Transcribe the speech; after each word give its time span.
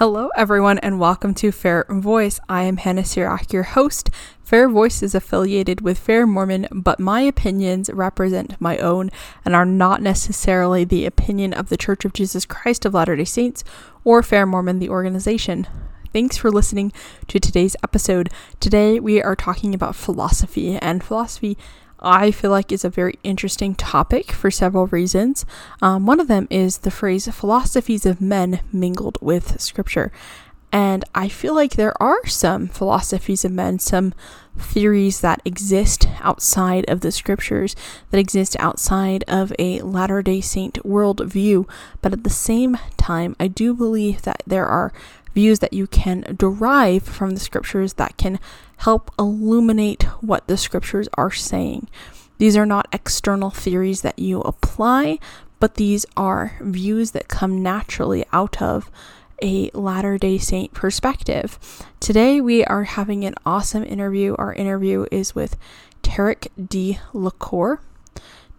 Hello, 0.00 0.30
everyone, 0.34 0.78
and 0.78 0.98
welcome 0.98 1.34
to 1.34 1.52
Fair 1.52 1.84
Voice. 1.90 2.40
I 2.48 2.62
am 2.62 2.78
Hannah 2.78 3.02
Seariac, 3.02 3.52
your 3.52 3.64
host. 3.64 4.08
Fair 4.42 4.66
Voice 4.66 5.02
is 5.02 5.14
affiliated 5.14 5.82
with 5.82 5.98
Fair 5.98 6.26
Mormon, 6.26 6.66
but 6.72 6.98
my 6.98 7.20
opinions 7.20 7.90
represent 7.90 8.58
my 8.58 8.78
own 8.78 9.10
and 9.44 9.54
are 9.54 9.66
not 9.66 10.00
necessarily 10.00 10.84
the 10.84 11.04
opinion 11.04 11.52
of 11.52 11.68
the 11.68 11.76
Church 11.76 12.06
of 12.06 12.14
Jesus 12.14 12.46
Christ 12.46 12.86
of 12.86 12.94
Latter 12.94 13.14
day 13.14 13.26
Saints 13.26 13.62
or 14.02 14.22
Fair 14.22 14.46
Mormon, 14.46 14.78
the 14.78 14.88
organization. 14.88 15.66
Thanks 16.14 16.38
for 16.38 16.50
listening 16.50 16.94
to 17.28 17.38
today's 17.38 17.76
episode. 17.84 18.30
Today, 18.58 19.00
we 19.00 19.22
are 19.22 19.36
talking 19.36 19.74
about 19.74 19.94
philosophy, 19.94 20.78
and 20.78 21.04
philosophy 21.04 21.58
I 22.00 22.30
feel 22.30 22.50
like 22.50 22.72
is 22.72 22.84
a 22.84 22.90
very 22.90 23.18
interesting 23.22 23.74
topic 23.74 24.32
for 24.32 24.50
several 24.50 24.86
reasons. 24.86 25.44
Um, 25.82 26.06
one 26.06 26.20
of 26.20 26.28
them 26.28 26.48
is 26.50 26.78
the 26.78 26.90
phrase 26.90 27.28
philosophies 27.28 28.06
of 28.06 28.20
men 28.20 28.60
mingled 28.72 29.18
with 29.20 29.60
scripture. 29.60 30.12
And 30.72 31.04
I 31.14 31.28
feel 31.28 31.54
like 31.54 31.72
there 31.72 32.00
are 32.00 32.24
some 32.26 32.68
philosophies 32.68 33.44
of 33.44 33.50
men, 33.50 33.80
some 33.80 34.14
theories 34.56 35.20
that 35.20 35.42
exist 35.44 36.06
outside 36.20 36.88
of 36.88 37.00
the 37.00 37.10
scriptures, 37.10 37.74
that 38.10 38.20
exist 38.20 38.56
outside 38.60 39.24
of 39.26 39.52
a 39.58 39.80
Latter 39.80 40.22
day 40.22 40.40
Saint 40.40 40.74
worldview. 40.84 41.68
But 42.02 42.12
at 42.12 42.22
the 42.22 42.30
same 42.30 42.78
time, 42.96 43.34
I 43.40 43.48
do 43.48 43.74
believe 43.74 44.22
that 44.22 44.42
there 44.46 44.66
are 44.66 44.92
views 45.34 45.58
that 45.60 45.72
you 45.72 45.86
can 45.86 46.36
derive 46.36 47.02
from 47.02 47.30
the 47.30 47.40
scriptures 47.40 47.94
that 47.94 48.16
can 48.16 48.38
help 48.78 49.10
illuminate 49.18 50.04
what 50.20 50.46
the 50.46 50.56
scriptures 50.56 51.08
are 51.14 51.30
saying. 51.30 51.88
These 52.38 52.56
are 52.56 52.66
not 52.66 52.88
external 52.92 53.50
theories 53.50 54.00
that 54.00 54.18
you 54.18 54.40
apply, 54.40 55.18
but 55.58 55.74
these 55.74 56.06
are 56.16 56.56
views 56.60 57.10
that 57.10 57.28
come 57.28 57.62
naturally 57.62 58.24
out 58.32 58.62
of 58.62 58.90
a 59.42 59.70
Latter 59.72 60.18
day 60.18 60.38
Saint 60.38 60.72
perspective. 60.72 61.58
Today, 61.98 62.40
we 62.40 62.64
are 62.64 62.84
having 62.84 63.24
an 63.24 63.34
awesome 63.44 63.84
interview. 63.84 64.34
Our 64.38 64.54
interview 64.54 65.06
is 65.10 65.34
with 65.34 65.56
Tarik 66.02 66.50
D. 66.58 66.98
LaCour. 67.12 67.80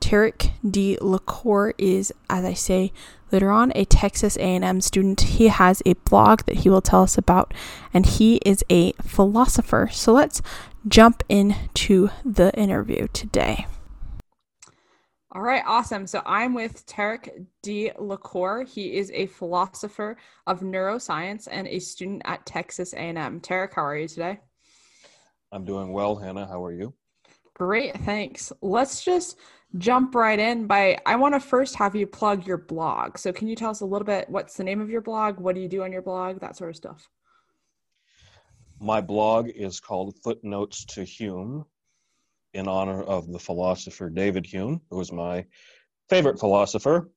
Tarik 0.02 0.52
D. 0.70 0.98
LaCour 1.00 1.74
is, 1.78 2.12
as 2.30 2.44
I 2.44 2.54
say 2.54 2.92
later 3.32 3.50
on, 3.50 3.72
a 3.76 3.86
Texas 3.86 4.36
A&M 4.36 4.82
student. 4.82 5.22
He 5.22 5.48
has 5.48 5.82
a 5.86 5.94
blog 5.94 6.42
that 6.48 6.58
he 6.58 6.70
will 6.70 6.82
tell 6.82 7.04
us 7.04 7.18
about, 7.18 7.54
and 7.94 8.06
he 8.06 8.42
is 8.46 8.66
a 8.70 8.92
philosopher. 8.94 9.88
So 9.90 10.12
let's 10.12 10.42
jump 10.88 11.24
into 11.30 12.10
the 12.26 12.54
interview 12.56 13.08
today. 13.14 13.68
All 15.34 15.42
right, 15.42 15.64
awesome. 15.66 16.08
So 16.08 16.22
I'm 16.26 16.54
with 16.54 16.86
Tarik 16.86 17.44
D. 17.64 17.92
LaCour. 17.98 18.66
He 18.66 18.98
is 18.98 19.10
a 19.12 19.28
philosopher 19.28 20.18
of 20.46 20.60
neuroscience 20.60 21.48
and 21.50 21.68
a 21.70 21.80
student 21.80 22.24
at 22.26 22.46
Texas 22.46 22.92
A&M. 22.94 23.40
Tarik, 23.40 23.74
how 23.74 23.86
are 23.86 23.96
you 23.96 24.10
today? 24.10 24.42
I'm 25.54 25.64
doing 25.64 25.94
well, 25.94 26.18
Hannah. 26.18 26.48
How 26.48 26.62
are 26.66 26.74
you? 26.74 26.94
Great, 27.62 27.96
thanks. 28.00 28.52
Let's 28.64 29.06
just 29.06 29.38
jump 29.78 30.16
right 30.16 30.40
in 30.40 30.66
by 30.66 30.98
I 31.06 31.16
want 31.16 31.36
to 31.36 31.40
first 31.40 31.76
have 31.76 31.96
you 31.96 32.08
plug 32.08 32.48
your 32.48 32.58
blog. 32.58 33.20
So 33.20 33.32
can 33.32 33.48
you 33.48 33.56
tell 33.56 33.70
us 33.70 33.82
a 33.82 33.86
little 33.86 34.04
bit 34.04 34.28
what's 34.32 34.58
the 34.58 34.64
name 34.64 34.82
of 34.82 34.90
your 34.90 35.02
blog? 35.02 35.40
What 35.40 35.54
do 35.54 35.62
you 35.62 35.68
do 35.68 35.84
on 35.84 35.92
your 35.92 36.02
blog? 36.02 36.40
That 36.40 36.58
sort 36.58 36.72
of 36.72 36.76
stuff. 36.76 37.08
My 38.80 39.00
blog 39.00 39.50
is 39.50 39.80
called 39.80 40.16
Footnotes 40.24 40.86
to 40.86 41.04
Hume 41.04 41.64
in 42.56 42.68
honor 42.68 43.04
of 43.04 43.32
the 43.32 43.38
philosopher 43.38 44.10
David 44.10 44.48
Hume, 44.48 44.82
who 44.90 45.00
is 45.00 45.12
my 45.12 45.46
favorite 46.10 46.40
philosopher. 46.40 47.12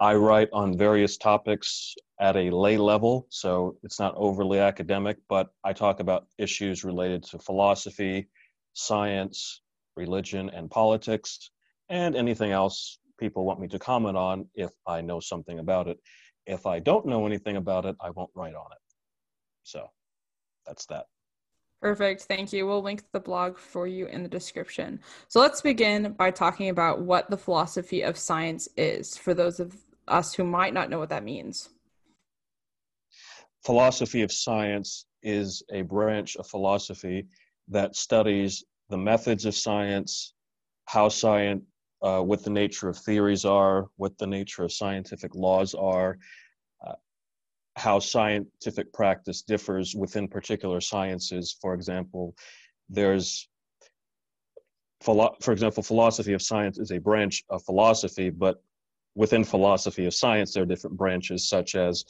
I 0.00 0.16
write 0.16 0.48
on 0.52 0.76
various 0.76 1.16
topics 1.18 1.94
at 2.18 2.34
a 2.34 2.50
lay 2.50 2.78
level, 2.78 3.28
so 3.28 3.76
it's 3.84 4.00
not 4.00 4.14
overly 4.16 4.58
academic, 4.58 5.18
but 5.28 5.50
I 5.62 5.72
talk 5.72 6.00
about 6.00 6.26
issues 6.36 6.82
related 6.82 7.22
to 7.26 7.38
philosophy, 7.38 8.28
science, 8.72 9.60
religion, 9.98 10.50
and 10.50 10.70
politics 10.70 11.50
and 11.90 12.16
anything 12.16 12.52
else 12.52 12.98
people 13.18 13.44
want 13.44 13.60
me 13.60 13.68
to 13.68 13.78
comment 13.78 14.16
on 14.16 14.46
if 14.54 14.70
I 14.86 15.00
know 15.00 15.20
something 15.20 15.58
about 15.58 15.88
it. 15.88 15.98
If 16.46 16.66
I 16.66 16.78
don't 16.78 17.06
know 17.06 17.26
anything 17.26 17.56
about 17.56 17.84
it, 17.84 17.96
I 18.00 18.10
won't 18.10 18.30
write 18.34 18.54
on 18.54 18.72
it. 18.72 18.78
So 19.64 19.88
that's 20.66 20.86
that. 20.86 21.06
Perfect. 21.80 22.22
Thank 22.22 22.52
you. 22.52 22.66
We'll 22.66 22.82
link 22.82 23.04
the 23.12 23.20
blog 23.20 23.58
for 23.58 23.86
you 23.86 24.06
in 24.06 24.22
the 24.22 24.28
description. 24.28 25.00
So 25.28 25.40
let's 25.40 25.60
begin 25.60 26.12
by 26.12 26.30
talking 26.30 26.70
about 26.70 27.02
what 27.02 27.30
the 27.30 27.36
philosophy 27.36 28.02
of 28.02 28.16
science 28.16 28.68
is 28.76 29.16
for 29.16 29.34
those 29.34 29.60
of 29.60 29.76
us 30.08 30.34
who 30.34 30.44
might 30.44 30.74
not 30.74 30.90
know 30.90 30.98
what 30.98 31.10
that 31.10 31.22
means. 31.22 31.68
Philosophy 33.64 34.22
of 34.22 34.32
science 34.32 35.06
is 35.22 35.62
a 35.72 35.82
branch 35.82 36.36
of 36.36 36.46
philosophy 36.46 37.26
that 37.68 37.94
studies 37.94 38.64
the 38.88 38.98
methods 38.98 39.44
of 39.44 39.54
science, 39.54 40.34
how 40.86 41.08
science 41.08 41.62
uh, 42.02 42.20
what 42.20 42.44
the 42.44 42.50
nature 42.50 42.88
of 42.88 42.96
theories 42.96 43.44
are, 43.44 43.88
what 43.96 44.16
the 44.18 44.26
nature 44.26 44.64
of 44.64 44.72
scientific 44.72 45.34
laws 45.34 45.74
are, 45.74 46.18
uh, 46.86 46.94
how 47.76 47.98
scientific 47.98 48.92
practice 48.92 49.42
differs 49.42 49.94
within 49.94 50.28
particular 50.28 50.80
sciences. 50.80 51.56
For 51.60 51.74
example, 51.74 52.34
there's, 52.88 53.48
for 55.00 55.52
example, 55.52 55.82
philosophy 55.82 56.32
of 56.32 56.42
science 56.42 56.78
is 56.78 56.92
a 56.92 56.98
branch 56.98 57.44
of 57.50 57.64
philosophy, 57.64 58.30
but 58.30 58.62
within 59.14 59.44
philosophy 59.44 60.06
of 60.06 60.14
science, 60.14 60.54
there 60.54 60.62
are 60.62 60.66
different 60.66 60.96
branches, 60.96 61.48
such 61.48 61.74
as 61.74 62.04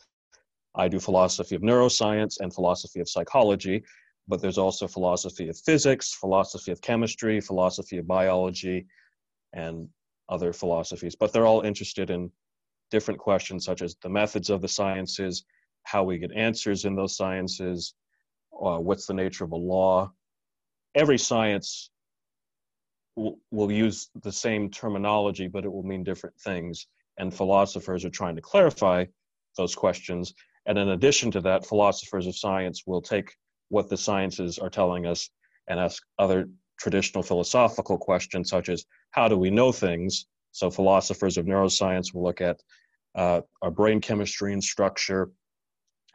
I 0.75 0.89
do 0.89 1.01
philosophy 1.01 1.55
of 1.55 1.63
neuroscience 1.63 2.41
and 2.41 2.53
philosophy 2.53 3.01
of 3.01 3.09
psychology, 3.09 3.83
but 4.29 4.41
there's 4.41 4.59
also 4.59 4.87
philosophy 4.87 5.49
of 5.49 5.59
physics, 5.59 6.15
philosophy 6.15 6.71
of 6.71 6.81
chemistry, 6.81 7.41
philosophy 7.41 7.99
of 7.99 8.07
biology, 8.07 8.87
and 9.55 9.89
other 10.29 10.53
philosophies, 10.53 11.17
but 11.17 11.33
they're 11.33 11.47
all 11.47 11.63
interested 11.63 12.11
in 12.11 12.31
different 12.91 13.19
questions 13.19 13.65
such 13.65 13.83
as 13.83 13.97
the 14.03 14.09
methods 14.09 14.51
of 14.51 14.61
the 14.61 14.69
sciences, 14.69 15.45
how 15.85 16.05
we 16.05 16.19
get 16.19 16.33
answers 16.33 16.85
in 16.85 16.95
those 16.95 17.17
sciences, 17.17 17.95
uh, 18.53 18.79
what's 18.79 19.07
the 19.07 19.15
nature 19.15 19.45
of 19.45 19.53
a 19.53 19.57
law. 19.57 20.11
Every 20.95 21.19
science 21.19 21.91
will, 23.17 23.39
will 23.51 23.73
use 23.73 24.11
the 24.23 24.33
same 24.33 24.71
terminology, 24.71 25.49
but 25.49 25.65
it 25.65 25.73
will 25.73 25.83
mean 25.83 26.05
different 26.05 26.39
things. 26.41 26.87
And 27.19 27.35
philosophers 27.35 28.05
are 28.05 28.11
trying 28.11 28.37
to 28.37 28.43
clarify 28.43 29.07
those 29.57 29.75
questions. 29.75 30.35
And 30.67 30.79
in 30.79 30.91
addition 30.91 31.31
to 31.33 31.41
that, 31.43 31.67
philosophers 31.67 32.27
of 32.27 32.37
science 32.37 32.83
will 32.87 33.03
take 33.03 33.35
what 33.69 33.89
the 33.89 33.97
sciences 33.97 34.59
are 34.59 34.71
telling 34.71 35.07
us 35.07 35.31
and 35.69 35.79
ask 35.79 36.03
other 36.19 36.49
traditional 36.79 37.23
philosophical 37.23 37.99
questions 37.99 38.51
such 38.51 38.69
as 38.69 38.85
how 39.11 39.29
do 39.29 39.37
we 39.37 39.51
know 39.51 39.73
things? 39.73 40.27
So 40.53 40.71
philosophers 40.71 41.37
of 41.37 41.47
neuroscience 41.47 42.15
will 42.15 42.23
look 42.23 42.41
at 42.41 42.61
uh, 43.15 43.43
our 43.63 43.71
brain 43.71 44.01
chemistry 44.01 44.53
and 44.53 44.63
structure 44.63 45.31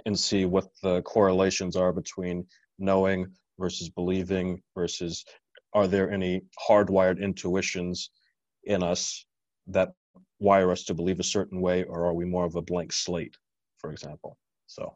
and 0.05 0.17
see 0.17 0.45
what 0.45 0.67
the 0.81 1.01
correlations 1.03 1.75
are 1.75 1.93
between 1.93 2.45
knowing 2.79 3.27
versus 3.59 3.89
believing 3.89 4.61
versus 4.75 5.23
are 5.73 5.87
there 5.87 6.11
any 6.11 6.41
hardwired 6.67 7.21
intuitions 7.21 8.09
in 8.63 8.83
us 8.83 9.25
that 9.67 9.93
wire 10.39 10.71
us 10.71 10.83
to 10.85 10.93
believe 10.93 11.19
a 11.19 11.23
certain 11.23 11.61
way 11.61 11.83
or 11.83 12.05
are 12.05 12.13
we 12.13 12.25
more 12.25 12.45
of 12.45 12.55
a 12.55 12.61
blank 12.61 12.91
slate 12.91 13.35
for 13.77 13.91
example 13.91 14.37
so 14.67 14.95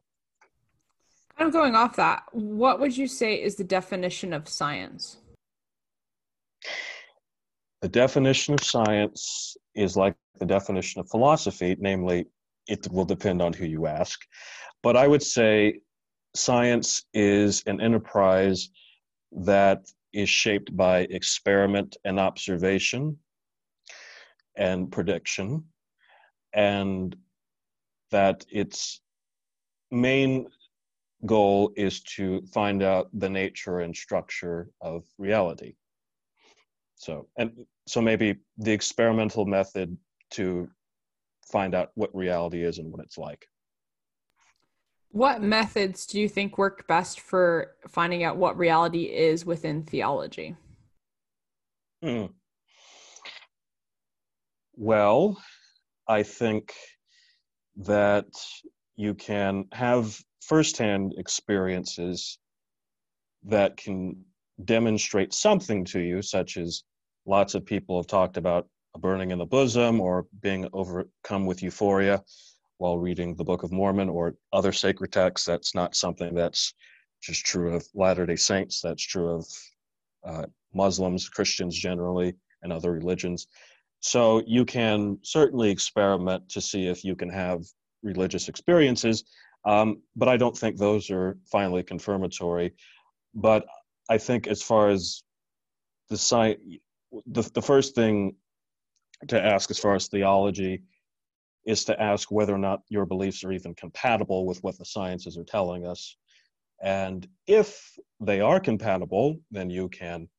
kind 1.37 1.47
of 1.47 1.53
going 1.53 1.75
off 1.75 1.95
that 1.95 2.23
what 2.31 2.79
would 2.79 2.95
you 2.95 3.07
say 3.07 3.35
is 3.35 3.55
the 3.55 3.63
definition 3.63 4.33
of 4.33 4.47
science 4.49 5.17
the 7.81 7.89
definition 7.89 8.53
of 8.53 8.63
science 8.63 9.55
is 9.75 9.95
like 9.95 10.15
the 10.39 10.45
definition 10.45 10.99
of 10.99 11.09
philosophy, 11.09 11.75
namely, 11.79 12.25
it 12.67 12.87
will 12.91 13.05
depend 13.05 13.41
on 13.41 13.53
who 13.53 13.65
you 13.65 13.87
ask. 13.87 14.19
But 14.83 14.97
I 14.97 15.07
would 15.07 15.23
say 15.23 15.79
science 16.35 17.03
is 17.13 17.63
an 17.65 17.81
enterprise 17.81 18.69
that 19.31 19.85
is 20.13 20.29
shaped 20.29 20.75
by 20.75 20.99
experiment 21.09 21.97
and 22.03 22.19
observation 22.19 23.17
and 24.55 24.91
prediction, 24.91 25.65
and 26.53 27.15
that 28.09 28.45
its 28.49 29.01
main 29.91 30.47
goal 31.27 31.71
is 31.75 32.01
to 32.15 32.41
find 32.53 32.81
out 32.81 33.09
the 33.13 33.29
nature 33.29 33.81
and 33.81 33.95
structure 33.95 34.69
of 34.81 35.03
reality. 35.17 35.75
So, 36.95 37.27
and 37.37 37.51
so 37.87 38.01
maybe 38.01 38.37
the 38.57 38.71
experimental 38.71 39.45
method 39.45 39.95
to 40.31 40.69
find 41.51 41.75
out 41.75 41.91
what 41.93 42.13
reality 42.15 42.63
is 42.63 42.79
and 42.79 42.91
what 42.91 43.03
it's 43.05 43.17
like. 43.17 43.47
What 45.11 45.41
methods 45.41 46.05
do 46.05 46.19
you 46.19 46.27
think 46.27 46.57
work 46.57 46.87
best 46.87 47.21
for 47.21 47.75
finding 47.87 48.23
out 48.23 48.37
what 48.37 48.57
reality 48.57 49.03
is 49.03 49.45
within 49.45 49.83
theology? 49.83 50.55
Hmm. 52.03 52.25
Well, 54.75 55.41
I 56.07 56.23
think 56.23 56.73
that 57.77 58.27
you 58.95 59.13
can 59.13 59.65
have 59.71 60.19
firsthand 60.41 61.13
experiences 61.17 62.39
that 63.43 63.77
can 63.77 64.23
demonstrate 64.63 65.33
something 65.33 65.85
to 65.85 65.99
you, 65.99 66.21
such 66.21 66.57
as 66.57 66.83
lots 67.25 67.55
of 67.55 67.65
people 67.65 67.97
have 67.97 68.07
talked 68.07 68.37
about 68.37 68.67
a 68.95 68.99
burning 68.99 69.31
in 69.31 69.37
the 69.37 69.45
bosom 69.45 70.01
or 70.01 70.25
being 70.41 70.67
overcome 70.73 71.45
with 71.45 71.61
euphoria 71.61 72.23
while 72.77 72.97
reading 72.97 73.35
the 73.35 73.43
Book 73.43 73.63
of 73.63 73.71
Mormon 73.71 74.09
or 74.09 74.35
other 74.53 74.71
sacred 74.71 75.11
texts. 75.11 75.45
That's 75.45 75.75
not 75.75 75.95
something 75.95 76.33
that's 76.33 76.73
just 77.21 77.45
true 77.45 77.75
of 77.75 77.85
Latter 77.93 78.25
day 78.25 78.35
Saints, 78.35 78.81
that's 78.81 79.03
true 79.03 79.29
of 79.29 79.45
uh, 80.23 80.45
Muslims, 80.73 81.29
Christians 81.29 81.75
generally, 81.77 82.35
and 82.61 82.71
other 82.71 82.91
religions. 82.91 83.47
So 83.99 84.43
you 84.45 84.65
can 84.65 85.17
certainly 85.23 85.71
experiment 85.71 86.49
to 86.49 86.61
see 86.61 86.87
if 86.87 87.03
you 87.03 87.15
can 87.15 87.29
have 87.29 87.63
religious 88.03 88.47
experiences, 88.47 89.23
um, 89.65 90.01
but 90.15 90.27
I 90.27 90.37
don't 90.37 90.57
think 90.57 90.77
those 90.77 91.09
are 91.09 91.37
finally 91.51 91.83
confirmatory. 91.83 92.73
But 93.33 93.65
I 94.09 94.17
think 94.17 94.47
as 94.47 94.61
far 94.61 94.89
as 94.89 95.23
the 96.09 96.17
science, 96.17 96.59
the, 97.25 97.41
the 97.53 97.61
first 97.61 97.95
thing 97.95 98.35
to 99.27 99.41
ask 99.41 99.69
as 99.71 99.79
far 99.79 99.95
as 99.95 100.07
theology 100.07 100.83
is 101.65 101.83
to 101.85 102.01
ask 102.01 102.31
whether 102.31 102.55
or 102.55 102.59
not 102.59 102.81
your 102.89 103.05
beliefs 103.05 103.43
are 103.43 103.51
even 103.51 103.75
compatible 103.75 104.45
with 104.45 104.63
what 104.63 104.77
the 104.77 104.85
sciences 104.85 105.37
are 105.37 105.43
telling 105.43 105.85
us. 105.85 106.15
And 106.81 107.27
if 107.45 107.97
they 108.21 108.39
are 108.39 108.59
compatible, 108.59 109.37
then 109.51 109.69
you 109.69 109.89
can 109.89 110.29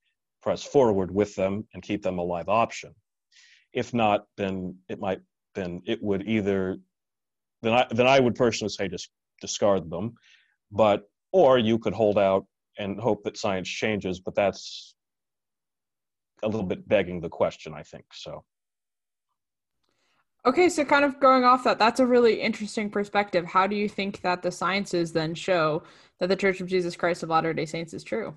press 0.41 0.62
forward 0.62 1.11
with 1.11 1.35
them 1.35 1.67
and 1.75 1.82
keep 1.82 2.03
them 2.03 2.19
a 2.19 2.23
live 2.23 2.49
option. 2.49 2.94
If 3.73 3.93
not, 3.93 4.25
then 4.37 4.76
it 4.88 5.00
might 5.00 5.21
then 5.55 5.82
it 5.87 6.03
would 6.03 6.26
either 6.29 6.79
then 7.63 7.73
I 7.73 7.87
then 7.91 8.07
I 8.07 8.21
would 8.21 8.35
personally 8.35 8.71
say 8.71 8.89
just 8.89 9.11
discard 9.41 9.91
them, 9.91 10.15
but 10.71 11.03
or 11.33 11.59
you 11.59 11.79
could 11.79 11.93
hold 11.93 12.19
out 12.19 12.47
and 12.79 12.99
hope 12.99 13.25
that 13.25 13.37
science 13.37 13.69
changes, 13.69 14.21
but 14.21 14.35
that's 14.35 14.95
a 16.43 16.49
little 16.49 16.67
bit 16.67 16.89
begging 16.89 17.21
the 17.21 17.29
question, 17.29 17.75
I 17.75 17.83
think. 17.83 18.05
So. 18.13 18.45
Okay, 20.47 20.69
so 20.69 20.85
kind 20.85 21.05
of 21.05 21.19
going 21.21 21.45
off 21.45 21.65
that, 21.65 21.79
that's 21.79 22.01
a 22.01 22.07
really 22.07 22.41
interesting 22.41 22.89
perspective. 22.89 23.45
How 23.45 23.67
do 23.67 23.75
you 23.75 23.89
think 23.89 24.23
that 24.23 24.41
the 24.41 24.53
sciences 24.53 25.13
then 25.13 25.35
show 25.35 25.83
that 26.21 26.29
the 26.29 26.37
Church 26.37 26.61
of 26.61 26.69
Jesus 26.69 26.97
Christ 26.97 27.23
of 27.25 27.29
Latter 27.29 27.53
day 27.53 27.67
Saints 27.67 27.93
is 27.93 28.05
true? 28.05 28.35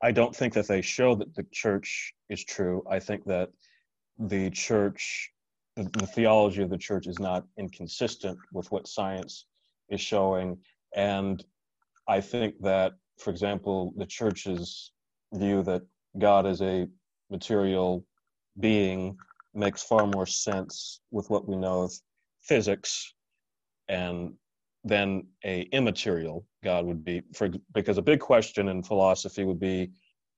I 0.00 0.12
don't 0.12 0.34
think 0.34 0.54
that 0.54 0.68
they 0.68 0.80
show 0.80 1.16
that 1.16 1.34
the 1.34 1.44
church 1.52 2.14
is 2.30 2.44
true. 2.44 2.84
I 2.88 3.00
think 3.00 3.24
that 3.24 3.50
the 4.18 4.50
church, 4.50 5.32
the, 5.78 5.88
the 6.00 6.06
theology 6.06 6.62
of 6.62 6.70
the 6.70 6.76
church 6.76 7.06
is 7.06 7.20
not 7.20 7.44
inconsistent 7.56 8.36
with 8.52 8.70
what 8.72 8.88
science 8.88 9.46
is 9.90 10.00
showing. 10.00 10.58
And 10.94 11.44
I 12.08 12.20
think 12.20 12.60
that, 12.62 12.92
for 13.18 13.30
example, 13.30 13.94
the 13.96 14.06
church's 14.06 14.92
view 15.32 15.62
that 15.62 15.82
God 16.18 16.46
is 16.46 16.60
a 16.62 16.88
material 17.30 18.04
being 18.58 19.16
makes 19.54 19.82
far 19.82 20.06
more 20.06 20.26
sense 20.26 21.00
with 21.10 21.30
what 21.30 21.48
we 21.48 21.56
know 21.56 21.82
of 21.82 21.92
physics 22.40 23.14
and 23.88 24.32
then 24.84 25.26
a 25.44 25.62
immaterial 25.72 26.46
god 26.62 26.84
would 26.84 27.04
be 27.04 27.20
for 27.34 27.50
because 27.74 27.98
a 27.98 28.02
big 28.02 28.20
question 28.20 28.68
in 28.68 28.82
philosophy 28.82 29.44
would 29.44 29.58
be 29.58 29.90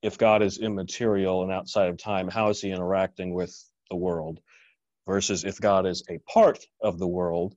if 0.02 0.16
god 0.16 0.42
is 0.42 0.58
immaterial 0.58 1.42
and 1.42 1.52
outside 1.52 1.88
of 1.88 1.98
time 1.98 2.28
how 2.28 2.48
is 2.48 2.60
he 2.60 2.70
interacting 2.70 3.34
with 3.34 3.54
the 3.90 3.96
world 3.96 4.40
versus 5.12 5.44
if 5.44 5.60
god 5.60 5.84
is 5.86 6.02
a 6.08 6.18
part 6.34 6.58
of 6.82 6.98
the 6.98 7.12
world 7.18 7.54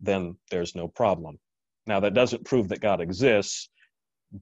then 0.00 0.36
there's 0.50 0.74
no 0.74 0.86
problem 0.88 1.38
now 1.86 1.98
that 2.00 2.14
doesn't 2.20 2.44
prove 2.44 2.68
that 2.68 2.80
god 2.80 3.00
exists 3.00 3.70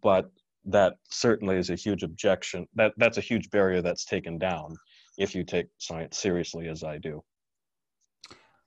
but 0.02 0.30
that 0.64 0.94
certainly 1.10 1.56
is 1.56 1.70
a 1.70 1.76
huge 1.76 2.02
objection 2.02 2.66
that 2.74 2.92
that's 2.96 3.18
a 3.18 3.28
huge 3.30 3.50
barrier 3.50 3.82
that's 3.82 4.04
taken 4.04 4.38
down 4.38 4.74
if 5.16 5.34
you 5.34 5.44
take 5.44 5.66
science 5.78 6.18
seriously 6.18 6.68
as 6.68 6.84
I 6.84 6.98
do. 6.98 7.22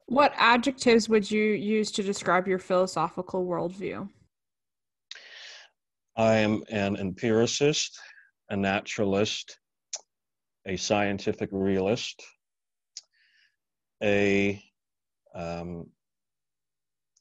What 0.08 0.34
adjectives 0.36 1.08
would 1.08 1.30
you 1.30 1.44
use 1.44 1.92
to 1.92 2.04
describe 2.04 2.48
your 2.48 2.58
philosophical 2.58 3.46
worldview? 3.46 4.10
I 6.18 6.36
am 6.36 6.64
an 6.70 6.96
empiricist, 6.96 8.00
a 8.50 8.58
naturalist, 8.58 9.60
a 10.66 10.76
scientific 10.76 11.50
realist, 11.52 12.24
a 14.04 14.62
um, 15.36 15.88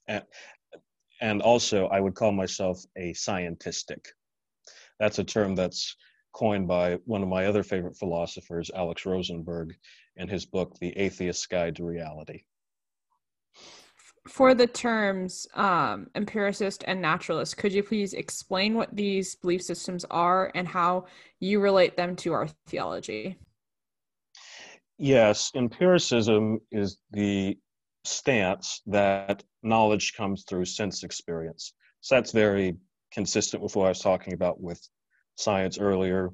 and, 0.06 0.22
and 1.20 1.42
also 1.42 1.86
I 1.88 2.00
would 2.00 2.14
call 2.14 2.32
myself 2.32 2.82
a 2.96 3.12
scientistic. 3.12 4.06
That's 4.98 5.18
a 5.18 5.24
term 5.24 5.54
that's 5.54 5.96
coined 6.32 6.68
by 6.68 6.98
one 7.04 7.22
of 7.22 7.28
my 7.28 7.46
other 7.46 7.62
favorite 7.62 7.96
philosophers, 7.96 8.70
Alex 8.74 9.06
Rosenberg, 9.06 9.74
in 10.16 10.28
his 10.28 10.46
book, 10.46 10.76
The 10.80 10.96
Atheist's 10.96 11.46
Guide 11.46 11.76
to 11.76 11.84
Reality. 11.84 12.42
For 14.28 14.54
the 14.54 14.66
terms 14.66 15.46
um, 15.54 16.08
empiricist 16.14 16.84
and 16.86 17.00
naturalist, 17.00 17.56
could 17.56 17.72
you 17.72 17.82
please 17.82 18.12
explain 18.12 18.74
what 18.74 18.94
these 18.94 19.36
belief 19.36 19.62
systems 19.62 20.04
are 20.10 20.52
and 20.54 20.68
how 20.68 21.06
you 21.40 21.60
relate 21.60 21.96
them 21.96 22.14
to 22.16 22.34
our 22.34 22.48
theology? 22.66 23.38
Yes, 24.98 25.52
empiricism 25.54 26.58
is 26.72 26.98
the 27.12 27.56
stance 28.04 28.82
that 28.86 29.44
knowledge 29.62 30.14
comes 30.14 30.44
through 30.44 30.64
sense 30.64 31.04
experience. 31.04 31.72
So 32.00 32.16
that's 32.16 32.32
very 32.32 32.76
consistent 33.12 33.62
with 33.62 33.76
what 33.76 33.86
I 33.86 33.90
was 33.90 34.00
talking 34.00 34.32
about 34.32 34.60
with 34.60 34.80
science 35.36 35.78
earlier, 35.78 36.30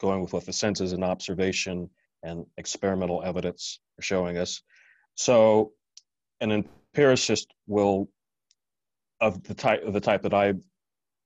going 0.00 0.22
with 0.22 0.32
what 0.32 0.46
the 0.46 0.52
senses 0.52 0.92
and 0.92 1.02
observation 1.02 1.90
and 2.22 2.46
experimental 2.56 3.22
evidence 3.24 3.80
are 3.98 4.02
showing 4.02 4.38
us. 4.38 4.62
So, 5.16 5.72
an 6.40 6.52
empiricist 6.52 7.52
will, 7.66 8.08
of 9.20 9.42
the 9.42 9.54
type 9.54 9.82
of 9.82 9.92
the 9.92 10.00
type 10.00 10.22
that 10.22 10.34
I 10.34 10.54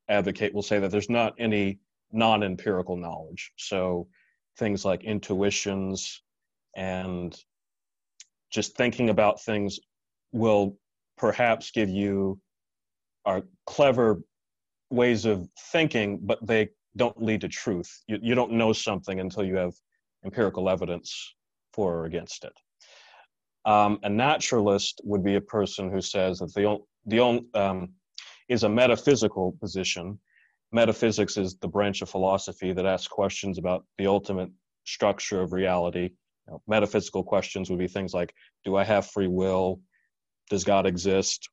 advocate, 0.08 0.55
will 0.55 0.62
say 0.62 0.79
that 0.79 0.91
there's 0.91 1.11
not 1.11 1.34
any 1.38 1.79
non-empirical 2.12 2.96
knowledge. 2.96 3.52
So, 3.56 4.08
things 4.56 4.84
like 4.84 5.05
intuitions 5.05 6.23
and 6.76 7.37
just 8.53 8.76
thinking 8.76 9.11
about 9.11 9.43
things 9.43 9.79
will 10.32 10.76
perhaps 11.17 11.70
give 11.70 11.88
you 11.88 12.38
are 13.25 13.43
clever 13.67 14.20
ways 14.91 15.25
of 15.25 15.46
thinking, 15.72 16.19
but 16.22 16.39
they 16.46 16.69
don't 16.96 17.22
lead 17.22 17.43
to 17.43 17.48
truth. 17.48 17.91
You, 18.06 18.19
you 18.22 18.34
don't 18.34 18.53
know 18.53 18.72
something 18.72 19.20
until 19.20 19.44
you 19.44 19.56
have 19.56 19.75
empirical 20.25 20.69
evidence 20.70 21.34
for 21.72 21.98
or 21.98 22.05
against 22.06 22.44
it. 22.44 22.53
Um, 23.65 23.98
a 24.03 24.08
naturalist 24.08 25.01
would 25.05 25.22
be 25.22 25.34
a 25.34 25.41
person 25.41 25.91
who 25.91 26.01
says 26.01 26.39
that 26.39 26.55
the, 26.55 26.79
the 27.06 27.20
only, 27.20 27.44
um, 27.55 27.91
is 28.48 28.63
a 28.63 28.69
metaphysical 28.69 29.56
position. 29.60 30.19
Metaphysics 30.72 31.37
is 31.37 31.56
the 31.56 31.69
branch 31.69 32.01
of 32.03 32.08
philosophy 32.08 32.72
that 32.72 32.87
asks 32.87 33.08
questions 33.08 33.58
about 33.58 33.84
the 33.98 34.06
ultimate 34.06 34.51
structure 34.84 35.43
of 35.43 35.53
reality. 35.53 36.10
Know, 36.48 36.62
metaphysical 36.67 37.22
questions 37.22 37.70
would 37.70 37.78
be 37.78 37.88
things 37.88 38.14
like 38.14 38.34
Do 38.64 38.76
I 38.76 38.84
have 38.84 39.06
free 39.06 39.28
will? 39.28 39.81
Does 40.50 40.64
God 40.64 40.86
exist? 40.86 41.48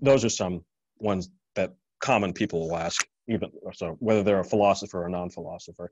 Those 0.00 0.24
are 0.24 0.30
some 0.30 0.64
ones 0.98 1.30
that 1.54 1.74
common 2.00 2.32
people 2.32 2.68
will 2.68 2.76
ask 2.76 3.06
even 3.28 3.50
so 3.72 3.96
whether 4.00 4.22
they're 4.22 4.40
a 4.40 4.44
philosopher 4.44 5.04
or 5.04 5.08
non-philosopher 5.08 5.90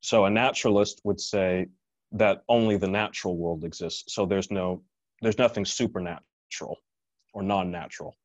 so 0.00 0.24
a 0.24 0.30
naturalist 0.30 1.00
would 1.04 1.20
say 1.20 1.66
that 2.10 2.42
only 2.48 2.76
the 2.76 2.88
natural 2.88 3.36
world 3.36 3.64
exists 3.64 4.12
so 4.12 4.26
there's 4.26 4.50
no 4.50 4.82
there's 5.20 5.38
nothing 5.38 5.64
supernatural 5.64 6.76
or 7.32 7.42
non-natural 7.42 8.16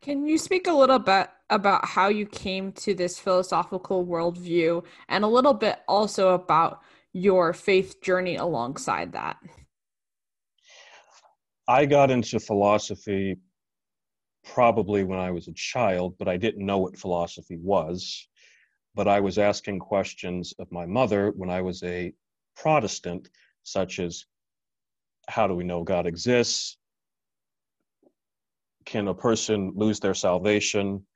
can 0.00 0.26
you 0.26 0.38
speak 0.38 0.66
a 0.66 0.72
little 0.72 0.98
bit 0.98 1.28
about 1.50 1.84
how 1.84 2.08
you 2.08 2.26
came 2.26 2.72
to 2.72 2.94
this 2.94 3.18
philosophical 3.18 4.06
worldview 4.06 4.84
and 5.08 5.24
a 5.24 5.28
little 5.28 5.54
bit 5.54 5.80
also 5.88 6.34
about 6.34 6.80
your 7.12 7.52
faith 7.52 8.00
journey 8.00 8.36
alongside 8.36 9.12
that 9.12 9.36
i 11.68 11.84
got 11.84 12.10
into 12.10 12.38
philosophy 12.38 13.36
probably 14.44 15.04
when 15.04 15.18
I 15.18 15.30
was 15.30 15.48
a 15.48 15.52
child, 15.52 16.16
but 16.18 16.28
I 16.28 16.36
didn't 16.36 16.66
know 16.66 16.78
what 16.78 16.98
philosophy 16.98 17.56
was. 17.56 18.28
But 18.94 19.06
I 19.06 19.20
was 19.20 19.38
asking 19.38 19.78
questions 19.78 20.52
of 20.58 20.72
my 20.72 20.86
mother 20.86 21.32
when 21.36 21.50
I 21.50 21.62
was 21.62 21.82
a 21.82 22.12
Protestant, 22.56 23.30
such 23.62 24.00
as 24.00 24.24
how 25.28 25.46
do 25.46 25.54
we 25.54 25.64
know 25.64 25.84
God 25.84 26.06
exists? 26.06 26.76
Can 28.84 29.08
a 29.08 29.14
person 29.14 29.72
lose 29.74 30.00
their 30.00 30.14
salvation? 30.14 31.06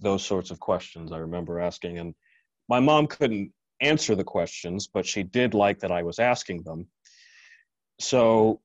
Those 0.00 0.24
sorts 0.24 0.50
of 0.50 0.60
questions 0.60 1.12
I 1.12 1.18
remember 1.18 1.60
asking. 1.60 1.98
And 1.98 2.14
my 2.68 2.80
mom 2.80 3.06
couldn't 3.06 3.52
answer 3.80 4.14
the 4.14 4.24
questions, 4.24 4.86
but 4.86 5.06
she 5.06 5.22
did 5.22 5.54
like 5.54 5.78
that 5.80 5.92
I 5.92 6.02
was 6.02 6.18
asking 6.18 6.62
them. 6.62 6.86
So 8.00 8.60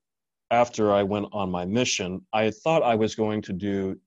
after 0.50 0.92
I 0.92 1.04
went 1.04 1.28
on 1.32 1.50
my 1.50 1.66
mission, 1.66 2.26
I 2.34 2.52
thought 2.52 2.84
I 2.84 2.96
was 2.96 3.16
going 3.16 3.42
to 3.44 3.54
do. 3.54 4.00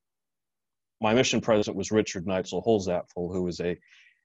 My 1.01 1.15
mission 1.15 1.41
president 1.41 1.77
was 1.77 1.91
Richard 1.91 2.27
Neitzel 2.27 2.65
Holzapfel, 2.65 3.33
who 3.33 3.47
is 3.49 3.61
a 3.61 3.79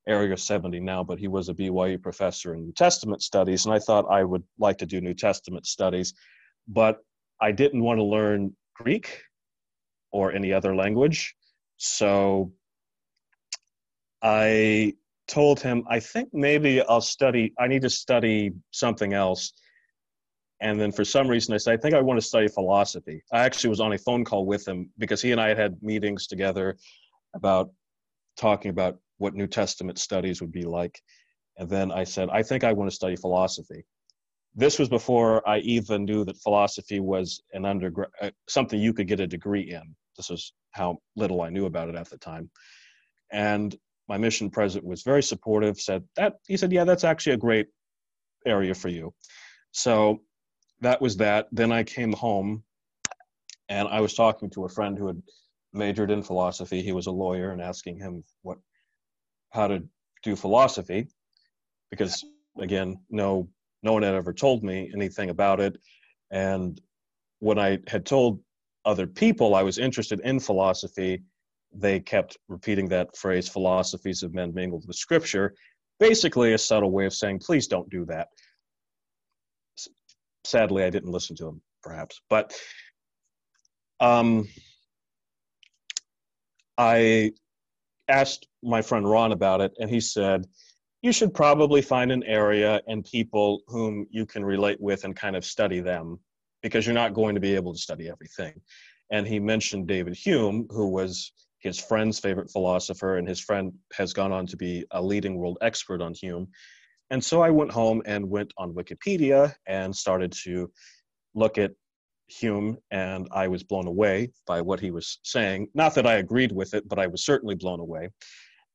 Area 0.08 0.36
70 0.36 0.80
now, 0.80 1.04
but 1.04 1.20
he 1.20 1.28
was 1.28 1.50
a 1.50 1.54
BYU 1.54 2.02
professor 2.02 2.54
in 2.54 2.66
New 2.66 2.72
Testament 2.74 3.22
studies, 3.22 3.66
and 3.66 3.74
I 3.74 3.80
thought 3.80 4.06
I 4.10 4.24
would 4.24 4.44
like 4.58 4.78
to 4.80 4.86
do 4.86 5.02
New 5.02 5.14
Testament 5.14 5.68
studies, 5.68 6.14
but 6.68 7.00
I 7.42 7.52
didn't 7.52 7.84
want 7.84 8.00
to 8.00 8.04
learn 8.04 8.56
Greek 8.76 9.22
or 10.12 10.32
any 10.32 10.54
other 10.54 10.76
language, 10.76 11.36
so 11.78 12.52
I 14.22 14.94
told 15.28 15.60
him, 15.62 15.86
I 15.90 16.00
think 16.00 16.30
maybe 16.34 16.82
I'll 16.82 17.02
study, 17.02 17.54
I 17.58 17.68
need 17.68 17.84
to 17.84 17.90
study 17.90 18.52
something 18.72 19.14
else. 19.14 19.54
And 20.62 20.80
then 20.80 20.92
for 20.92 21.06
some 21.06 21.28
reason, 21.28 21.54
I 21.54 21.58
said, 21.58 21.76
I 21.76 21.82
think 21.82 21.96
I 21.96 22.02
want 22.02 22.20
to 22.20 22.26
study 22.26 22.50
philosophy. 22.50 23.24
I 23.32 23.40
actually 23.40 23.70
was 23.70 23.80
on 23.80 23.94
a 23.94 23.98
phone 23.98 24.26
call 24.26 24.46
with 24.46 24.68
him 24.68 24.90
because 24.98 25.22
he 25.22 25.32
and 25.32 25.40
I 25.40 25.48
had 25.48 25.58
had 25.58 25.82
meetings 25.82 26.28
together 26.28 26.78
about 27.34 27.72
talking 28.36 28.72
about 28.72 28.98
what 29.20 29.36
New 29.36 29.48
Testament 29.48 30.00
studies 30.00 30.42
would 30.42 30.52
be 30.52 30.64
like. 30.64 31.02
And 31.58 31.70
then 31.70 31.92
I 31.92 32.04
said, 32.04 32.30
I 32.30 32.44
think 32.44 32.64
I 32.64 32.74
want 32.74 32.90
to 32.90 32.96
study 32.96 33.16
philosophy. 33.16 33.86
This 34.56 34.80
was 34.80 34.90
before 34.90 35.48
I 35.48 35.60
even 35.60 36.06
knew 36.06 36.26
that 36.26 36.38
philosophy 36.38 37.00
was 37.00 37.42
an 37.54 37.66
undergrad, 37.66 38.10
uh, 38.22 38.32
something 38.48 38.80
you 38.80 38.94
could 38.94 39.08
get 39.08 39.20
a 39.20 39.28
degree 39.28 39.72
in. 39.72 39.96
This 40.18 40.30
was 40.30 40.54
how 40.72 40.98
little 41.16 41.42
I 41.42 41.50
knew 41.50 41.66
about 41.66 41.90
it 41.90 41.96
at 41.96 42.10
the 42.10 42.18
time. 42.18 42.50
And 43.32 43.76
my 44.08 44.18
mission 44.18 44.50
president 44.50 44.90
was 44.90 45.04
very 45.04 45.24
supportive, 45.24 45.80
said 45.80 46.04
that, 46.16 46.34
he 46.48 46.58
said, 46.58 46.72
yeah, 46.72 46.84
that's 46.84 47.04
actually 47.04 47.34
a 47.34 47.38
great 47.38 47.68
area 48.46 48.74
for 48.74 48.90
you. 48.90 49.14
So 49.72 50.22
that 50.82 51.02
was 51.02 51.18
that. 51.18 51.48
Then 51.52 51.72
I 51.72 51.84
came 51.84 52.14
home 52.14 52.64
and 53.70 53.88
I 53.88 54.02
was 54.02 54.16
talking 54.16 54.50
to 54.52 54.66
a 54.66 54.70
friend 54.70 54.98
who 54.98 55.08
had 55.08 55.22
majored 55.74 56.10
in 56.10 56.24
philosophy. 56.24 56.82
He 56.82 56.92
was 56.92 57.08
a 57.08 57.12
lawyer 57.12 57.52
and 57.52 57.62
asking 57.62 58.00
him 58.00 58.24
what 58.42 58.58
how 59.52 59.68
to 59.68 59.84
do 60.24 60.36
philosophy 60.36 61.08
because 61.90 62.24
again 62.60 63.00
no 63.10 63.50
no 63.84 63.94
one 63.94 64.04
had 64.04 64.16
ever 64.16 64.34
told 64.34 64.64
me 64.64 64.92
anything 64.94 65.30
about 65.30 65.60
it. 65.60 65.78
And 66.32 66.80
when 67.40 67.58
i 67.58 67.80
had 67.88 68.06
told 68.06 68.40
other 68.86 69.08
people 69.08 69.56
i 69.56 69.64
was 69.64 69.78
interested 69.78 70.20
in 70.22 70.40
philosophy 70.40 71.24
they 71.74 72.00
kept 72.00 72.38
repeating 72.48 72.88
that 72.88 73.16
phrase 73.16 73.48
philosophies 73.48 74.24
of 74.24 74.34
men 74.34 74.54
mingled 74.54 74.86
with 74.88 74.96
scripture 74.96 75.54
basically 76.00 76.54
a 76.54 76.58
subtle 76.58 76.92
way 76.92 77.06
of 77.06 77.14
saying 77.14 77.40
please 77.40 77.68
don't 77.68 77.90
do 77.90 78.06
that. 78.06 78.30
Sadly 80.46 80.84
i 80.84 80.90
didn't 80.90 81.12
listen 81.12 81.36
to 81.38 81.46
them 81.46 81.62
perhaps. 81.84 82.22
But 82.30 82.54
um, 84.00 84.48
i 86.78 87.32
asked 88.08 88.48
my 88.64 88.82
friend 88.82 89.08
Ron 89.10 89.32
about 89.32 89.62
it, 89.62 89.74
and 89.80 89.90
he 89.90 90.00
said, 90.00 90.46
you 91.02 91.12
should 91.12 91.34
probably 91.34 91.82
find 91.82 92.12
an 92.12 92.24
area 92.24 92.82
and 92.88 93.06
people 93.06 93.62
whom 93.68 94.06
you 94.10 94.26
can 94.26 94.44
relate 94.44 94.80
with 94.82 95.04
and 95.06 95.16
kind 95.16 95.36
of 95.36 95.46
study 95.46 95.80
them 95.80 96.20
because 96.62 96.86
you're 96.86 96.94
not 96.94 97.14
going 97.14 97.36
to 97.36 97.42
be 97.42 97.56
able 97.56 97.74
to 97.74 97.80
study 97.80 98.10
everything. 98.10 98.54
And 99.12 99.26
he 99.26 99.40
mentioned 99.40 99.88
David 99.88 100.16
Hume, 100.16 100.68
who 100.70 100.90
was 100.90 101.32
his 101.60 101.80
friend's 101.80 102.20
favorite 102.20 102.52
philosopher, 102.52 103.18
and 103.18 103.28
his 103.28 103.40
friend 103.40 103.74
has 103.94 104.14
gone 104.14 104.32
on 104.32 104.46
to 104.48 104.58
be 104.58 104.86
a 104.92 105.02
leading 105.02 105.38
world 105.38 105.58
expert 105.62 106.02
on 106.02 106.14
Hume. 106.14 106.48
And 107.10 107.24
so 107.24 107.42
I 107.42 107.50
went 107.50 107.72
home 107.72 108.02
and 108.06 108.30
went 108.30 108.54
on 108.58 108.74
Wikipedia 108.74 109.54
and 109.66 109.96
started 109.96 110.32
to 110.44 110.72
look 111.34 111.58
at 111.58 111.72
Hume, 112.28 112.78
and 112.92 113.28
I 113.32 113.48
was 113.48 113.64
blown 113.64 113.88
away 113.88 114.32
by 114.46 114.62
what 114.62 114.80
he 114.80 114.92
was 114.92 115.20
saying. 115.24 115.70
Not 115.74 115.96
that 115.96 116.06
I 116.06 116.16
agreed 116.16 116.52
with 116.52 116.74
it, 116.74 116.88
but 116.88 117.00
I 117.00 117.08
was 117.08 117.26
certainly 117.26 117.56
blown 117.56 117.80
away. 117.80 118.10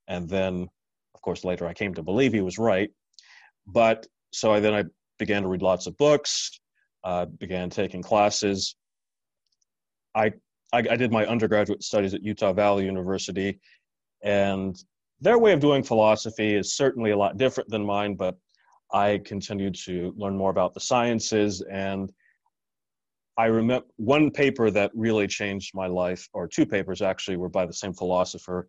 And 0.09 0.29
then, 0.29 0.69
course, 1.25 1.45
later 1.45 1.67
I 1.67 1.75
came 1.75 1.95
to 1.95 2.03
believe 2.03 2.33
he 2.33 2.41
was 2.41 2.59
right. 2.59 2.91
But 3.67 4.07
so 4.33 4.53
I, 4.53 4.61
then 4.61 4.75
I 4.75 4.85
began 5.19 5.43
to 5.43 5.49
read 5.49 5.63
lots 5.63 5.87
of 5.87 5.97
books, 5.97 6.61
uh, 7.03 7.27
began 7.27 7.71
taking 7.71 8.03
classes. 8.03 8.77
I, 10.15 10.33
I, 10.73 10.79
I 10.91 10.97
did 10.97 11.13
my 11.13 11.27
undergraduate 11.27 11.83
studies 11.83 12.15
at 12.15 12.23
Utah 12.23 12.53
Valley 12.53 12.85
University, 12.85 13.61
and 14.23 14.77
their 15.21 15.39
way 15.39 15.53
of 15.53 15.61
doing 15.61 15.83
philosophy 15.83 16.55
is 16.55 16.77
certainly 16.77 17.13
a 17.13 17.17
lot 17.17 17.39
different 17.39 17.71
than 17.71 17.85
mine, 17.85 18.15
but 18.15 18.37
I 18.93 19.21
continued 19.25 19.75
to 19.87 20.13
learn 20.17 20.37
more 20.37 20.51
about 20.51 20.75
the 20.75 20.81
sciences 20.81 21.63
and 21.71 22.13
I 23.37 23.47
remember 23.47 23.87
one 23.97 24.31
paper 24.31 24.71
that 24.71 24.93
really 24.95 25.27
changed 25.27 25.75
my 25.75 25.87
life, 25.87 26.29
or 26.33 26.47
two 26.47 26.67
papers 26.67 27.03
actually, 27.03 27.37
were 27.37 27.49
by 27.49 27.67
the 27.67 27.73
same 27.73 27.93
philosopher, 27.93 28.69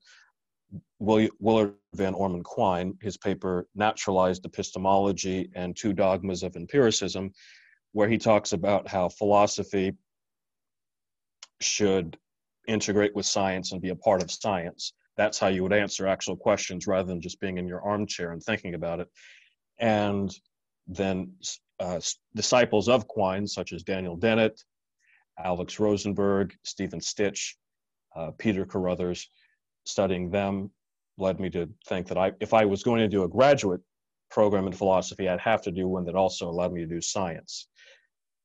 Willard 0.99 1.73
Van 1.93 2.13
Orman 2.13 2.43
Quine. 2.43 2.97
His 3.01 3.17
paper, 3.17 3.67
Naturalized 3.75 4.45
Epistemology 4.45 5.49
and 5.55 5.75
Two 5.75 5.93
Dogmas 5.93 6.43
of 6.43 6.55
Empiricism, 6.55 7.31
where 7.91 8.09
he 8.09 8.17
talks 8.17 8.53
about 8.53 8.87
how 8.87 9.09
philosophy 9.09 9.93
should 11.61 12.17
integrate 12.67 13.15
with 13.15 13.25
science 13.25 13.71
and 13.71 13.81
be 13.81 13.89
a 13.89 13.95
part 13.95 14.21
of 14.21 14.31
science. 14.31 14.93
That's 15.17 15.39
how 15.39 15.47
you 15.47 15.63
would 15.63 15.73
answer 15.73 16.07
actual 16.07 16.35
questions 16.35 16.87
rather 16.87 17.07
than 17.07 17.21
just 17.21 17.39
being 17.39 17.57
in 17.57 17.67
your 17.67 17.81
armchair 17.81 18.31
and 18.31 18.43
thinking 18.43 18.73
about 18.73 18.99
it. 18.99 19.07
And 19.79 20.33
then 20.87 21.33
uh, 21.79 21.99
disciples 22.35 22.89
of 22.89 23.07
Quine, 23.07 23.47
such 23.47 23.71
as 23.73 23.83
Daniel 23.83 24.17
Dennett, 24.17 24.61
Alex 25.37 25.79
Rosenberg, 25.79 26.55
Stephen 26.63 26.99
Stich, 26.99 27.53
uh, 28.15 28.31
Peter 28.37 28.65
Carruthers, 28.65 29.29
studying 29.85 30.29
them 30.29 30.71
led 31.17 31.39
me 31.39 31.49
to 31.51 31.69
think 31.87 32.07
that 32.07 32.17
I, 32.17 32.33
if 32.39 32.53
I 32.53 32.65
was 32.65 32.83
going 32.83 32.99
to 32.99 33.07
do 33.07 33.23
a 33.23 33.27
graduate 33.27 33.81
program 34.29 34.67
in 34.67 34.73
philosophy, 34.73 35.29
I'd 35.29 35.39
have 35.39 35.61
to 35.63 35.71
do 35.71 35.87
one 35.87 36.05
that 36.05 36.15
also 36.15 36.49
allowed 36.49 36.73
me 36.73 36.81
to 36.81 36.87
do 36.87 37.01
science. 37.01 37.67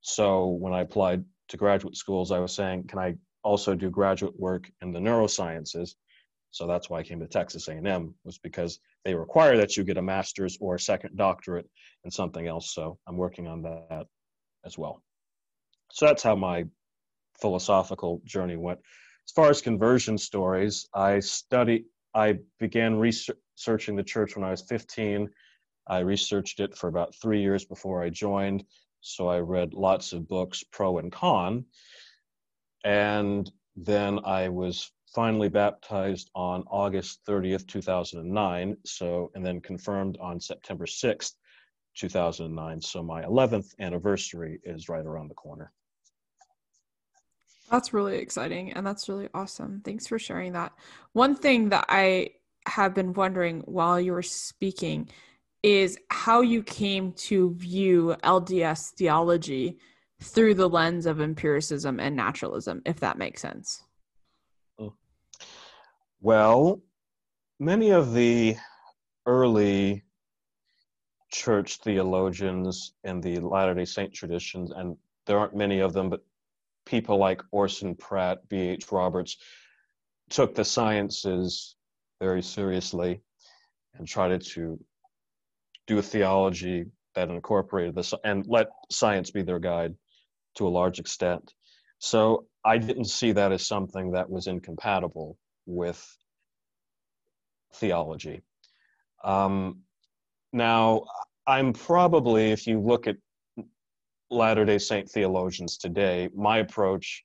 So 0.02 0.46
when 0.46 0.72
I 0.72 0.80
applied 0.80 1.24
to 1.48 1.56
graduate 1.56 1.96
schools, 1.96 2.30
I 2.30 2.38
was 2.38 2.54
saying, 2.54 2.86
can 2.86 2.98
I 2.98 3.14
also 3.42 3.74
do 3.74 3.90
graduate 3.90 4.38
work 4.38 4.70
in 4.82 4.92
the 4.92 5.00
neurosciences? 5.00 5.94
So 6.52 6.66
that's 6.66 6.90
why 6.90 6.98
I 6.98 7.02
came 7.02 7.20
to 7.20 7.26
Texas 7.26 7.68
A&M 7.68 8.14
was 8.24 8.38
because 8.38 8.80
they 9.04 9.14
require 9.14 9.56
that 9.56 9.76
you 9.76 9.84
get 9.84 9.98
a 9.98 10.02
master's 10.02 10.58
or 10.60 10.74
a 10.74 10.80
second 10.80 11.16
doctorate 11.16 11.68
in 12.04 12.10
something 12.10 12.46
else. 12.46 12.74
So 12.74 12.98
I'm 13.06 13.16
working 13.16 13.46
on 13.46 13.62
that 13.62 14.06
as 14.64 14.76
well. 14.76 15.02
So 15.92 16.06
that's 16.06 16.22
how 16.22 16.36
my 16.36 16.64
philosophical 17.40 18.20
journey 18.24 18.56
went. 18.56 18.80
As 19.26 19.32
far 19.32 19.50
as 19.50 19.62
conversion 19.62 20.18
stories, 20.18 20.88
I 20.94 21.20
studied. 21.20 21.84
I 22.14 22.38
began 22.58 22.96
researching 22.96 23.96
the 23.96 24.02
church 24.02 24.34
when 24.34 24.44
I 24.44 24.50
was 24.50 24.62
15. 24.62 25.28
I 25.86 26.00
researched 26.00 26.60
it 26.60 26.76
for 26.76 26.88
about 26.88 27.14
three 27.14 27.40
years 27.40 27.64
before 27.64 28.02
I 28.02 28.10
joined. 28.10 28.64
So 29.00 29.28
I 29.28 29.38
read 29.38 29.72
lots 29.72 30.12
of 30.12 30.28
books, 30.28 30.64
pro 30.72 30.98
and 30.98 31.12
con. 31.12 31.64
And 32.84 33.50
then 33.76 34.20
I 34.24 34.48
was 34.48 34.90
finally 35.14 35.48
baptized 35.48 36.30
on 36.34 36.64
August 36.66 37.20
30th, 37.26 37.66
2009. 37.66 38.76
So, 38.84 39.30
and 39.34 39.44
then 39.44 39.60
confirmed 39.60 40.18
on 40.20 40.40
September 40.40 40.86
6th, 40.86 41.34
2009. 41.96 42.80
So 42.80 43.02
my 43.02 43.22
11th 43.22 43.74
anniversary 43.78 44.60
is 44.64 44.88
right 44.88 45.06
around 45.06 45.28
the 45.28 45.34
corner. 45.34 45.72
That's 47.70 47.92
really 47.92 48.18
exciting 48.18 48.72
and 48.72 48.86
that's 48.86 49.08
really 49.08 49.28
awesome. 49.32 49.80
Thanks 49.84 50.06
for 50.06 50.18
sharing 50.18 50.52
that. 50.52 50.72
One 51.12 51.36
thing 51.36 51.68
that 51.68 51.86
I 51.88 52.30
have 52.66 52.94
been 52.94 53.12
wondering 53.12 53.60
while 53.60 54.00
you 54.00 54.12
were 54.12 54.22
speaking 54.22 55.08
is 55.62 55.98
how 56.10 56.40
you 56.40 56.62
came 56.62 57.12
to 57.12 57.54
view 57.54 58.16
LDS 58.24 58.90
theology 58.94 59.78
through 60.20 60.54
the 60.54 60.68
lens 60.68 61.06
of 61.06 61.20
empiricism 61.20 62.00
and 62.00 62.16
naturalism, 62.16 62.82
if 62.84 63.00
that 63.00 63.18
makes 63.18 63.40
sense. 63.40 63.84
Oh. 64.78 64.94
Well, 66.20 66.82
many 67.58 67.90
of 67.90 68.14
the 68.14 68.56
early 69.26 70.02
church 71.30 71.76
theologians 71.78 72.94
in 73.04 73.20
the 73.20 73.38
Latter 73.38 73.74
day 73.74 73.84
Saint 73.84 74.12
traditions, 74.12 74.72
and 74.72 74.96
there 75.26 75.38
aren't 75.38 75.54
many 75.54 75.80
of 75.80 75.92
them, 75.92 76.10
but 76.10 76.24
people 76.86 77.18
like 77.18 77.42
Orson 77.50 77.94
Pratt, 77.94 78.48
B.H. 78.48 78.90
Roberts, 78.90 79.36
took 80.28 80.54
the 80.54 80.64
sciences 80.64 81.76
very 82.20 82.42
seriously 82.42 83.20
and 83.94 84.06
tried 84.06 84.40
to 84.40 84.78
do 85.86 85.98
a 85.98 86.02
theology 86.02 86.86
that 87.14 87.28
incorporated 87.28 87.94
this 87.94 88.14
and 88.24 88.46
let 88.46 88.68
science 88.90 89.30
be 89.30 89.42
their 89.42 89.58
guide 89.58 89.94
to 90.54 90.66
a 90.66 90.70
large 90.70 91.00
extent. 91.00 91.52
So 91.98 92.46
I 92.64 92.78
didn't 92.78 93.06
see 93.06 93.32
that 93.32 93.52
as 93.52 93.66
something 93.66 94.12
that 94.12 94.30
was 94.30 94.46
incompatible 94.46 95.36
with 95.66 96.00
theology. 97.74 98.42
Um, 99.22 99.80
now, 100.52 101.04
I'm 101.46 101.72
probably, 101.72 102.52
if 102.52 102.66
you 102.66 102.80
look 102.80 103.06
at 103.06 103.16
Latter 104.30 104.64
day 104.64 104.78
Saint 104.78 105.10
theologians 105.10 105.76
today, 105.76 106.28
my 106.34 106.58
approach 106.58 107.24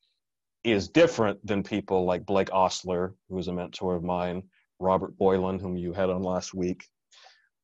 is 0.63 0.89
different 0.89 1.45
than 1.45 1.61
people 1.61 2.05
like 2.05 2.25
Blake 2.25 2.51
Ostler, 2.51 3.13
who 3.29 3.37
is 3.37 3.47
a 3.47 3.53
mentor 3.53 3.95
of 3.95 4.03
mine, 4.03 4.41
Robert 4.79 5.15
Boylan, 5.17 5.59
whom 5.59 5.77
you 5.77 5.93
had 5.93 6.09
on 6.09 6.23
last 6.23 6.53
week, 6.53 6.83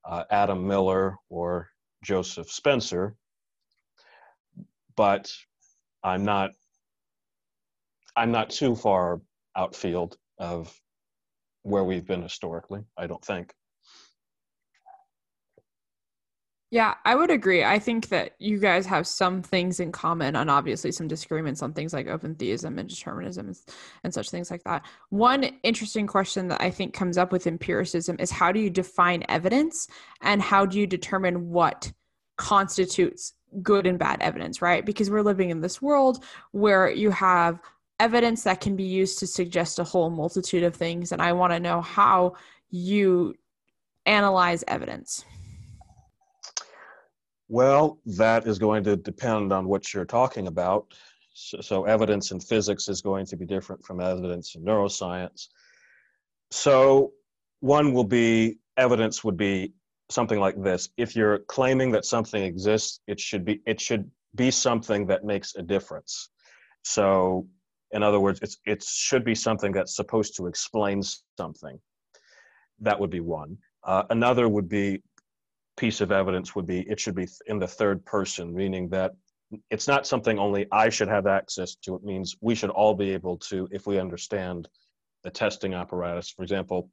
uh, 0.06 0.24
Adam 0.30 0.68
Miller, 0.68 1.18
or 1.30 1.70
Joseph 2.04 2.52
Spencer. 2.52 3.16
But 4.96 5.32
I'm 6.04 6.24
not 6.24 6.52
I'm 8.16 8.32
not 8.32 8.50
too 8.50 8.76
far 8.76 9.22
outfield 9.56 10.18
of 10.38 10.78
where 11.64 11.84
we've 11.84 12.06
been 12.06 12.22
historically, 12.22 12.84
I 12.98 13.08
don't 13.08 13.24
think. 13.24 13.54
Yeah, 16.74 16.94
I 17.04 17.16
would 17.16 17.30
agree. 17.30 17.66
I 17.66 17.80
think 17.80 18.08
that 18.10 18.34
you 18.40 18.58
guys 18.58 18.86
have 18.86 19.06
some 19.06 19.42
things 19.42 19.82
in 19.82 19.92
common 19.92 20.38
and 20.38 20.50
obviously 20.50 20.94
some 20.94 21.10
disagreements 21.10 21.62
on 21.62 21.74
things 21.74 21.92
like 21.92 22.08
open 22.08 22.34
theism 22.34 22.80
and 22.80 22.88
determinism 22.88 23.54
and, 24.06 24.14
such 24.14 24.30
things 24.30 24.50
like 24.50 24.64
that. 24.64 24.86
One 25.10 25.44
interesting 25.64 26.08
question 26.08 26.48
that 26.48 26.62
I 26.62 26.72
think 26.72 26.94
comes 26.94 27.18
up 27.18 27.34
with 27.34 27.46
empiricism 27.46 28.16
is 28.20 28.32
how 28.32 28.54
do 28.54 28.62
you 28.62 28.70
define 28.70 29.26
evidence 29.28 29.90
and 30.22 30.42
how 30.42 30.66
do 30.66 30.80
you 30.80 30.88
determine 30.88 31.50
what 31.50 31.92
constitutes 32.38 33.34
good 33.62 33.86
and 33.86 34.00
bad 34.00 34.22
evidence, 34.22 34.62
right? 34.62 34.86
Because 34.86 35.10
we're 35.12 35.24
living 35.24 35.50
in 35.50 35.60
this 35.60 35.82
world 35.82 36.24
where 36.52 36.90
you 36.90 37.12
have 37.12 37.60
evidence 38.00 38.44
that 38.44 38.62
can 38.62 38.78
be 38.78 38.86
used 38.86 39.20
to 39.20 39.28
suggest 39.28 39.78
a 39.80 39.84
whole 39.84 40.10
multitude 40.10 40.64
of 40.64 40.74
things. 40.74 41.12
And 41.12 41.22
I 41.22 41.34
want 41.34 41.52
to 41.52 41.60
know 41.60 41.82
how 41.82 42.38
you 42.70 43.36
analyze 44.06 44.64
evidence. 44.70 45.26
Well, 47.52 48.00
that 48.06 48.48
is 48.48 48.60
going 48.60 48.86
to 48.86 48.96
depend 48.96 49.52
on 49.52 49.68
what 49.68 49.94
you're 49.94 50.06
talking 50.06 50.48
about. 50.48 50.94
So, 51.34 51.60
so, 51.60 51.84
evidence 51.84 52.32
in 52.32 52.40
physics 52.40 52.88
is 52.88 53.02
going 53.02 53.26
to 53.26 53.36
be 53.36 53.46
different 53.46 53.84
from 53.84 54.00
evidence 54.00 54.56
in 54.56 54.64
neuroscience. 54.64 55.50
So, 56.52 57.12
one 57.60 57.92
will 57.92 58.06
be 58.06 58.60
evidence 58.78 59.26
would 59.26 59.36
be 59.36 59.74
something 60.10 60.40
like 60.40 60.64
this. 60.64 60.88
If 60.96 61.14
you're 61.14 61.40
claiming 61.40 61.92
that 61.92 62.06
something 62.06 62.42
exists, 62.42 63.02
it 63.06 63.20
should 63.20 63.44
be 63.44 63.62
it 63.66 63.82
should 63.82 64.10
be 64.34 64.50
something 64.50 65.08
that 65.08 65.26
makes 65.26 65.54
a 65.56 65.62
difference. 65.62 66.30
So, 66.84 67.50
in 67.92 68.02
other 68.02 68.22
words, 68.22 68.40
it's 68.42 68.60
it 68.66 68.82
should 68.82 69.26
be 69.26 69.36
something 69.36 69.74
that's 69.74 69.98
supposed 69.98 70.38
to 70.38 70.48
explain 70.48 71.04
something. 71.36 71.78
That 72.80 72.98
would 72.98 73.10
be 73.10 73.20
one. 73.20 73.58
Uh, 73.84 74.04
another 74.10 74.48
would 74.48 74.70
be 74.70 75.02
piece 75.82 76.00
of 76.00 76.12
evidence 76.12 76.56
would 76.56 76.68
be 76.68 76.82
it 76.82 77.00
should 77.00 77.16
be 77.16 77.28
in 77.48 77.58
the 77.58 77.68
third 77.68 78.06
person, 78.06 78.54
meaning 78.54 78.88
that 78.90 79.12
it's 79.72 79.88
not 79.88 80.06
something 80.06 80.38
only 80.38 80.68
I 80.72 80.90
should 80.90 81.08
have 81.08 81.26
access 81.26 81.76
to. 81.84 81.96
It 81.96 82.04
means 82.04 82.38
we 82.40 82.54
should 82.54 82.70
all 82.70 82.94
be 82.94 83.10
able 83.14 83.38
to, 83.50 83.68
if 83.72 83.88
we 83.88 84.00
understand 84.00 84.70
the 85.24 85.32
testing 85.32 85.74
apparatus. 85.74 86.30
For 86.30 86.44
example, 86.44 86.90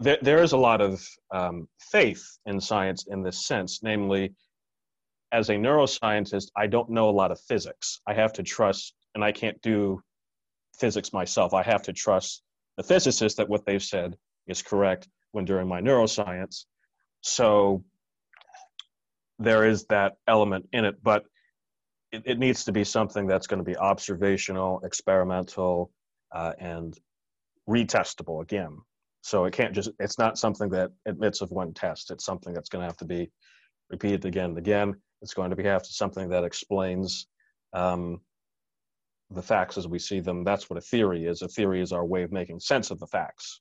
there, 0.00 0.18
there 0.20 0.42
is 0.42 0.52
a 0.52 0.56
lot 0.56 0.80
of 0.80 1.06
um, 1.30 1.68
faith 1.78 2.24
in 2.46 2.60
science 2.60 3.06
in 3.08 3.22
this 3.22 3.46
sense, 3.46 3.80
namely, 3.80 4.34
as 5.30 5.50
a 5.50 5.54
neuroscientist, 5.54 6.48
I 6.56 6.66
don't 6.66 6.90
know 6.90 7.08
a 7.08 7.18
lot 7.22 7.30
of 7.30 7.40
physics. 7.40 8.00
I 8.08 8.14
have 8.14 8.32
to 8.34 8.42
trust, 8.42 8.94
and 9.14 9.22
I 9.22 9.30
can't 9.30 9.62
do 9.62 10.02
physics 10.80 11.12
myself. 11.12 11.54
I 11.54 11.62
have 11.62 11.82
to 11.82 11.92
trust 11.92 12.42
the 12.76 12.82
physicists 12.82 13.36
that 13.36 13.48
what 13.48 13.64
they've 13.66 13.90
said 13.94 14.16
is 14.48 14.62
correct 14.62 15.08
when 15.30 15.44
doing 15.44 15.68
my 15.68 15.80
neuroscience. 15.80 16.64
So 17.22 17.84
there 19.38 19.66
is 19.66 19.84
that 19.86 20.14
element 20.26 20.68
in 20.72 20.84
it, 20.84 21.02
but 21.02 21.24
it, 22.12 22.22
it 22.26 22.38
needs 22.38 22.64
to 22.64 22.72
be 22.72 22.84
something 22.84 23.26
that's 23.26 23.46
going 23.46 23.58
to 23.58 23.64
be 23.64 23.76
observational, 23.76 24.80
experimental, 24.84 25.90
uh, 26.32 26.52
and 26.58 26.98
retestable 27.68 28.42
again. 28.42 28.78
So 29.22 29.44
it 29.44 29.52
can't 29.52 29.74
just, 29.74 29.90
it's 29.98 30.18
not 30.18 30.38
something 30.38 30.70
that 30.70 30.90
admits 31.06 31.40
of 31.40 31.50
one 31.50 31.74
test. 31.74 32.10
It's 32.10 32.24
something 32.24 32.54
that's 32.54 32.68
going 32.68 32.82
to 32.82 32.86
have 32.86 32.96
to 32.98 33.04
be 33.04 33.30
repeated 33.90 34.24
again 34.24 34.50
and 34.50 34.58
again. 34.58 34.94
It's 35.22 35.34
going 35.34 35.50
to 35.50 35.56
be 35.56 35.64
have 35.64 35.82
to 35.82 35.92
something 35.92 36.30
that 36.30 36.44
explains 36.44 37.26
um, 37.74 38.20
the 39.30 39.42
facts 39.42 39.76
as 39.76 39.86
we 39.86 39.98
see 39.98 40.20
them. 40.20 40.42
That's 40.44 40.70
what 40.70 40.78
a 40.78 40.82
theory 40.82 41.26
is. 41.26 41.42
A 41.42 41.48
theory 41.48 41.82
is 41.82 41.92
our 41.92 42.04
way 42.04 42.22
of 42.22 42.32
making 42.32 42.60
sense 42.60 42.90
of 42.90 42.98
the 42.98 43.06
facts. 43.06 43.60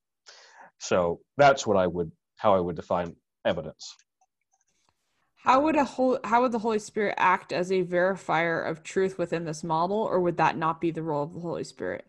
So 0.80 1.19
that's 1.38 1.67
what 1.67 1.78
I 1.78 1.88
would, 1.88 2.12
how 2.38 2.56
I 2.56 2.60
would 2.60 2.78
define 2.78 3.15
evidence. 3.45 3.95
How 5.43 5.62
would 5.62 5.75
a 5.75 5.86
whole 5.86 6.19
how 6.23 6.41
would 6.41 6.52
the 6.52 6.60
Holy 6.60 6.80
Spirit 6.80 7.15
act 7.17 7.54
as 7.54 7.71
a 7.71 7.84
verifier 7.84 8.69
of 8.69 8.84
truth 8.84 9.17
within 9.17 9.45
this 9.45 9.63
model, 9.63 9.97
or 9.97 10.19
would 10.19 10.38
that 10.38 10.58
not 10.58 10.82
be 10.82 10.91
the 10.91 11.02
role 11.02 11.23
of 11.23 11.34
the 11.34 11.39
Holy 11.39 11.63
Spirit? 11.63 12.06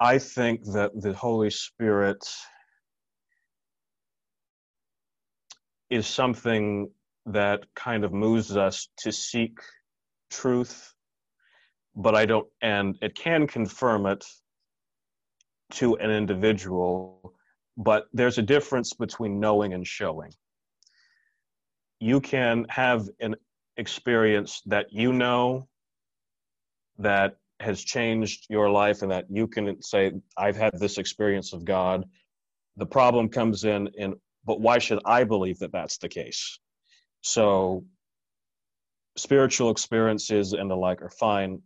I 0.00 0.18
think 0.18 0.64
that 0.72 0.90
the 0.94 1.12
Holy 1.12 1.50
Spirit 1.50 2.26
is 5.90 6.06
something 6.06 6.90
that 7.26 7.60
kind 7.74 8.04
of 8.04 8.12
moves 8.12 8.56
us 8.56 8.88
to 8.98 9.12
seek 9.12 9.58
truth, 10.30 10.94
but 11.94 12.14
I 12.14 12.26
don't, 12.26 12.48
and 12.60 12.96
it 13.00 13.14
can 13.14 13.46
confirm 13.46 14.06
it 14.06 14.24
to 15.74 15.96
an 15.96 16.10
individual, 16.10 17.34
but 17.76 18.06
there's 18.12 18.38
a 18.38 18.42
difference 18.42 18.92
between 18.92 19.40
knowing 19.40 19.72
and 19.72 19.86
showing. 19.86 20.32
You 22.00 22.20
can 22.20 22.66
have 22.68 23.08
an 23.20 23.36
experience 23.76 24.62
that 24.66 24.92
you 24.92 25.12
know 25.12 25.68
that 26.98 27.36
has 27.60 27.82
changed 27.82 28.46
your 28.48 28.70
life 28.70 29.02
and 29.02 29.10
that 29.10 29.26
you 29.30 29.46
can 29.46 29.82
say, 29.82 30.12
I've 30.36 30.56
had 30.56 30.78
this 30.78 30.98
experience 30.98 31.52
of 31.52 31.64
God. 31.64 32.04
The 32.76 32.86
problem 32.86 33.28
comes 33.28 33.64
in 33.64 33.88
in, 33.94 34.14
but 34.44 34.60
why 34.60 34.78
should 34.78 35.00
I 35.04 35.24
believe 35.24 35.58
that 35.60 35.72
that's 35.72 35.98
the 35.98 36.08
case? 36.08 36.58
So 37.22 37.84
spiritual 39.16 39.70
experiences 39.70 40.52
and 40.52 40.70
the 40.70 40.76
like 40.76 41.02
are 41.02 41.10
fine 41.10 41.62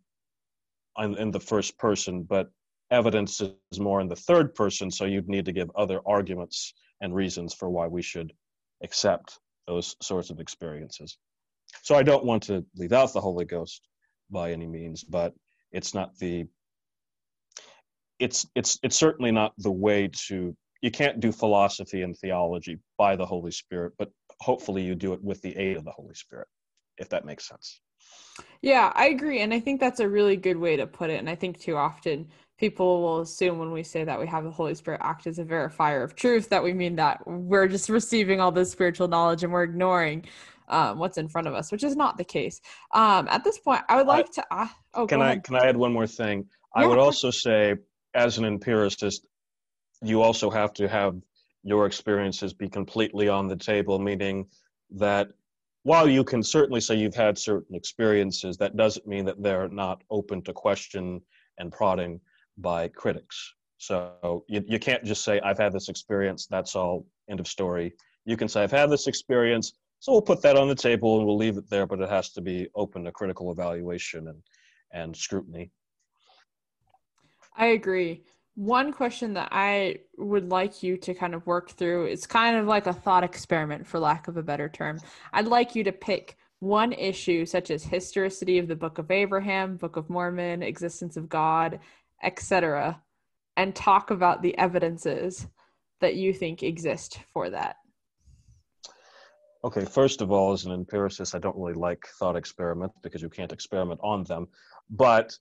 in, 0.98 1.16
in 1.16 1.30
the 1.30 1.40
first 1.40 1.78
person, 1.78 2.22
but 2.22 2.50
evidence 2.90 3.40
is 3.40 3.80
more 3.80 4.00
in 4.00 4.08
the 4.08 4.16
third 4.16 4.54
person, 4.54 4.90
so 4.90 5.04
you'd 5.04 5.28
need 5.28 5.44
to 5.44 5.52
give 5.52 5.70
other 5.74 6.00
arguments 6.06 6.72
and 7.00 7.14
reasons 7.14 7.54
for 7.54 7.70
why 7.70 7.86
we 7.86 8.02
should 8.02 8.32
accept 8.82 9.38
those 9.66 9.96
sorts 10.02 10.30
of 10.30 10.40
experiences. 10.40 11.18
So 11.82 11.94
I 11.94 12.02
don't 12.02 12.24
want 12.24 12.42
to 12.44 12.64
leave 12.76 12.92
out 12.92 13.12
the 13.12 13.20
Holy 13.20 13.44
Ghost 13.44 13.86
by 14.30 14.52
any 14.52 14.66
means, 14.66 15.04
but 15.04 15.34
it's 15.72 15.94
not 15.94 16.16
the 16.18 16.46
it's 18.18 18.46
it's 18.54 18.78
it's 18.82 18.96
certainly 18.96 19.30
not 19.30 19.52
the 19.58 19.70
way 19.70 20.08
to 20.26 20.56
you 20.82 20.90
can't 20.90 21.20
do 21.20 21.32
philosophy 21.32 22.02
and 22.02 22.16
theology 22.16 22.78
by 22.96 23.16
the 23.16 23.26
Holy 23.26 23.50
Spirit, 23.50 23.92
but 23.98 24.10
hopefully 24.40 24.82
you 24.82 24.94
do 24.94 25.12
it 25.12 25.22
with 25.22 25.40
the 25.42 25.56
aid 25.56 25.76
of 25.76 25.84
the 25.84 25.90
Holy 25.90 26.14
Spirit, 26.14 26.46
if 26.98 27.08
that 27.08 27.24
makes 27.24 27.48
sense. 27.48 27.80
Yeah, 28.62 28.92
I 28.94 29.08
agree. 29.08 29.40
And 29.40 29.52
I 29.52 29.60
think 29.60 29.80
that's 29.80 30.00
a 30.00 30.08
really 30.08 30.36
good 30.36 30.56
way 30.56 30.76
to 30.76 30.86
put 30.86 31.10
it. 31.10 31.18
And 31.18 31.28
I 31.28 31.34
think 31.34 31.58
too 31.58 31.76
often 31.76 32.28
people 32.58 33.02
will 33.02 33.20
assume 33.20 33.58
when 33.58 33.70
we 33.70 33.82
say 33.82 34.04
that 34.04 34.18
we 34.18 34.26
have 34.26 34.44
the 34.44 34.50
Holy 34.50 34.74
Spirit 34.74 35.00
act 35.02 35.26
as 35.26 35.38
a 35.38 35.44
verifier 35.44 36.02
of 36.02 36.14
truth 36.14 36.48
that 36.48 36.62
we 36.62 36.72
mean 36.72 36.96
that 36.96 37.24
we're 37.26 37.68
just 37.68 37.88
receiving 38.00 38.40
all 38.40 38.52
this 38.52 38.70
spiritual 38.70 39.08
knowledge 39.08 39.44
and 39.44 39.52
we're 39.52 39.62
ignoring 39.62 40.24
um, 40.68 40.98
what's 40.98 41.16
in 41.16 41.28
front 41.28 41.46
of 41.46 41.54
us, 41.54 41.72
which 41.72 41.84
is 41.84 41.96
not 41.96 42.18
the 42.18 42.24
case. 42.24 42.60
Um, 42.92 43.26
at 43.28 43.42
this 43.44 43.58
point, 43.58 43.82
I 43.88 43.96
would 43.96 44.06
like 44.06 44.30
to. 44.32 44.44
Uh, 44.50 44.68
oh, 44.94 45.06
can 45.06 45.22
I 45.22 45.38
can 45.38 45.56
I 45.56 45.66
add 45.66 45.76
one 45.76 45.92
more 45.92 46.06
thing? 46.06 46.46
Yeah. 46.76 46.82
I 46.82 46.86
would 46.86 46.98
also 46.98 47.30
say, 47.30 47.76
as 48.14 48.36
an 48.36 48.44
empiricist, 48.44 49.26
you 50.02 50.20
also 50.20 50.50
have 50.50 50.74
to 50.74 50.86
have 50.88 51.16
your 51.62 51.86
experiences 51.86 52.52
be 52.52 52.68
completely 52.68 53.28
on 53.28 53.48
the 53.48 53.56
table, 53.56 53.98
meaning 53.98 54.46
that 54.90 55.28
while 55.84 56.08
you 56.08 56.22
can 56.22 56.42
certainly 56.42 56.80
say 56.80 56.96
you've 56.96 57.14
had 57.14 57.38
certain 57.38 57.74
experiences, 57.74 58.58
that 58.58 58.76
doesn't 58.76 59.06
mean 59.06 59.24
that 59.24 59.42
they're 59.42 59.68
not 59.68 60.02
open 60.10 60.42
to 60.42 60.52
question 60.52 61.20
and 61.58 61.72
prodding 61.72 62.20
by 62.58 62.88
critics. 62.88 63.54
So 63.78 64.44
you, 64.48 64.64
you 64.66 64.78
can't 64.78 65.04
just 65.04 65.24
say, 65.24 65.40
I've 65.40 65.58
had 65.58 65.72
this 65.72 65.88
experience, 65.88 66.46
that's 66.46 66.74
all, 66.74 67.06
end 67.30 67.40
of 67.40 67.46
story. 67.46 67.94
You 68.24 68.36
can 68.36 68.48
say, 68.48 68.62
I've 68.62 68.72
had 68.72 68.90
this 68.90 69.06
experience, 69.06 69.72
so 70.00 70.12
we'll 70.12 70.22
put 70.22 70.42
that 70.42 70.56
on 70.56 70.68
the 70.68 70.74
table 70.74 71.18
and 71.18 71.26
we'll 71.26 71.36
leave 71.36 71.56
it 71.56 71.70
there, 71.70 71.86
but 71.86 72.00
it 72.00 72.08
has 72.08 72.30
to 72.30 72.40
be 72.40 72.68
open 72.74 73.04
to 73.04 73.12
critical 73.12 73.50
evaluation 73.52 74.28
and, 74.28 74.42
and 74.92 75.16
scrutiny. 75.16 75.70
I 77.56 77.66
agree. 77.66 78.22
One 78.54 78.92
question 78.92 79.34
that 79.34 79.50
I 79.52 79.98
would 80.16 80.50
like 80.50 80.82
you 80.82 80.96
to 80.96 81.14
kind 81.14 81.34
of 81.34 81.46
work 81.46 81.70
through 81.70 82.08
is 82.08 82.26
kind 82.26 82.56
of 82.56 82.66
like 82.66 82.88
a 82.88 82.92
thought 82.92 83.22
experiment, 83.22 83.86
for 83.86 84.00
lack 84.00 84.26
of 84.26 84.36
a 84.36 84.42
better 84.42 84.68
term. 84.68 84.98
I'd 85.32 85.46
like 85.46 85.76
you 85.76 85.84
to 85.84 85.92
pick 85.92 86.36
one 86.60 86.92
issue, 86.92 87.46
such 87.46 87.70
as 87.70 87.84
historicity 87.84 88.58
of 88.58 88.66
the 88.66 88.74
Book 88.74 88.98
of 88.98 89.12
Abraham, 89.12 89.76
Book 89.76 89.96
of 89.96 90.10
Mormon, 90.10 90.62
existence 90.64 91.16
of 91.16 91.28
God, 91.28 91.78
etc., 92.22 93.00
and 93.56 93.74
talk 93.74 94.10
about 94.10 94.42
the 94.42 94.56
evidences 94.56 95.46
that 96.00 96.14
you 96.14 96.32
think 96.32 96.62
exist 96.62 97.20
for 97.32 97.50
that. 97.50 97.76
Okay, 99.64 99.84
first 99.84 100.22
of 100.22 100.30
all, 100.30 100.52
as 100.52 100.64
an 100.64 100.72
empiricist, 100.72 101.34
I 101.34 101.38
don't 101.38 101.56
really 101.56 101.74
like 101.74 102.06
thought 102.18 102.36
experiments 102.36 102.96
because 103.02 103.20
you 103.20 103.28
can't 103.28 103.52
experiment 103.52 103.98
on 104.02 104.22
them. 104.24 104.46
But 104.88 105.36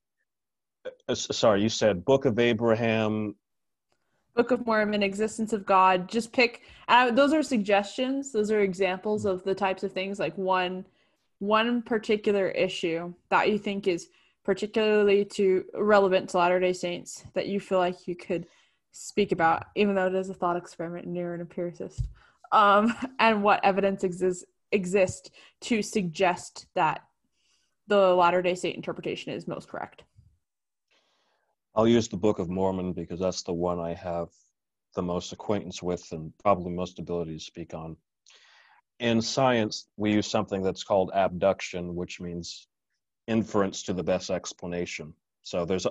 uh, 1.07 1.13
sorry, 1.13 1.61
you 1.61 1.69
said 1.69 2.03
Book 2.03 2.25
of 2.25 2.39
Abraham, 2.39 3.35
Book 4.37 4.51
of 4.51 4.65
Mormon, 4.67 5.01
Existence 5.01 5.51
of 5.51 5.65
God. 5.65 6.07
Just 6.07 6.31
pick. 6.31 6.61
Uh, 6.87 7.09
those 7.09 7.33
are 7.33 7.41
suggestions. 7.41 8.31
Those 8.31 8.51
are 8.51 8.61
examples 8.61 9.25
of 9.25 9.43
the 9.43 9.55
types 9.55 9.83
of 9.83 9.91
things. 9.91 10.19
Like 10.19 10.37
one, 10.37 10.85
one 11.39 11.81
particular 11.81 12.49
issue 12.49 13.13
that 13.29 13.49
you 13.49 13.57
think 13.57 13.87
is 13.87 14.09
particularly 14.47 15.25
to 15.25 15.65
relevant 15.73 16.29
to 16.29 16.37
Latter 16.37 16.57
Day 16.57 16.71
Saints 16.71 17.25
that 17.33 17.47
you 17.47 17.59
feel 17.59 17.79
like 17.79 18.07
you 18.07 18.15
could 18.15 18.47
speak 18.93 19.33
about, 19.33 19.65
even 19.75 19.93
though 19.93 20.07
it 20.07 20.15
is 20.15 20.29
a 20.29 20.33
thought 20.33 20.55
experiment 20.55 21.05
and 21.05 21.15
you're 21.17 21.33
an 21.33 21.41
empiricist, 21.41 22.01
um, 22.53 22.95
and 23.19 23.43
what 23.43 23.63
evidence 23.63 24.05
exists 24.05 24.45
exist 24.71 25.31
to 25.61 25.81
suggest 25.81 26.65
that 26.75 27.01
the 27.87 28.15
Latter 28.15 28.41
Day 28.41 28.55
Saint 28.55 28.75
interpretation 28.75 29.33
is 29.33 29.47
most 29.47 29.67
correct. 29.67 30.03
I'll 31.75 31.87
use 31.87 32.07
the 32.07 32.17
Book 32.17 32.39
of 32.39 32.49
Mormon 32.49 32.93
because 32.93 33.19
that's 33.19 33.43
the 33.43 33.53
one 33.53 33.79
I 33.79 33.93
have 33.93 34.29
the 34.95 35.01
most 35.01 35.33
acquaintance 35.33 35.83
with 35.83 36.09
and 36.13 36.31
probably 36.41 36.71
most 36.71 36.99
ability 36.99 37.33
to 37.33 37.43
speak 37.43 37.73
on. 37.73 37.97
In 38.99 39.21
science, 39.21 39.87
we 39.97 40.13
use 40.13 40.27
something 40.27 40.63
that's 40.63 40.85
called 40.85 41.11
abduction, 41.13 41.95
which 41.95 42.19
means 42.21 42.67
inference 43.27 43.83
to 43.83 43.93
the 43.93 44.03
best 44.03 44.29
explanation. 44.29 45.13
So 45.43 45.65
there's 45.65 45.85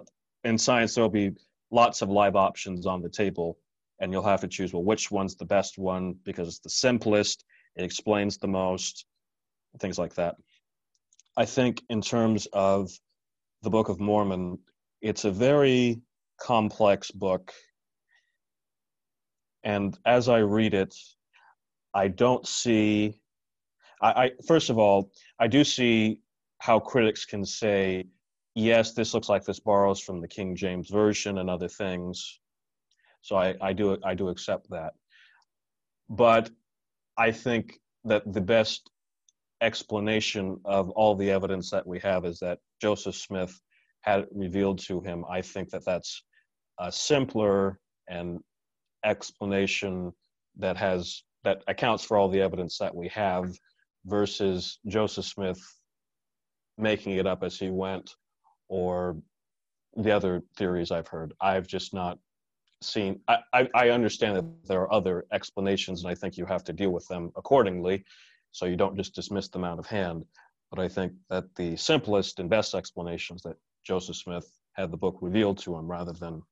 in 0.44 0.58
science 0.58 0.94
there'll 0.94 1.10
be 1.10 1.32
lots 1.70 2.02
of 2.02 2.08
live 2.08 2.36
options 2.36 2.86
on 2.86 3.02
the 3.02 3.08
table, 3.08 3.58
and 4.00 4.12
you'll 4.12 4.22
have 4.22 4.40
to 4.40 4.48
choose 4.48 4.72
well 4.72 4.84
which 4.84 5.10
one's 5.10 5.36
the 5.36 5.44
best 5.44 5.78
one 5.78 6.14
because 6.24 6.48
it's 6.48 6.58
the 6.60 6.70
simplest, 6.70 7.44
it 7.76 7.84
explains 7.84 8.38
the 8.38 8.48
most, 8.48 9.06
things 9.78 9.98
like 9.98 10.14
that. 10.14 10.36
I 11.36 11.44
think 11.44 11.82
in 11.88 12.00
terms 12.00 12.46
of 12.52 12.90
the 13.62 13.70
Book 13.70 13.88
of 13.88 14.00
Mormon, 14.00 14.58
it's 15.02 15.24
a 15.24 15.30
very 15.30 16.00
complex 16.40 17.10
book, 17.10 17.52
and 19.64 19.98
as 20.06 20.28
I 20.28 20.38
read 20.38 20.74
it, 20.74 20.94
I 21.92 22.08
don't 22.08 22.46
see. 22.46 23.20
I, 24.00 24.08
I 24.24 24.30
first 24.46 24.70
of 24.70 24.78
all, 24.78 25.10
I 25.38 25.48
do 25.48 25.64
see 25.64 26.20
how 26.58 26.78
critics 26.78 27.24
can 27.24 27.44
say, 27.44 28.06
yes, 28.54 28.92
this 28.92 29.14
looks 29.14 29.28
like 29.28 29.44
this 29.44 29.60
borrows 29.60 30.00
from 30.00 30.20
the 30.20 30.28
King 30.28 30.56
James 30.56 30.88
Version 30.90 31.38
and 31.38 31.50
other 31.50 31.68
things. 31.68 32.40
So 33.22 33.36
I, 33.36 33.54
I 33.60 33.72
do 33.72 33.96
I 34.04 34.14
do 34.14 34.28
accept 34.28 34.70
that. 34.70 34.92
But 36.08 36.50
I 37.18 37.32
think 37.32 37.78
that 38.04 38.32
the 38.32 38.40
best 38.40 38.90
explanation 39.60 40.60
of 40.64 40.90
all 40.90 41.14
the 41.14 41.30
evidence 41.30 41.70
that 41.70 41.86
we 41.86 41.98
have 42.00 42.24
is 42.24 42.38
that 42.40 42.58
Joseph 42.80 43.16
Smith 43.16 43.58
had 44.02 44.26
revealed 44.32 44.78
to 44.78 45.00
him. 45.00 45.24
I 45.28 45.42
think 45.42 45.70
that 45.70 45.84
that's 45.84 46.22
a 46.78 46.92
simpler 46.92 47.80
and 48.08 48.38
explanation 49.04 50.12
that 50.58 50.76
has 50.76 51.22
that 51.44 51.62
accounts 51.68 52.04
for 52.04 52.16
all 52.16 52.28
the 52.28 52.40
evidence 52.40 52.78
that 52.78 52.94
we 52.94 53.08
have 53.08 53.52
versus 54.04 54.78
Joseph 54.86 55.24
Smith 55.24 55.60
making 56.78 57.14
it 57.14 57.26
up 57.26 57.42
as 57.42 57.58
he 57.58 57.70
went 57.70 58.14
or 58.68 59.16
the 59.96 60.10
other 60.10 60.42
theories 60.56 60.90
I've 60.90 61.08
heard. 61.08 61.32
I've 61.40 61.66
just 61.66 61.94
not 61.94 62.18
seen 62.82 63.20
I, 63.28 63.38
I, 63.54 63.68
I, 63.74 63.90
understand 63.90 64.36
that 64.36 64.66
there 64.66 64.82
are 64.82 64.92
other 64.92 65.24
explanations 65.32 66.02
and 66.02 66.10
I 66.10 66.14
think 66.14 66.36
you 66.36 66.44
have 66.44 66.62
to 66.64 66.74
deal 66.74 66.90
with 66.90 67.06
them 67.08 67.32
accordingly. 67.34 68.04
So 68.52 68.66
you 68.66 68.76
don't 68.76 68.96
just 68.96 69.14
dismiss 69.14 69.48
them 69.48 69.64
out 69.64 69.78
of 69.78 69.86
hand. 69.86 70.24
But 70.70 70.80
I 70.80 70.88
think 70.88 71.12
that 71.30 71.44
the 71.56 71.76
simplest 71.76 72.38
and 72.38 72.50
best 72.50 72.74
explanations 72.74 73.42
that 73.42 73.56
Joseph 73.84 74.16
Smith 74.16 74.50
had 74.72 74.90
the 74.90 74.96
book 74.96 75.18
revealed 75.20 75.58
to 75.58 75.76
him 75.76 75.90
rather 75.90 76.12
than 76.12 76.42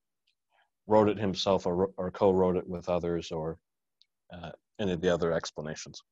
wrote 0.87 1.09
it 1.09 1.19
himself 1.19 1.67
or, 1.67 1.91
or 1.97 2.11
co-wrote 2.11 2.57
it 2.57 2.69
with 2.69 2.89
others 2.89 3.31
or 3.31 3.59
uh, 4.33 4.51
any 4.81 4.93
of 4.93 5.01
the 5.01 5.13
other 5.13 5.33
explanations. 5.33 6.03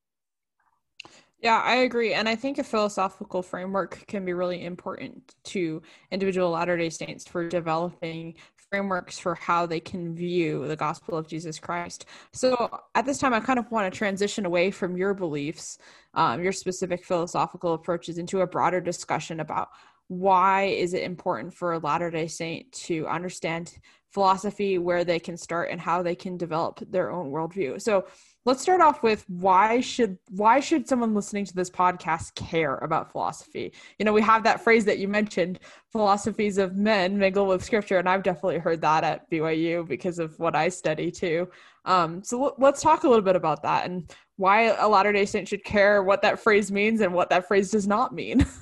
Yeah, 1.42 1.61
I 1.61 1.76
agree. 1.78 2.14
And 2.14 2.28
I 2.28 2.37
think 2.37 2.59
a 2.59 2.64
philosophical 2.64 3.42
framework 3.42 4.07
can 4.07 4.24
be 4.24 4.33
really 4.33 4.64
important 4.64 5.35
to 5.44 5.83
individual 6.12 6.50
Latter 6.50 6.76
day 6.76 6.88
Saints 6.88 7.26
for 7.26 7.48
developing 7.48 8.35
frameworks 8.70 9.18
for 9.18 9.35
how 9.35 9.66
they 9.66 9.81
can 9.81 10.14
view 10.14 10.66
the 10.68 10.76
gospel 10.76 11.18
of 11.18 11.26
Jesus 11.26 11.59
Christ. 11.59 12.07
So 12.33 12.70
at 12.94 13.05
this 13.07 13.18
time, 13.18 13.35
I 13.35 13.40
kind 13.40 13.59
of 13.59 13.68
want 13.72 13.92
to 13.92 13.98
transition 13.98 14.46
away 14.46 14.70
from 14.70 14.96
your 14.96 15.14
beliefs, 15.14 15.78
um, 16.14 16.42
your 16.44 16.52
specific 16.52 17.05
philosophical 17.05 17.74
approaches, 17.74 18.18
into 18.18 18.42
a 18.42 18.46
broader 18.46 18.81
discussion 18.81 19.40
about 19.40 19.68
why 20.07 20.64
is 20.66 20.94
it 20.94 21.02
important 21.02 21.55
for 21.55 21.72
a 21.72 21.78
Latter 21.81 22.11
day 22.11 22.28
Saint 22.28 22.70
to 22.72 23.07
understand 23.09 23.74
philosophy, 24.11 24.78
where 24.78 25.05
they 25.05 25.18
can 25.18 25.37
start, 25.37 25.70
and 25.70 25.81
how 25.81 26.02
they 26.02 26.14
can 26.14 26.37
develop 26.37 26.81
their 26.88 27.11
own 27.11 27.33
worldview. 27.33 27.81
So 27.83 28.05
let's 28.44 28.61
start 28.61 28.81
off 28.81 29.02
with 29.02 29.24
why 29.28 29.81
should 29.81 30.18
why 30.31 30.59
should 30.59 30.88
someone 30.88 31.14
listening 31.14 31.44
to 31.44 31.55
this 31.55 31.70
podcast 31.70 32.35
care 32.35 32.76
about 32.78 33.12
philosophy? 33.12 33.72
You 33.98 34.05
know 34.05 34.12
we 34.12 34.22
have 34.22 34.42
that 34.44 34.61
phrase 34.61 34.85
that 34.87 34.98
you 34.98 35.09
mentioned 35.09 35.61
philosophies 35.90 36.59
of 36.59 36.76
men 36.76 37.16
mingle 37.18 37.46
with 37.46 37.64
scripture 37.64 37.98
and 37.98 38.09
i've 38.09 38.22
definitely 38.22 38.59
heard 38.59 38.81
that 38.81 39.05
at 39.05 39.31
byu 39.31 39.87
because 39.87 40.18
of 40.18 40.38
what 40.38 40.57
i 40.57 40.68
study 40.68 41.11
too. 41.11 41.48
Um, 41.85 42.22
so 42.22 42.44
l- 42.44 42.55
let's 42.59 42.81
talk 42.81 43.05
a 43.05 43.09
little 43.09 43.24
bit 43.24 43.37
about 43.37 43.62
that 43.62 43.87
and 43.87 44.11
why 44.37 44.74
a 44.74 44.88
latter 44.88 45.12
day 45.12 45.26
saint 45.26 45.48
should 45.48 45.64
care 45.64 46.02
what 46.02 46.22
that 46.22 46.38
phrase 46.40 46.72
means 46.72 47.00
and 47.00 47.12
what 47.12 47.31
that 47.31 47.46
phrase 47.48 47.70
does 47.70 47.87
not 47.87 48.14
mean. 48.14 48.46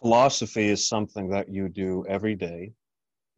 Philosophy 0.00 0.68
is 0.68 0.86
something 0.86 1.28
that 1.30 1.48
you 1.48 1.68
do 1.68 2.04
every 2.08 2.34
day 2.34 2.72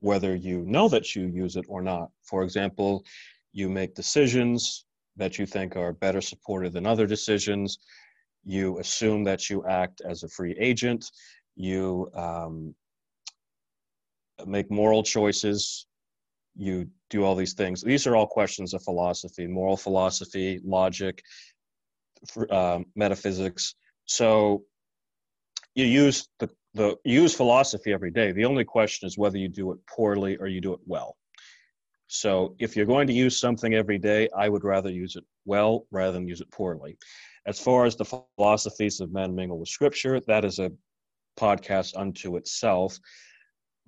whether 0.01 0.35
you 0.37 0.65
know 0.65 0.89
that 0.89 1.17
you 1.17 1.27
use 1.27 1.57
it 1.57 1.65
or 1.69 1.83
not. 1.83 2.11
For 2.23 2.45
example 2.45 3.05
you 3.53 3.69
make 3.69 3.95
decisions 3.95 4.85
that 5.17 5.39
you 5.39 5.47
think 5.47 5.77
are 5.77 5.93
better 5.93 6.21
supported 6.21 6.73
than 6.73 6.87
other 6.87 7.07
decisions. 7.07 7.79
You 8.45 8.79
assume 8.79 9.25
that 9.25 9.51
you 9.51 9.65
act 9.67 10.01
as 10.01 10.23
a 10.23 10.29
free 10.29 10.57
agent. 10.59 11.11
You 11.57 12.11
um, 12.15 12.75
make 14.47 14.71
moral 14.71 15.03
choices. 15.03 15.87
You 16.57 16.89
do 17.11 17.25
all 17.25 17.35
these 17.35 17.55
things. 17.55 17.83
These 17.83 18.07
are 18.07 18.17
all 18.17 18.27
questions 18.27 18.75
of 18.75 18.83
philosophy, 18.83 19.47
moral 19.47 19.77
philosophy, 19.77 20.61
logic, 20.65 21.23
uh, 22.51 22.81
metaphysics. 22.95 23.75
So 24.07 24.65
you 25.75 25.85
use 25.85 26.29
the, 26.39 26.51
the 26.75 26.97
you 27.05 27.23
use 27.23 27.35
philosophy 27.35 27.93
every 27.93 28.11
day. 28.11 28.33
The 28.33 28.45
only 28.45 28.65
question 28.65 29.07
is 29.07 29.19
whether 29.19 29.39
you 29.39 29.49
do 29.49 29.73
it 29.73 29.79
poorly 29.87 30.37
or 30.37 30.47
you 30.47 30.61
do 30.61 30.73
it 30.73 30.81
well. 30.87 31.17
So 32.09 32.57
if 32.59 32.75
you're 32.75 32.87
going 32.87 33.07
to 33.07 33.13
use 33.13 33.39
something 33.39 33.75
every 33.75 33.99
day, 33.99 34.29
I 34.37 34.49
would 34.49 34.65
rather 34.65 34.91
use 34.91 35.17
it 35.17 35.25
well 35.45 35.87
rather 35.91 36.13
than 36.13 36.27
use 36.27 36.41
it 36.41 36.51
poorly. 36.51 36.99
As 37.47 37.61
far 37.61 37.85
as 37.85 37.97
the 37.97 38.23
philosophies 38.37 39.01
of 39.01 39.13
men 39.13 39.35
mingle 39.35 39.59
with 39.59 39.69
scripture, 39.69 40.21
that 40.27 40.45
is 40.45 40.59
a 40.59 40.73
podcast 41.39 41.97
unto 41.97 42.37
itself. 42.37 42.99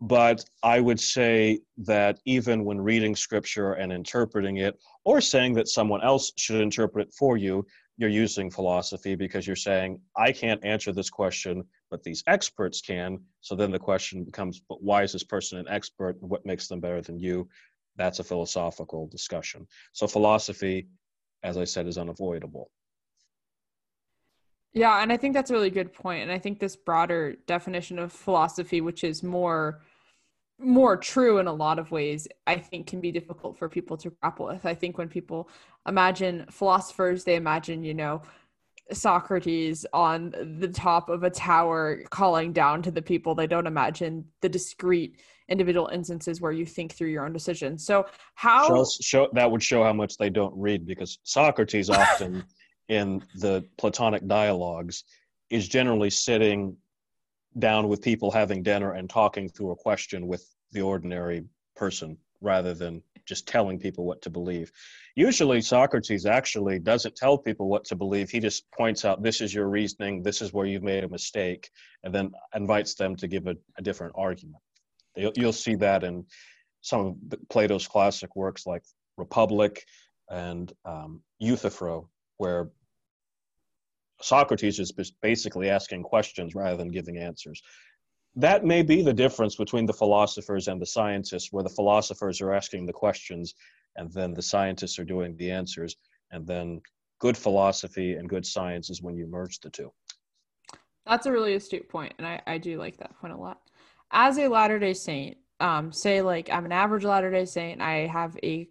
But 0.03 0.45
I 0.63 0.81
would 0.81 1.01
say 1.01 1.61
that 1.79 2.21
even 2.25 2.65
when 2.65 2.81
reading 2.81 3.15
scripture 3.17 3.73
and 3.75 3.93
interpreting 3.93 4.59
it, 4.59 4.79
or 5.05 5.21
saying 5.21 5.55
that 5.55 5.69
someone 5.69 6.03
else 6.03 6.33
should 6.37 6.61
interpret 6.61 7.09
it 7.09 7.15
for 7.15 7.37
you, 7.37 7.67
you're 7.99 8.09
using 8.09 8.51
philosophy 8.51 9.15
because 9.15 9.47
you're 9.47 9.57
saying, 9.57 10.01
I 10.17 10.33
can't 10.33 10.65
answer 10.65 10.91
this 10.91 11.11
question, 11.11 11.63
but 11.91 12.03
these 12.03 12.23
experts 12.27 12.81
can. 12.81 13.19
So 13.43 13.55
then 13.55 13.71
the 13.71 13.79
question 13.79 14.25
becomes, 14.25 14.63
but 14.67 14.83
why 14.83 15.03
is 15.03 15.13
this 15.13 15.25
person 15.25 15.59
an 15.59 15.69
expert? 15.69 16.17
What 16.21 16.47
makes 16.47 16.67
them 16.67 16.81
better 16.81 17.03
than 17.03 17.19
you? 17.19 17.47
That's 18.01 18.19
a 18.19 18.25
philosophical 18.25 19.07
discussion. 19.07 19.67
So 19.93 20.07
philosophy, 20.07 20.89
as 21.43 21.57
I 21.57 21.65
said, 21.65 21.87
is 21.87 21.99
unavoidable. 21.99 22.71
Yeah, 24.73 25.03
and 25.03 25.13
I 25.13 25.17
think 25.17 25.35
that's 25.35 25.51
a 25.51 25.55
really 25.55 25.71
good 25.71 25.93
point. 25.93 26.23
And 26.23 26.33
I 26.33 26.39
think 26.39 26.61
this 26.61 26.77
broader 26.77 27.35
definition 27.47 27.99
of 27.99 28.13
philosophy, 28.13 28.81
which 28.81 29.05
is 29.05 29.23
more 29.23 29.83
more 30.63 30.97
true 30.97 31.39
in 31.39 31.47
a 31.47 31.53
lot 31.53 31.79
of 31.79 31.91
ways, 31.91 32.29
I 32.47 32.57
think 32.57 32.87
can 32.87 33.01
be 33.01 33.11
difficult 33.11 33.57
for 33.57 33.69
people 33.69 33.97
to 33.97 34.11
grapple 34.11 34.47
with. 34.47 34.67
I 34.67 34.75
think 34.75 34.99
when 34.99 35.09
people 35.09 35.49
imagine 35.89 36.45
philosophers, 36.51 37.25
they 37.25 37.37
imagine, 37.37 37.83
you 37.83 37.95
know, 37.95 38.23
Socrates 38.93 39.87
on 39.93 40.35
the 40.59 40.69
top 40.69 41.09
of 41.09 41.23
a 41.23 41.31
tower 41.31 42.03
calling 42.11 42.53
down 42.53 42.83
to 42.83 42.91
the 42.91 43.01
people. 43.01 43.35
They 43.35 43.47
don't 43.47 43.67
imagine 43.67 44.27
the 44.43 44.49
discrete 44.49 45.21
individual 45.51 45.89
instances 45.89 46.41
where 46.41 46.53
you 46.53 46.65
think 46.65 46.93
through 46.93 47.09
your 47.09 47.25
own 47.25 47.33
decisions. 47.33 47.85
So 47.85 48.07
how 48.35 48.69
show, 48.69 48.85
show 49.01 49.29
that 49.33 49.51
would 49.51 49.63
show 49.63 49.83
how 49.85 49.93
much 49.93 50.17
they 50.17 50.31
don't 50.31 50.55
read 50.57 50.87
because 50.87 51.19
Socrates 51.25 51.91
often 51.91 52.45
in 52.89 53.23
the 53.37 53.65
Platonic 53.77 54.27
dialogues 54.27 55.05
is 55.51 55.69
generally 55.69 56.11
sitting 56.11 56.77
down 57.59 57.89
with 57.89 58.01
people 58.01 58.31
having 58.31 58.63
dinner 58.63 58.93
and 58.93 59.11
talking 59.11 59.49
through 59.49 59.73
a 59.73 59.77
question 59.77 60.29
with 60.29 60.47
the 60.73 60.81
ordinary 60.81 61.45
person 61.75 62.17
rather 62.41 62.73
than 62.75 63.03
just 63.27 63.47
telling 63.47 63.79
people 63.79 64.05
what 64.05 64.23
to 64.23 64.31
believe. 64.31 64.73
Usually, 65.15 65.61
Socrates 65.61 66.27
actually 66.27 66.79
doesn't 66.79 67.17
tell 67.17 67.37
people 67.37 67.69
what 67.69 67.85
to 67.87 67.97
believe. 67.97 68.31
He 68.31 68.41
just 68.41 68.71
points 68.71 69.05
out, 69.05 69.23
this 69.23 69.41
is 69.41 69.53
your 69.53 69.69
reasoning, 69.69 70.23
this 70.23 70.41
is 70.41 70.53
where 70.53 70.67
you've 70.67 70.83
made 70.83 71.05
a 71.05 71.09
mistake, 71.09 71.71
and 72.03 72.15
then 72.15 72.33
invites 72.55 72.95
them 72.95 73.17
to 73.17 73.29
give 73.29 73.47
a, 73.47 73.57
a 73.77 73.83
different 73.83 74.15
argument. 74.17 74.63
You'll, 75.17 75.53
see 75.53 75.75
that 75.77 76.05
in 76.05 76.25
some 76.83 77.07
of 77.07 77.49
Plato's 77.49 77.87
classic 77.87 78.37
works 78.37 78.67
like 78.67 78.83
Republic 79.17 79.85
and 80.29 80.73
um, 80.85 81.21
Euthyphro, 81.41 82.09
where 82.37 82.71
Socrates 84.23 84.79
is 84.79 84.93
basically 85.23 85.71
asking 85.71 86.03
questions 86.03 86.55
rather 86.55 86.77
than 86.77 86.89
giving 86.89 87.19
answers. 87.19 87.63
That 88.37 88.65
may 88.65 88.83
be 88.83 89.03
the 89.03 89.13
difference 89.13 89.57
between 89.57 89.87
the 89.87 89.93
philosophers 89.93 90.69
and 90.69 90.81
the 90.81 90.87
scientists, 90.87 91.49
where 91.51 91.65
the 91.65 91.71
philosophers 91.71 92.41
are 92.41 92.53
asking 92.53 92.87
the 92.87 92.93
questions 92.93 93.55
and 93.97 94.13
then 94.13 94.33
the 94.35 94.43
scientists 94.43 94.99
are 94.99 95.05
doing 95.05 95.37
the 95.37 95.51
answers. 95.51 95.97
And 96.31 96.47
then 96.47 96.81
good 97.19 97.37
philosophy 97.37 98.15
and 98.15 98.29
good 98.29 98.47
science 98.47 98.89
is 98.89 99.03
when 99.03 99.17
you 99.17 99.27
merge 99.27 99.59
the 99.61 99.71
two. 99.71 99.93
That's 101.07 101.27
a 101.27 101.33
really 101.33 101.55
astute 101.55 101.89
point, 101.89 102.15
and 102.19 102.27
I, 102.27 102.41
I 102.47 102.59
do 102.59 102.79
like 102.79 102.99
that 102.99 103.19
point 103.21 103.33
a 103.33 103.37
lot. 103.37 103.61
As 104.11 104.39
a 104.39 104.49
Latter 104.49 104.79
day 104.79 104.95
Saint, 104.95 105.37
um, 105.61 105.93
say 105.93 106.23
like 106.23 106.51
I'm 106.51 106.65
an 106.65 106.73
average 106.73 107.05
Latter 107.05 107.31
day 107.31 107.45
Saint, 107.45 107.81
I 107.81 108.07
have 108.07 108.37
a 108.43 108.69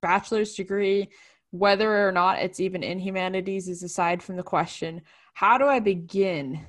bachelor's 0.00 0.54
degree, 0.54 1.08
whether 1.50 2.08
or 2.08 2.12
not 2.12 2.38
it's 2.38 2.60
even 2.60 2.82
in 2.82 2.98
humanities 2.98 3.68
is 3.68 3.82
aside 3.82 4.22
from 4.22 4.36
the 4.36 4.42
question. 4.42 5.02
How 5.34 5.58
do 5.58 5.66
I 5.66 5.80
begin? 5.80 6.64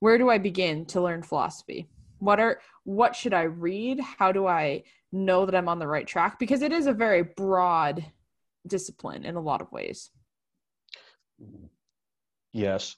Where 0.00 0.18
do 0.18 0.30
I 0.30 0.38
begin 0.38 0.86
to 0.86 1.00
learn 1.00 1.22
philosophy? 1.22 1.88
What 2.18 2.40
are 2.40 2.60
what 2.84 3.14
should 3.14 3.34
I 3.34 3.42
read? 3.42 4.00
How 4.00 4.32
do 4.32 4.46
I 4.46 4.82
know 5.12 5.46
that 5.46 5.54
I'm 5.54 5.68
on 5.68 5.78
the 5.78 5.86
right 5.86 6.06
track? 6.06 6.38
Because 6.38 6.62
it 6.62 6.72
is 6.72 6.86
a 6.86 6.92
very 6.92 7.22
broad 7.22 8.04
discipline 8.66 9.24
in 9.24 9.36
a 9.36 9.40
lot 9.40 9.60
of 9.60 9.70
ways. 9.72 10.10
Yes. 12.52 12.96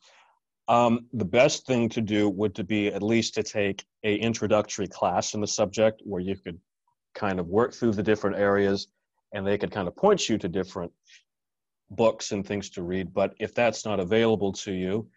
Um, 0.69 1.07
the 1.13 1.25
best 1.25 1.67
thing 1.67 1.89
to 1.91 2.01
do 2.01 2.29
would 2.29 2.55
to 2.55 2.65
be 2.65 2.89
at 2.89 3.03
least 3.03 3.35
to 3.35 3.43
take 3.43 3.85
a 4.05 4.15
introductory 4.17 4.87
class 4.87 5.35
in 5.35 5.41
the 5.41 5.47
subject 5.47 6.03
where 6.05 6.21
you 6.21 6.37
could 6.37 6.59
kind 7.15 7.39
of 7.39 7.49
work 7.49 7.75
through 7.75 7.93
the 7.93 8.03
different 8.03 8.37
areas 8.37 8.89
and 9.33 9.47
they 9.47 9.59
could 9.59 9.71
kind 9.71 9.89
of 9.89 9.97
point 9.97 10.29
you 10.29 10.39
to 10.39 10.49
different 10.49 10.93
books 11.91 12.33
and 12.33 12.47
things 12.47 12.71
to 12.71 12.83
read. 12.83 13.13
But 13.13 13.35
if 13.39 13.55
that's 13.55 13.85
not 13.85 14.01
available 14.01 14.53
to 14.53 14.73
you, 14.73 15.09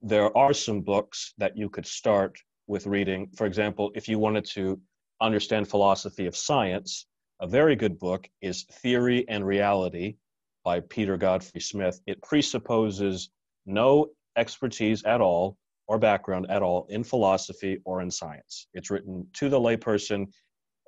there 0.00 0.36
are 0.36 0.52
some 0.52 0.80
books 0.80 1.34
that 1.38 1.56
you 1.56 1.68
could 1.68 1.86
start 1.86 2.38
with 2.66 2.86
reading. 2.86 3.30
For 3.36 3.46
example, 3.46 3.92
if 3.94 4.08
you 4.08 4.18
wanted 4.18 4.44
to 4.52 4.80
understand 5.20 5.68
philosophy 5.68 6.26
of 6.26 6.36
science, 6.36 7.06
a 7.40 7.46
very 7.46 7.76
good 7.76 7.98
book 7.98 8.28
is 8.40 8.64
Theory 8.64 9.26
and 9.28 9.46
Reality 9.46 10.16
by 10.64 10.80
Peter 10.80 11.16
Godfrey 11.16 11.60
Smith. 11.60 12.00
It 12.06 12.22
presupposes 12.22 13.30
no 13.66 14.08
expertise 14.36 15.04
at 15.04 15.20
all 15.20 15.56
or 15.88 15.98
background 15.98 16.46
at 16.50 16.62
all 16.62 16.86
in 16.88 17.04
philosophy 17.04 17.78
or 17.84 18.00
in 18.00 18.10
science. 18.10 18.66
It's 18.74 18.90
written 18.90 19.26
to 19.34 19.48
the 19.48 19.60
layperson, 19.60 20.26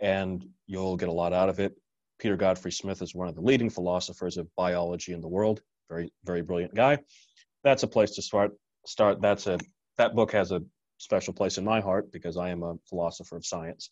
and 0.00 0.44
you'll 0.66 0.96
get 0.96 1.08
a 1.08 1.12
lot 1.12 1.32
out 1.32 1.48
of 1.48 1.60
it. 1.60 1.74
Peter 2.18 2.36
Godfrey 2.36 2.72
Smith 2.72 3.02
is 3.02 3.14
one 3.14 3.28
of 3.28 3.34
the 3.34 3.40
leading 3.40 3.70
philosophers 3.70 4.36
of 4.36 4.48
biology 4.56 5.12
in 5.12 5.20
the 5.20 5.28
world. 5.28 5.60
Very, 5.88 6.12
very 6.24 6.42
brilliant 6.42 6.74
guy. 6.74 6.98
That's 7.64 7.82
a 7.82 7.88
place 7.88 8.12
to 8.12 8.22
start. 8.22 8.52
Start. 8.86 9.20
That's 9.20 9.46
a 9.46 9.58
that 9.98 10.14
book 10.14 10.32
has 10.32 10.52
a 10.52 10.62
special 10.98 11.32
place 11.32 11.58
in 11.58 11.64
my 11.64 11.80
heart 11.80 12.10
because 12.12 12.36
I 12.36 12.50
am 12.50 12.62
a 12.62 12.74
philosopher 12.88 13.36
of 13.36 13.46
science. 13.46 13.90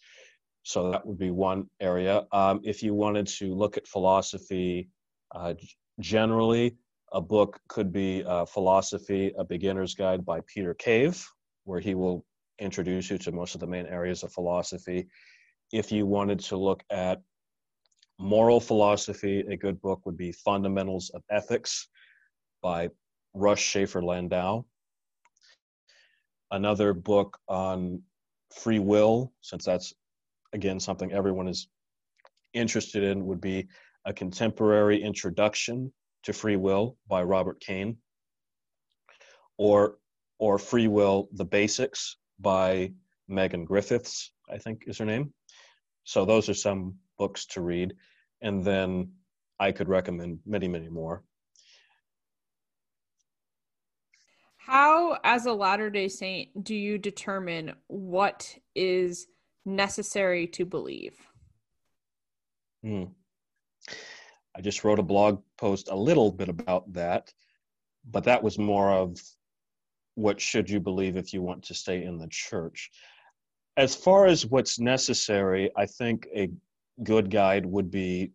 So 0.62 0.92
that 0.92 1.04
would 1.06 1.18
be 1.18 1.30
one 1.30 1.66
area. 1.80 2.24
Um, 2.32 2.60
if 2.62 2.82
you 2.82 2.94
wanted 2.94 3.26
to 3.38 3.54
look 3.54 3.76
at 3.76 3.86
philosophy 3.86 4.88
uh, 5.34 5.54
generally, 5.98 6.76
a 7.12 7.20
book 7.20 7.60
could 7.68 7.92
be 7.92 8.24
uh, 8.24 8.44
Philosophy: 8.46 9.32
A 9.38 9.44
Beginner's 9.44 9.94
Guide 9.94 10.24
by 10.24 10.40
Peter 10.46 10.74
Cave, 10.74 11.24
where 11.64 11.80
he 11.80 11.94
will 11.94 12.24
introduce 12.58 13.10
you 13.10 13.18
to 13.18 13.32
most 13.32 13.54
of 13.54 13.60
the 13.60 13.66
main 13.66 13.86
areas 13.86 14.22
of 14.22 14.32
philosophy. 14.32 15.06
If 15.72 15.92
you 15.92 16.06
wanted 16.06 16.40
to 16.40 16.56
look 16.56 16.82
at 16.90 17.20
moral 18.18 18.60
philosophy, 18.60 19.40
a 19.40 19.56
good 19.56 19.80
book 19.80 20.00
would 20.04 20.16
be 20.16 20.32
Fundamentals 20.32 21.10
of 21.10 21.22
Ethics 21.30 21.88
by 22.62 22.88
Russ 23.34 23.58
Shafer 23.58 24.02
Landau. 24.02 24.64
Another 26.50 26.92
book 26.92 27.38
on 27.48 28.02
free 28.54 28.78
will, 28.78 29.32
since 29.40 29.64
that's 29.64 29.92
again 30.52 30.78
something 30.78 31.12
everyone 31.12 31.48
is 31.48 31.68
interested 32.54 33.02
in, 33.02 33.26
would 33.26 33.40
be 33.40 33.66
A 34.04 34.12
Contemporary 34.12 35.02
Introduction 35.02 35.92
to 36.24 36.32
Free 36.32 36.56
Will 36.56 36.96
by 37.08 37.22
Robert 37.22 37.60
Kane, 37.60 37.98
Or 39.56 39.98
or 40.38 40.58
Free 40.58 40.88
Will, 40.88 41.28
The 41.32 41.44
Basics 41.44 42.16
by 42.40 42.92
Megan 43.28 43.64
Griffiths, 43.64 44.32
I 44.50 44.58
think 44.58 44.84
is 44.86 44.98
her 44.98 45.04
name. 45.04 45.32
So 46.04 46.24
those 46.24 46.48
are 46.48 46.54
some 46.54 46.96
books 47.16 47.46
to 47.46 47.60
read 47.60 47.94
and 48.42 48.64
then 48.64 49.12
I 49.58 49.72
could 49.72 49.88
recommend 49.88 50.40
many, 50.44 50.68
many 50.68 50.88
more. 50.88 51.22
How, 54.56 55.18
as 55.24 55.46
a 55.46 55.52
Latter 55.52 55.90
day 55.90 56.08
Saint, 56.08 56.64
do 56.64 56.74
you 56.74 56.98
determine 56.98 57.74
what 57.86 58.56
is 58.74 59.26
necessary 59.64 60.46
to 60.48 60.64
believe? 60.64 61.16
Hmm. 62.82 63.04
I 64.56 64.60
just 64.60 64.84
wrote 64.84 64.98
a 64.98 65.02
blog 65.02 65.42
post 65.58 65.88
a 65.90 65.96
little 65.96 66.30
bit 66.30 66.48
about 66.48 66.92
that, 66.92 67.32
but 68.10 68.24
that 68.24 68.42
was 68.42 68.58
more 68.58 68.90
of 68.90 69.18
what 70.14 70.40
should 70.40 70.68
you 70.68 70.80
believe 70.80 71.16
if 71.16 71.32
you 71.32 71.42
want 71.42 71.62
to 71.64 71.74
stay 71.74 72.04
in 72.04 72.18
the 72.18 72.28
church. 72.28 72.90
As 73.76 73.94
far 73.94 74.26
as 74.26 74.44
what's 74.44 74.78
necessary, 74.78 75.70
I 75.76 75.86
think 75.86 76.28
a 76.34 76.50
good 77.02 77.30
guide 77.30 77.64
would 77.64 77.90
be 77.90 78.32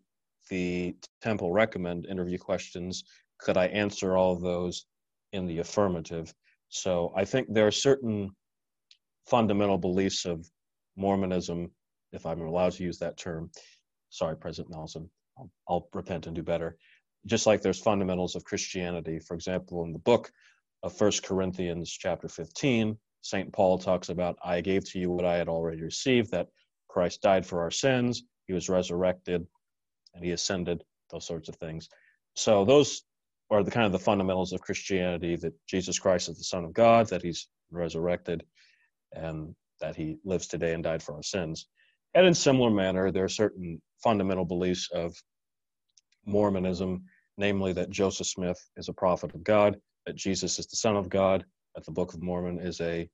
the 0.50 0.96
temple 1.22 1.52
recommend 1.52 2.06
interview 2.06 2.38
questions. 2.38 3.04
Could 3.38 3.56
I 3.56 3.66
answer 3.66 4.16
all 4.16 4.34
those 4.34 4.86
in 5.32 5.46
the 5.46 5.58
affirmative? 5.58 6.34
So 6.68 7.12
I 7.16 7.24
think 7.24 7.46
there 7.48 7.66
are 7.66 7.72
certain 7.72 8.30
fundamental 9.26 9.78
beliefs 9.78 10.24
of 10.24 10.50
Mormonism, 10.96 11.70
if 12.12 12.26
I'm 12.26 12.40
allowed 12.40 12.72
to 12.72 12.82
use 12.82 12.98
that 12.98 13.16
term. 13.16 13.50
Sorry, 14.10 14.36
President 14.36 14.74
Nelson. 14.74 15.08
I'll, 15.38 15.50
I'll 15.68 15.88
repent 15.92 16.26
and 16.26 16.34
do 16.34 16.42
better. 16.42 16.76
Just 17.26 17.46
like 17.46 17.62
there's 17.62 17.80
fundamentals 17.80 18.36
of 18.36 18.44
Christianity. 18.44 19.18
For 19.18 19.34
example, 19.34 19.84
in 19.84 19.92
the 19.92 19.98
book 19.98 20.30
of 20.82 20.96
First 20.96 21.22
Corinthians, 21.22 21.90
chapter 21.90 22.28
15, 22.28 22.96
St. 23.22 23.52
Paul 23.52 23.78
talks 23.78 24.08
about, 24.08 24.38
I 24.44 24.60
gave 24.60 24.84
to 24.90 24.98
you 24.98 25.10
what 25.10 25.24
I 25.24 25.36
had 25.36 25.48
already 25.48 25.82
received, 25.82 26.30
that 26.30 26.48
Christ 26.88 27.22
died 27.22 27.44
for 27.44 27.60
our 27.60 27.70
sins, 27.70 28.22
he 28.46 28.52
was 28.54 28.68
resurrected, 28.68 29.46
and 30.14 30.24
he 30.24 30.30
ascended, 30.30 30.82
those 31.10 31.26
sorts 31.26 31.48
of 31.48 31.56
things. 31.56 31.88
So 32.34 32.64
those 32.64 33.02
are 33.50 33.62
the 33.62 33.70
kind 33.70 33.86
of 33.86 33.92
the 33.92 33.98
fundamentals 33.98 34.52
of 34.52 34.60
Christianity 34.60 35.36
that 35.36 35.54
Jesus 35.66 35.98
Christ 35.98 36.28
is 36.28 36.38
the 36.38 36.44
Son 36.44 36.64
of 36.64 36.72
God, 36.72 37.08
that 37.08 37.22
he's 37.22 37.48
resurrected, 37.70 38.44
and 39.12 39.54
that 39.80 39.96
he 39.96 40.18
lives 40.24 40.46
today 40.46 40.74
and 40.74 40.82
died 40.84 41.02
for 41.02 41.14
our 41.14 41.22
sins. 41.22 41.66
And 42.14 42.26
in 42.26 42.34
similar 42.34 42.70
manner, 42.70 43.10
there 43.10 43.24
are 43.24 43.28
certain 43.28 43.80
fundamental 44.02 44.44
beliefs 44.44 44.88
of 44.92 45.14
Mormonism, 46.24 47.04
namely 47.36 47.72
that 47.74 47.90
Joseph 47.90 48.26
Smith 48.26 48.58
is 48.76 48.88
a 48.88 48.92
prophet 48.92 49.34
of 49.34 49.44
God, 49.44 49.76
that 50.06 50.16
Jesus 50.16 50.58
is 50.58 50.66
the 50.66 50.76
Son 50.76 50.96
of 50.96 51.08
God, 51.08 51.44
that 51.74 51.84
the 51.84 51.92
Book 51.92 52.14
of 52.14 52.22
Mormon 52.22 52.58
is 52.58 52.80
a 52.80 53.08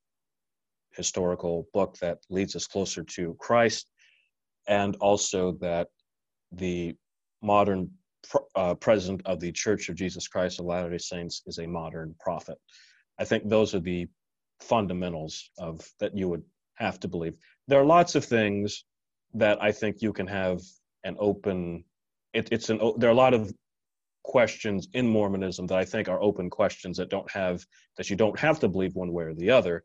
historical 0.97 1.67
book 1.73 1.97
that 1.99 2.19
leads 2.31 2.55
us 2.57 2.67
closer 2.67 3.03
to 3.03 3.37
Christ, 3.39 3.91
and 4.67 4.97
also 4.97 5.53
that 5.61 5.89
the 6.53 6.95
modern 7.43 7.91
uh, 8.55 8.75
president 8.75 9.23
of 9.27 9.41
the 9.41 9.53
Church 9.53 9.89
of 9.89 9.97
Jesus 9.97 10.29
Christ 10.29 10.61
of 10.61 10.67
Latter 10.67 10.91
day 10.91 10.99
Saints 10.99 11.43
is 11.47 11.59
a 11.59 11.67
modern 11.67 12.15
prophet. 12.21 12.59
I 13.19 13.25
think 13.25 13.49
those 13.49 13.75
are 13.75 13.81
the 13.81 14.07
fundamentals 14.61 15.51
of 15.59 15.87
that 16.01 16.17
you 16.17 16.29
would 16.29 16.43
have 16.77 17.01
to 17.01 17.09
believe. 17.09 17.35
There 17.69 17.81
are 17.81 17.85
lots 17.85 18.15
of 18.15 18.25
things 18.25 18.85
that 19.35 19.63
I 19.63 19.73
think 19.73 20.03
you 20.03 20.13
can 20.13 20.27
have 20.27 20.61
an 21.05 21.17
open. 21.19 21.85
It, 22.33 22.49
it's 22.53 22.71
an. 22.71 22.79
There 22.99 23.09
are 23.09 23.13
a 23.13 23.17
lot 23.17 23.35
of 23.35 23.53
questions 24.23 24.89
in 24.95 25.07
Mormonism 25.07 25.67
that 25.67 25.79
I 25.79 25.85
think 25.85 26.09
are 26.09 26.23
open 26.23 26.49
questions 26.51 26.97
that 26.97 27.11
don't 27.11 27.31
have 27.31 27.65
that 27.97 28.11
you 28.11 28.17
don't 28.17 28.39
have 28.39 28.59
to 28.61 28.69
believe 28.69 28.95
one 28.95 29.13
way 29.13 29.25
or 29.25 29.35
the 29.35 29.51
other. 29.51 29.85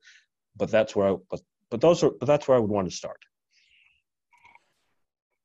But 0.55 0.71
that's 0.71 0.95
where 0.95 1.13
I. 1.13 1.15
But 1.29 1.41
but 1.69 1.81
those 1.81 2.03
are. 2.03 2.11
But 2.19 2.25
that's 2.25 2.47
where 2.47 2.57
I 2.57 2.59
would 2.59 2.69
want 2.69 2.89
to 2.89 2.95
start. 2.95 3.19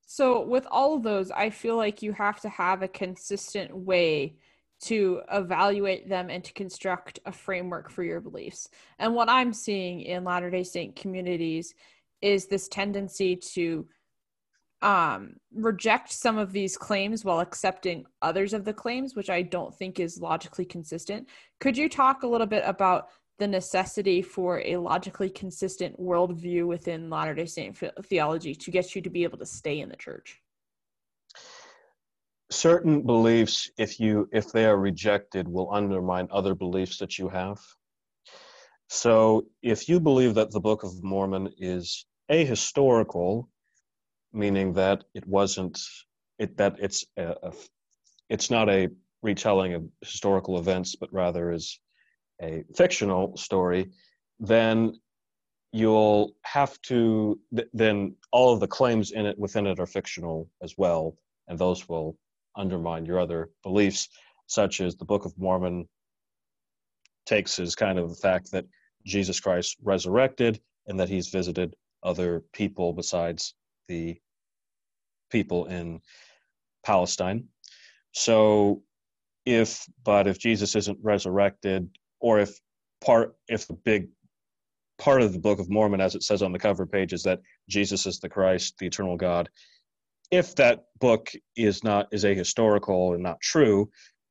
So, 0.07 0.41
with 0.45 0.65
all 0.69 0.95
of 0.95 1.03
those, 1.03 1.31
I 1.31 1.49
feel 1.49 1.75
like 1.75 2.01
you 2.01 2.13
have 2.13 2.39
to 2.41 2.49
have 2.49 2.83
a 2.83 2.87
consistent 2.87 3.75
way 3.75 4.37
to 4.81 5.21
evaluate 5.31 6.09
them 6.09 6.29
and 6.29 6.43
to 6.43 6.53
construct 6.53 7.19
a 7.25 7.31
framework 7.31 7.89
for 7.89 8.03
your 8.03 8.21
beliefs. 8.21 8.69
And 8.99 9.15
what 9.15 9.29
I'm 9.29 9.53
seeing 9.53 10.01
in 10.01 10.23
Latter 10.23 10.49
day 10.49 10.63
Saint 10.63 10.95
communities 10.95 11.73
is 12.21 12.47
this 12.47 12.67
tendency 12.67 13.35
to 13.35 13.87
um, 14.81 15.37
reject 15.53 16.11
some 16.11 16.37
of 16.37 16.51
these 16.51 16.77
claims 16.77 17.25
while 17.25 17.39
accepting 17.39 18.05
others 18.21 18.53
of 18.53 18.65
the 18.65 18.73
claims, 18.73 19.15
which 19.15 19.29
I 19.29 19.41
don't 19.41 19.73
think 19.73 19.99
is 19.99 20.21
logically 20.21 20.65
consistent. 20.65 21.27
Could 21.59 21.77
you 21.77 21.89
talk 21.89 22.23
a 22.23 22.27
little 22.27 22.47
bit 22.47 22.63
about 22.65 23.07
the 23.37 23.47
necessity 23.47 24.21
for 24.21 24.61
a 24.63 24.77
logically 24.77 25.29
consistent 25.29 25.99
worldview 25.99 26.67
within 26.67 27.09
Latter 27.09 27.33
day 27.33 27.45
Saint 27.45 27.77
theology 28.03 28.55
to 28.55 28.71
get 28.71 28.95
you 28.95 29.01
to 29.01 29.09
be 29.09 29.23
able 29.23 29.37
to 29.37 29.45
stay 29.45 29.79
in 29.79 29.89
the 29.89 29.95
church? 29.95 30.41
Certain 32.51 33.01
beliefs 33.01 33.69
if 33.77 33.99
you 33.99 34.29
if 34.31 34.51
they 34.51 34.65
are 34.65 34.77
rejected 34.77 35.47
will 35.47 35.73
undermine 35.73 36.27
other 36.31 36.55
beliefs 36.55 36.97
that 36.99 37.17
you 37.17 37.29
have. 37.29 37.59
So 38.87 39.47
if 39.61 39.89
you 39.89 39.99
believe 39.99 40.35
that 40.35 40.51
the 40.51 40.59
book 40.59 40.83
of 40.83 41.03
mormon 41.03 41.49
is 41.57 42.05
ahistorical 42.31 43.47
meaning 44.33 44.73
that 44.73 45.03
it 45.13 45.25
wasn't 45.25 45.79
it 46.37 46.57
that 46.57 46.75
it's 46.79 47.05
a, 47.17 47.35
a, 47.43 47.53
it's 48.29 48.51
not 48.51 48.69
a 48.69 48.89
retelling 49.23 49.73
of 49.73 49.83
historical 50.01 50.59
events 50.59 50.95
but 50.95 51.11
rather 51.13 51.51
is 51.51 51.79
a 52.41 52.63
fictional 52.75 53.35
story 53.37 53.91
then 54.39 54.93
you'll 55.71 56.35
have 56.43 56.79
to 56.81 57.39
then 57.73 58.15
all 58.31 58.53
of 58.53 58.59
the 58.59 58.67
claims 58.67 59.11
in 59.11 59.25
it 59.25 59.37
within 59.39 59.67
it 59.67 59.79
are 59.79 59.85
fictional 59.85 60.49
as 60.61 60.75
well 60.77 61.17
and 61.47 61.57
those 61.57 61.87
will 61.87 62.17
undermine 62.55 63.05
your 63.05 63.19
other 63.19 63.49
beliefs, 63.63 64.09
such 64.47 64.81
as 64.81 64.95
the 64.95 65.05
Book 65.05 65.25
of 65.25 65.37
Mormon 65.37 65.87
takes 67.25 67.59
as 67.59 67.75
kind 67.75 67.97
of 67.97 68.09
the 68.09 68.15
fact 68.15 68.51
that 68.51 68.65
Jesus 69.05 69.39
Christ 69.39 69.77
resurrected 69.83 70.59
and 70.87 70.99
that 70.99 71.09
he's 71.09 71.29
visited 71.29 71.75
other 72.03 72.43
people 72.53 72.93
besides 72.93 73.55
the 73.87 74.17
people 75.31 75.65
in 75.65 76.01
Palestine. 76.83 77.47
So 78.11 78.83
if 79.45 79.85
but 80.03 80.27
if 80.27 80.39
Jesus 80.39 80.75
isn't 80.75 80.99
resurrected 81.01 81.89
or 82.19 82.39
if 82.39 82.59
part 83.03 83.35
if 83.47 83.67
the 83.67 83.73
big 83.73 84.09
part 84.97 85.21
of 85.21 85.33
the 85.33 85.39
Book 85.39 85.59
of 85.59 85.69
Mormon 85.69 86.01
as 86.01 86.15
it 86.15 86.23
says 86.23 86.41
on 86.41 86.51
the 86.51 86.59
cover 86.59 86.85
page 86.85 87.13
is 87.13 87.23
that 87.23 87.41
Jesus 87.67 88.05
is 88.05 88.19
the 88.19 88.29
Christ, 88.29 88.75
the 88.79 88.87
eternal 88.87 89.17
God, 89.17 89.49
if 90.31 90.55
that 90.55 90.85
book 90.99 91.31
is 91.55 91.83
not 91.83 92.07
is 92.11 92.23
ahistorical 92.23 93.13
and 93.13 93.23
not 93.23 93.39
true, 93.41 93.89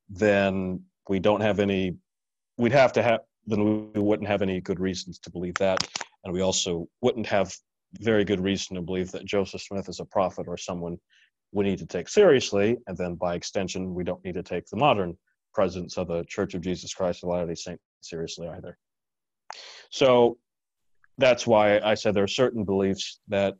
then 0.09 0.83
we 1.09 1.19
don't 1.19 1.41
have 1.41 1.61
any. 1.61 1.97
We'd 2.57 2.73
have 2.73 2.93
to 2.95 3.03
have. 3.03 3.21
Then 3.47 3.91
we 3.93 4.01
wouldn't 4.01 4.29
have 4.29 4.43
any 4.43 4.61
good 4.61 4.81
reasons 4.81 5.19
to 5.21 5.31
believe 5.31 5.55
that, 5.55 5.87
and 6.25 6.33
we 6.33 6.41
also 6.41 6.89
wouldn't 7.03 7.27
have 7.27 7.53
very 8.01 8.25
good 8.25 8.41
reason 8.41 8.75
to 8.77 8.83
believe 8.83 9.13
that 9.13 9.25
Joseph 9.25 9.63
Smith 9.63 9.89
is 9.89 10.01
a 10.01 10.05
prophet 10.07 10.47
or 10.49 10.57
someone 10.57 10.97
we 11.53 11.65
need 11.65 11.79
to 11.79 11.87
take 11.87 12.09
seriously, 12.09 12.77
and 12.87 12.97
then 12.97 13.15
by 13.15 13.35
extension, 13.35 13.95
we 13.95 14.03
don't 14.03 14.25
need 14.25 14.35
to 14.35 14.43
take 14.43 14.67
the 14.67 14.77
modern 14.77 15.17
presidents 15.53 15.97
of 15.97 16.09
the 16.09 16.25
Church 16.25 16.55
of 16.55 16.63
Jesus 16.63 16.93
Christ 16.93 17.23
of 17.23 17.29
Latter-day 17.29 17.55
Saints 17.55 17.83
seriously 18.01 18.49
either. 18.49 18.77
So 19.91 20.39
that's 21.19 21.47
why 21.47 21.79
I 21.79 21.95
said 21.95 22.15
there 22.15 22.25
are 22.25 22.29
certain 22.29 22.65
beliefs 22.65 23.21
that 23.29 23.55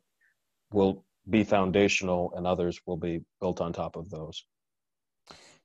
will 0.73 1.04
be 1.29 1.43
foundational 1.43 2.33
and 2.35 2.45
others 2.45 2.79
will 2.85 2.97
be 2.97 3.21
built 3.41 3.61
on 3.61 3.73
top 3.73 3.95
of 3.95 4.09
those. 4.09 4.45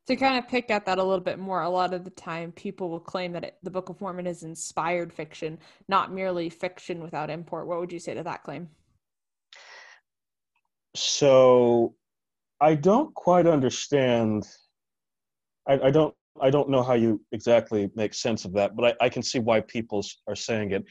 To 0.06 0.16
kind 0.16 0.38
of 0.38 0.48
pick 0.48 0.70
at 0.70 0.86
that 0.86 0.98
a 0.98 1.04
little 1.04 1.22
bit 1.22 1.38
more 1.38 1.62
a 1.62 1.68
lot 1.68 1.94
of 1.94 2.04
the 2.04 2.10
time 2.10 2.52
people 2.52 2.90
will 2.90 3.00
claim 3.00 3.32
that 3.32 3.44
it, 3.44 3.56
the 3.62 3.70
book 3.70 3.90
of 3.90 4.00
mormon 4.00 4.26
is 4.26 4.42
inspired 4.42 5.12
fiction 5.12 5.58
not 5.88 6.12
merely 6.12 6.48
fiction 6.48 7.02
without 7.02 7.30
import. 7.30 7.66
What 7.66 7.78
would 7.80 7.92
you 7.92 8.00
say 8.00 8.14
to 8.14 8.22
that 8.24 8.42
claim? 8.42 8.68
So 10.96 11.94
i 12.60 12.74
don't 12.74 13.14
quite 13.14 13.46
understand. 13.46 14.46
I, 15.68 15.78
I 15.78 15.90
don't 15.90 16.14
i 16.40 16.50
don't 16.50 16.70
know 16.70 16.82
how 16.82 16.94
you 16.94 17.20
exactly 17.32 17.90
make 17.94 18.14
sense 18.14 18.44
of 18.44 18.52
that 18.54 18.74
but 18.74 18.96
I, 19.00 19.06
I 19.06 19.08
can 19.08 19.22
see 19.22 19.38
why 19.38 19.60
people 19.60 20.04
are 20.26 20.34
saying 20.34 20.72
it 20.72 20.84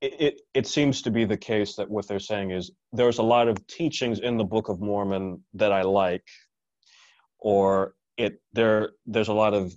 it, 0.00 0.40
it 0.54 0.66
seems 0.66 1.02
to 1.02 1.10
be 1.10 1.24
the 1.24 1.36
case 1.36 1.76
that 1.76 1.90
what 1.90 2.08
they're 2.08 2.18
saying 2.18 2.50
is 2.52 2.70
there's 2.92 3.18
a 3.18 3.22
lot 3.22 3.48
of 3.48 3.66
teachings 3.66 4.20
in 4.20 4.36
the 4.36 4.44
Book 4.44 4.68
of 4.68 4.80
Mormon 4.80 5.44
that 5.54 5.72
I 5.72 5.82
like, 5.82 6.26
or 7.38 7.94
it 8.16 8.40
there 8.52 8.90
there's 9.06 9.28
a 9.28 9.34
lot 9.34 9.52
of 9.52 9.72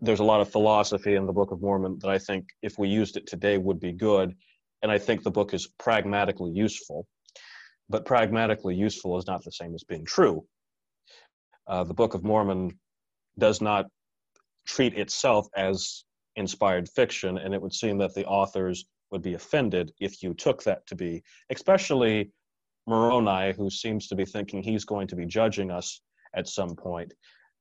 there's 0.00 0.20
a 0.20 0.24
lot 0.24 0.40
of 0.40 0.50
philosophy 0.50 1.14
in 1.14 1.26
the 1.26 1.32
Book 1.32 1.52
of 1.52 1.60
Mormon 1.62 1.98
that 2.00 2.10
I 2.10 2.18
think 2.18 2.46
if 2.60 2.76
we 2.76 2.88
used 2.88 3.16
it 3.16 3.26
today 3.26 3.56
would 3.56 3.78
be 3.78 3.92
good, 3.92 4.34
and 4.82 4.90
I 4.90 4.98
think 4.98 5.22
the 5.22 5.30
book 5.30 5.54
is 5.54 5.68
pragmatically 5.78 6.50
useful, 6.50 7.06
but 7.88 8.04
pragmatically 8.04 8.74
useful 8.74 9.16
is 9.16 9.28
not 9.28 9.44
the 9.44 9.52
same 9.52 9.74
as 9.74 9.84
being 9.84 10.04
true. 10.04 10.44
Uh, 11.68 11.84
the 11.84 11.94
Book 11.94 12.14
of 12.14 12.24
Mormon 12.24 12.80
does 13.38 13.60
not 13.60 13.86
treat 14.66 14.98
itself 14.98 15.46
as 15.56 16.02
inspired 16.34 16.88
fiction, 16.88 17.38
and 17.38 17.54
it 17.54 17.62
would 17.62 17.72
seem 17.72 17.98
that 17.98 18.14
the 18.14 18.26
authors 18.26 18.84
would 19.12 19.22
be 19.22 19.34
offended 19.34 19.92
if 20.00 20.22
you 20.22 20.34
took 20.34 20.62
that 20.64 20.86
to 20.86 20.96
be, 20.96 21.22
especially 21.50 22.32
Moroni, 22.86 23.52
who 23.52 23.70
seems 23.70 24.08
to 24.08 24.16
be 24.16 24.24
thinking 24.24 24.62
he's 24.62 24.84
going 24.84 25.06
to 25.08 25.16
be 25.16 25.26
judging 25.26 25.70
us 25.70 26.00
at 26.34 26.48
some 26.48 26.74
point. 26.74 27.12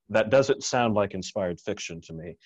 That 0.09 0.29
doesn't 0.29 0.63
sound 0.63 0.95
like 0.95 1.13
inspired 1.13 1.59
fiction 1.59 2.01
to 2.01 2.13
me. 2.13 2.37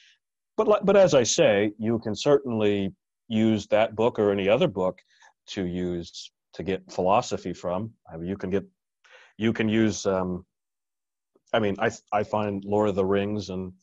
But, 0.58 0.86
but 0.86 0.98
as 0.98 1.13
I 1.13 1.24
say, 1.24 1.72
you 1.78 2.00
can 2.00 2.15
certainly 2.15 2.94
use 3.28 3.68
that 3.68 3.96
book 3.96 4.20
or 4.20 4.32
any 4.32 4.50
other 4.50 4.68
book 4.68 5.00
to 5.48 5.65
use 5.65 6.32
to 6.54 6.63
get 6.63 6.91
philosophy 6.91 7.54
from. 7.54 7.91
I 8.12 8.18
mean, 8.18 8.30
you 8.30 8.38
can 8.38 8.50
get, 8.50 8.63
you 9.38 9.54
can 9.54 9.70
use. 9.70 10.06
Um, 10.06 10.46
I 11.54 11.60
mean, 11.60 11.76
I 11.80 11.91
I 12.12 12.24
find 12.24 12.63
Lord 12.65 12.89
of 12.89 12.96
the 12.96 13.06
Rings 13.06 13.50
and 13.50 13.74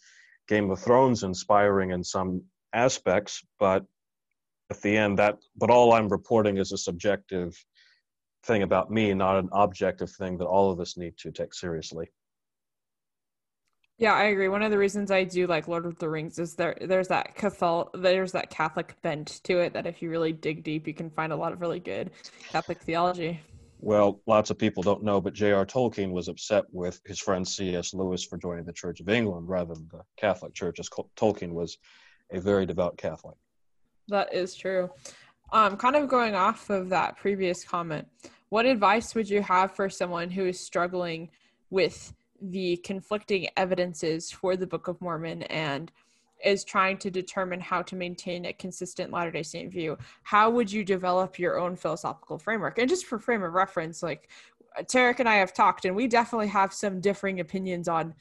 Game 0.49 0.71
of 0.71 0.81
Thrones 0.81 1.23
inspiring 1.23 1.91
in 1.91 2.03
some 2.03 2.43
aspects, 2.73 3.45
but 3.59 3.85
at 4.73 4.83
the 4.83 4.97
end 4.97 5.19
that 5.19 5.37
but 5.57 5.71
all 5.71 5.93
i'm 5.93 6.09
reporting 6.09 6.57
is 6.57 6.73
a 6.73 6.79
subjective 6.79 7.53
thing 8.45 8.63
about 8.63 8.91
me 8.91 9.13
not 9.13 9.39
an 9.39 9.49
objective 9.53 10.11
thing 10.11 10.39
that 10.39 10.47
all 10.47 10.71
of 10.71 10.81
us 10.81 10.97
need 10.97 11.17
to 11.19 11.31
take 11.31 11.53
seriously 11.53 12.11
yeah 13.99 14.15
i 14.15 14.25
agree 14.25 14.49
one 14.49 14.63
of 14.63 14.71
the 14.71 14.79
reasons 14.79 15.11
i 15.11 15.23
do 15.23 15.47
like 15.47 15.69
lord 15.69 15.85
of 15.85 15.99
the 15.99 16.09
rings 16.09 16.39
is 16.39 16.55
there 16.55 16.75
there's 16.81 17.09
that 17.09 17.35
catholic 17.35 17.89
there's 17.95 18.33
that 18.33 18.49
catholic 18.49 18.97
bent 19.03 19.41
to 19.45 19.59
it 19.59 19.75
that 19.75 19.87
if 19.87 20.01
you 20.01 20.09
really 20.09 20.33
dig 20.33 20.65
deep 20.65 20.87
you 20.87 20.95
can 20.95 21.11
find 21.11 21.33
a 21.33 21.37
lot 21.37 21.53
of 21.53 21.61
really 21.61 21.81
good 21.81 22.11
catholic 22.51 22.81
theology 22.81 23.41
well, 23.85 24.21
lots 24.29 24.51
of 24.51 24.59
people 24.59 24.85
don't 24.85 25.03
know, 25.03 25.21
but 25.21 25.35
J.R. 25.35 25.67
Tolkien 25.67 26.13
was 26.13 26.29
upset 26.29 26.63
with 26.71 27.01
his 27.05 27.19
friend 27.19 27.47
C.S. 27.47 27.93
Lewis 27.93 28.23
for 28.25 28.39
joining 28.39 28.65
the 28.65 28.73
Church 28.73 29.01
of 29.01 29.09
England 29.09 29.49
rather 29.49 29.75
than 29.75 29.89
the 29.91 30.03
Catholic 30.17 30.55
Church, 30.55 30.79
as 30.79 30.89
Tolkien 31.17 31.51
was 31.51 31.79
a 32.31 32.39
very 32.39 32.65
devout 32.65 32.97
Catholic. 32.97 33.35
That 34.09 34.33
is 34.35 34.55
true. 34.55 34.91
Um, 35.53 35.77
kind 35.77 35.97
of 35.97 36.09
going 36.09 36.35
off 36.35 36.71
of 36.71 36.89
that 36.89 37.17
previous 37.17 37.65
comment, 37.65 38.09
what 38.49 38.67
advice 38.67 39.15
would 39.15 39.29
you 39.29 39.43
have 39.43 39.75
for 39.75 39.89
someone 39.89 40.31
who 40.31 40.47
is 40.47 40.59
struggling 40.59 41.31
with 41.71 42.13
the 42.41 42.77
conflicting 42.79 43.49
evidences 43.57 44.31
for 44.31 44.57
the 44.57 44.67
Book 44.67 44.89
of 44.89 45.01
Mormon 45.01 45.43
and 45.45 45.93
is 46.45 46.65
trying 46.65 46.99
to 46.99 47.11
determine 47.11 47.61
how 47.61 47.83
to 47.83 47.95
maintain 47.95 48.47
a 48.47 48.53
consistent 48.53 49.13
Latter 49.13 49.31
day 49.31 49.43
Saint 49.43 49.73
view? 49.73 49.97
How 50.23 50.51
would 50.51 50.73
you 50.73 50.85
develop 50.85 51.39
your 51.39 51.59
own 51.59 51.77
philosophical 51.77 52.39
framework? 52.39 52.79
And 52.79 52.89
just 52.89 53.07
for 53.07 53.19
frame 53.19 53.43
of 53.43 53.53
reference, 53.53 54.03
like 54.03 54.29
Tarik 54.89 55.21
and 55.21 55.29
I 55.29 55.37
have 55.37 55.53
talked, 55.53 55.85
and 55.85 55.95
we 55.95 56.09
definitely 56.09 56.49
have 56.49 56.73
some 56.73 57.01
differing 57.01 57.41
opinions 57.41 57.89
on 57.89 58.15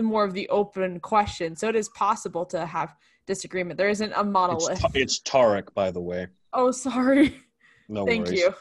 more 0.00 0.24
of 0.24 0.34
the 0.34 0.48
open 0.48 1.00
question. 1.00 1.56
So 1.56 1.68
it 1.68 1.76
is 1.76 1.88
possible 1.90 2.44
to 2.46 2.66
have 2.66 2.94
disagreement. 3.26 3.78
There 3.78 3.88
isn't 3.88 4.12
a 4.14 4.24
monolith. 4.24 4.82
It's, 4.84 4.94
it's 4.94 5.18
Tarik, 5.20 5.72
by 5.74 5.90
the 5.90 6.00
way. 6.00 6.26
Oh, 6.52 6.70
sorry. 6.70 7.40
No 7.88 8.06
Thank 8.06 8.26
worries. 8.26 8.40
you. 8.40 8.54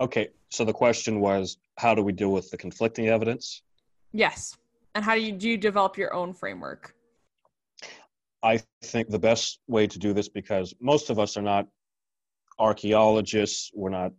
Okay, 0.00 0.28
so 0.50 0.64
the 0.64 0.72
question 0.72 1.20
was, 1.20 1.56
how 1.78 1.94
do 1.94 2.02
we 2.02 2.12
deal 2.12 2.32
with 2.32 2.50
the 2.50 2.56
conflicting 2.56 3.08
evidence? 3.08 3.62
Yes, 4.12 4.56
and 4.94 5.04
how 5.04 5.14
do 5.14 5.20
you 5.20 5.32
do 5.32 5.48
you 5.48 5.56
develop 5.56 5.96
your 5.96 6.12
own 6.12 6.32
framework? 6.32 6.94
I 8.42 8.60
think 8.82 9.08
the 9.08 9.18
best 9.18 9.60
way 9.66 9.86
to 9.86 9.98
do 9.98 10.12
this, 10.12 10.28
because 10.28 10.74
most 10.80 11.10
of 11.10 11.18
us 11.18 11.36
are 11.36 11.42
not 11.42 11.66
archaeologists, 12.58 13.70
we're 13.74 13.90
not 13.90 14.12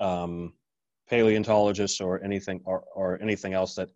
um, 0.00 0.54
paleontologists 1.08 2.00
or 2.00 2.22
anything 2.24 2.60
or, 2.64 2.84
or 2.94 3.20
anything 3.22 3.54
else 3.54 3.74
that 3.76 3.90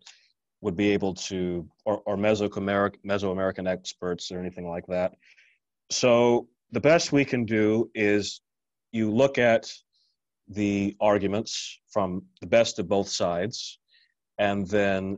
would 0.61 0.75
be 0.75 0.91
able 0.91 1.13
to, 1.13 1.67
or, 1.85 2.01
or 2.05 2.17
Mesoamerican, 2.17 2.97
Mesoamerican 3.05 3.67
experts 3.67 4.31
or 4.31 4.39
anything 4.39 4.67
like 4.67 4.85
that. 4.87 5.13
So 5.89 6.47
the 6.71 6.81
best 6.81 7.11
we 7.11 7.25
can 7.25 7.45
do 7.45 7.89
is 7.95 8.41
you 8.91 9.11
look 9.11 9.37
at 9.37 9.71
the 10.47 10.95
arguments 10.99 11.79
from 11.89 12.23
the 12.41 12.47
best 12.47 12.79
of 12.79 12.87
both 12.87 13.07
sides 13.07 13.79
and 14.37 14.67
then 14.67 15.17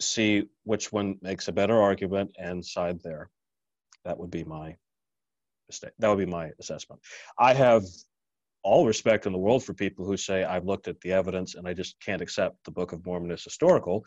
see 0.00 0.48
which 0.64 0.92
one 0.92 1.16
makes 1.22 1.48
a 1.48 1.52
better 1.52 1.80
argument 1.80 2.32
and 2.38 2.64
side 2.64 3.00
there. 3.02 3.30
That 4.04 4.18
would 4.18 4.30
be 4.30 4.44
my 4.44 4.76
mistake. 5.68 5.92
That 5.98 6.08
would 6.08 6.18
be 6.18 6.30
my 6.30 6.50
assessment. 6.58 7.00
I 7.38 7.54
have 7.54 7.84
all 8.62 8.86
respect 8.86 9.26
in 9.26 9.32
the 9.32 9.38
world 9.38 9.64
for 9.64 9.74
people 9.74 10.04
who 10.04 10.16
say, 10.16 10.44
I've 10.44 10.64
looked 10.64 10.88
at 10.88 11.00
the 11.00 11.12
evidence 11.12 11.54
and 11.54 11.66
I 11.66 11.74
just 11.74 11.98
can't 12.00 12.22
accept 12.22 12.64
the 12.64 12.70
Book 12.70 12.92
of 12.92 13.04
Mormon 13.06 13.30
as 13.30 13.44
historical. 13.44 14.04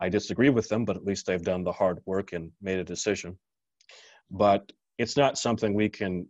I 0.00 0.08
disagree 0.08 0.50
with 0.50 0.68
them, 0.68 0.84
but 0.84 0.96
at 0.96 1.04
least 1.04 1.26
they've 1.26 1.42
done 1.42 1.64
the 1.64 1.72
hard 1.72 2.00
work 2.06 2.32
and 2.32 2.50
made 2.60 2.78
a 2.78 2.84
decision. 2.84 3.38
But 4.30 4.72
it's 4.98 5.16
not 5.16 5.38
something 5.38 5.74
we 5.74 5.88
can, 5.88 6.26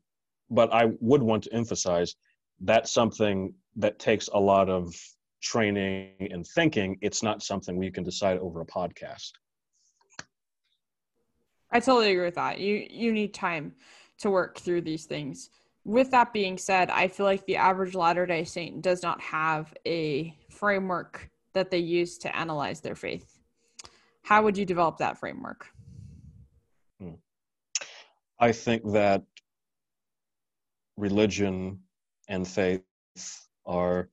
but 0.50 0.72
I 0.72 0.90
would 1.00 1.22
want 1.22 1.44
to 1.44 1.54
emphasize 1.54 2.14
that's 2.60 2.92
something 2.92 3.54
that 3.76 3.98
takes 3.98 4.28
a 4.28 4.38
lot 4.38 4.68
of 4.68 4.94
training 5.42 6.28
and 6.30 6.46
thinking. 6.46 6.98
It's 7.00 7.22
not 7.22 7.42
something 7.42 7.76
we 7.76 7.90
can 7.90 8.04
decide 8.04 8.38
over 8.38 8.60
a 8.60 8.66
podcast. 8.66 9.32
I 11.70 11.80
totally 11.80 12.12
agree 12.12 12.26
with 12.26 12.34
that. 12.34 12.60
You 12.60 12.86
you 12.90 13.12
need 13.12 13.32
time 13.32 13.74
to 14.18 14.30
work 14.30 14.58
through 14.58 14.82
these 14.82 15.06
things. 15.06 15.50
With 15.84 16.10
that 16.12 16.32
being 16.32 16.58
said, 16.58 16.90
I 16.90 17.08
feel 17.08 17.26
like 17.26 17.44
the 17.46 17.56
average 17.56 17.94
Latter-day 17.94 18.44
Saint 18.44 18.82
does 18.82 19.02
not 19.02 19.20
have 19.20 19.74
a 19.84 20.36
framework 20.50 21.30
that 21.54 21.70
they 21.70 21.78
use 21.78 22.18
to 22.18 22.36
analyze 22.36 22.80
their 22.80 22.94
faith. 22.94 23.31
How 24.24 24.42
would 24.42 24.56
you 24.56 24.64
develop 24.64 24.98
that 24.98 25.18
framework? 25.18 25.66
Hmm. 27.00 27.14
I 28.38 28.52
think 28.52 28.82
that 28.92 29.22
religion 30.96 31.80
and 32.28 32.46
faith 32.46 32.82
are 33.66 34.08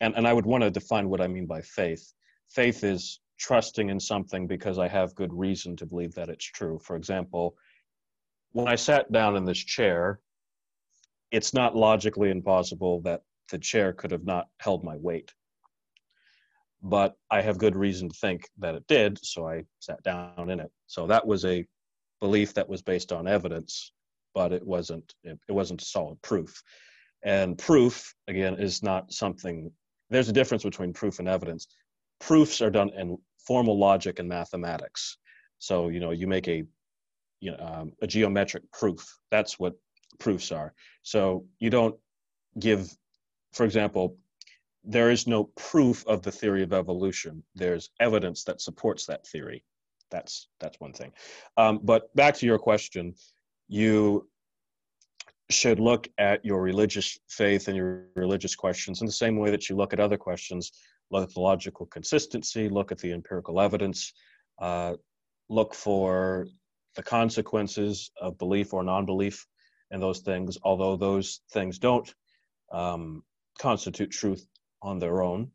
and, 0.00 0.14
and 0.16 0.26
I 0.26 0.32
would 0.32 0.46
want 0.46 0.62
to 0.64 0.70
define 0.70 1.08
what 1.08 1.20
I 1.20 1.26
mean 1.26 1.46
by 1.46 1.60
faith. 1.60 2.12
Faith 2.48 2.84
is 2.84 3.20
trusting 3.38 3.90
in 3.90 4.00
something 4.00 4.46
because 4.46 4.78
I 4.78 4.88
have 4.88 5.14
good 5.14 5.32
reason 5.32 5.76
to 5.76 5.86
believe 5.86 6.14
that 6.14 6.28
it's 6.28 6.44
true. 6.44 6.78
For 6.78 6.96
example, 6.96 7.56
when 8.52 8.66
I 8.66 8.76
sat 8.76 9.12
down 9.12 9.36
in 9.36 9.44
this 9.44 9.58
chair, 9.58 10.20
it's 11.30 11.54
not 11.54 11.76
logically 11.76 12.30
impossible 12.30 13.02
that 13.02 13.22
the 13.50 13.58
chair 13.58 13.92
could 13.92 14.10
have 14.10 14.24
not 14.24 14.48
held 14.58 14.84
my 14.84 14.96
weight. 14.96 15.32
But 16.82 17.14
I 17.30 17.42
have 17.42 17.58
good 17.58 17.76
reason 17.76 18.08
to 18.08 18.14
think 18.14 18.48
that 18.58 18.74
it 18.74 18.86
did, 18.86 19.18
so 19.22 19.46
I 19.46 19.64
sat 19.80 20.02
down 20.02 20.48
in 20.50 20.60
it. 20.60 20.70
So 20.86 21.06
that 21.08 21.26
was 21.26 21.44
a 21.44 21.66
belief 22.20 22.54
that 22.54 22.68
was 22.68 22.82
based 22.82 23.12
on 23.12 23.28
evidence, 23.28 23.92
but 24.34 24.52
it 24.52 24.66
wasn't 24.66 25.14
it, 25.22 25.38
it 25.48 25.52
wasn't 25.52 25.82
solid 25.82 26.20
proof. 26.22 26.62
And 27.22 27.58
proof, 27.58 28.14
again, 28.28 28.54
is 28.58 28.82
not 28.82 29.12
something 29.12 29.70
there's 30.10 30.28
a 30.28 30.32
difference 30.32 30.64
between 30.64 30.92
proof 30.92 31.18
and 31.18 31.28
evidence. 31.28 31.68
Proofs 32.18 32.60
are 32.60 32.70
done 32.70 32.90
in 32.96 33.16
formal 33.46 33.78
logic 33.78 34.18
and 34.18 34.28
mathematics. 34.28 35.16
So 35.58 35.88
you 35.88 36.00
know 36.00 36.10
you 36.10 36.26
make 36.26 36.48
a 36.48 36.64
you 37.40 37.52
know 37.52 37.58
um, 37.58 37.92
a 38.02 38.06
geometric 38.06 38.70
proof. 38.72 39.06
That's 39.30 39.58
what 39.58 39.74
proofs 40.18 40.52
are. 40.52 40.74
So 41.02 41.46
you 41.58 41.70
don't 41.70 41.96
give, 42.58 42.90
for 43.52 43.64
example, 43.64 44.16
there 44.84 45.10
is 45.10 45.26
no 45.26 45.44
proof 45.56 46.06
of 46.06 46.22
the 46.22 46.32
theory 46.32 46.62
of 46.62 46.72
evolution. 46.72 47.42
There's 47.54 47.90
evidence 48.00 48.44
that 48.44 48.60
supports 48.60 49.06
that 49.06 49.26
theory. 49.26 49.64
That's 50.10 50.48
that's 50.58 50.80
one 50.80 50.92
thing. 50.92 51.12
Um, 51.56 51.80
but 51.82 52.14
back 52.16 52.34
to 52.36 52.46
your 52.46 52.58
question, 52.58 53.14
you 53.68 54.28
should 55.50 55.80
look 55.80 56.08
at 56.18 56.44
your 56.44 56.62
religious 56.62 57.18
faith 57.28 57.68
and 57.68 57.76
your 57.76 58.06
religious 58.16 58.54
questions 58.54 59.00
in 59.00 59.06
the 59.06 59.12
same 59.12 59.36
way 59.36 59.50
that 59.50 59.68
you 59.68 59.76
look 59.76 59.92
at 59.92 60.00
other 60.00 60.16
questions. 60.16 60.72
Look 61.10 61.24
at 61.24 61.34
the 61.34 61.40
logical 61.40 61.86
consistency, 61.86 62.68
look 62.68 62.92
at 62.92 62.98
the 62.98 63.12
empirical 63.12 63.60
evidence, 63.60 64.12
uh, 64.60 64.94
look 65.48 65.74
for 65.74 66.46
the 66.94 67.02
consequences 67.02 68.10
of 68.20 68.38
belief 68.38 68.72
or 68.72 68.82
non 68.82 69.06
belief 69.06 69.46
and 69.90 70.00
those 70.00 70.20
things, 70.20 70.56
although 70.62 70.96
those 70.96 71.40
things 71.52 71.78
don't 71.78 72.12
um, 72.72 73.22
constitute 73.58 74.10
truth 74.10 74.46
on 74.82 74.98
their 74.98 75.22
own. 75.22 75.50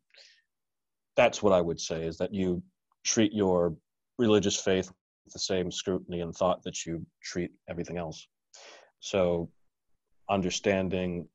That's 1.16 1.42
what 1.42 1.54
I 1.54 1.62
would 1.62 1.80
say 1.80 2.04
is 2.04 2.18
that 2.18 2.34
you 2.34 2.62
treat 3.04 3.34
your 3.34 3.76
religious 4.18 4.60
faith 4.60 4.92
with 5.26 5.34
the 5.34 5.40
same 5.40 5.72
scrutiny 5.72 6.22
and 6.22 6.34
thought 6.34 6.64
that 6.64 6.86
you 6.86 7.06
treat 7.24 7.52
everything 7.70 7.98
else. 7.98 8.28
So 9.00 9.50
understanding 10.30 11.28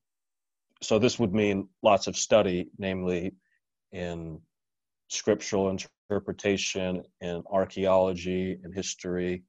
so 0.83 0.99
this 0.99 1.19
would 1.19 1.35
mean 1.35 1.69
lots 1.83 2.07
of 2.07 2.17
study 2.17 2.69
namely 2.79 3.33
in 3.93 4.41
scriptural 5.09 5.71
interpretation 5.71 7.03
in 7.21 7.43
archaeology 7.51 8.59
and 8.63 8.75
history 8.75 9.43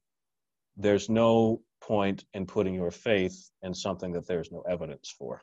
there's 0.76 1.08
no 1.08 1.60
point 1.80 2.24
in 2.34 2.46
putting 2.46 2.74
your 2.74 2.90
faith 2.90 3.50
in 3.62 3.74
something 3.74 4.12
that 4.12 4.26
there's 4.26 4.52
no 4.52 4.60
evidence 4.62 5.14
for 5.18 5.40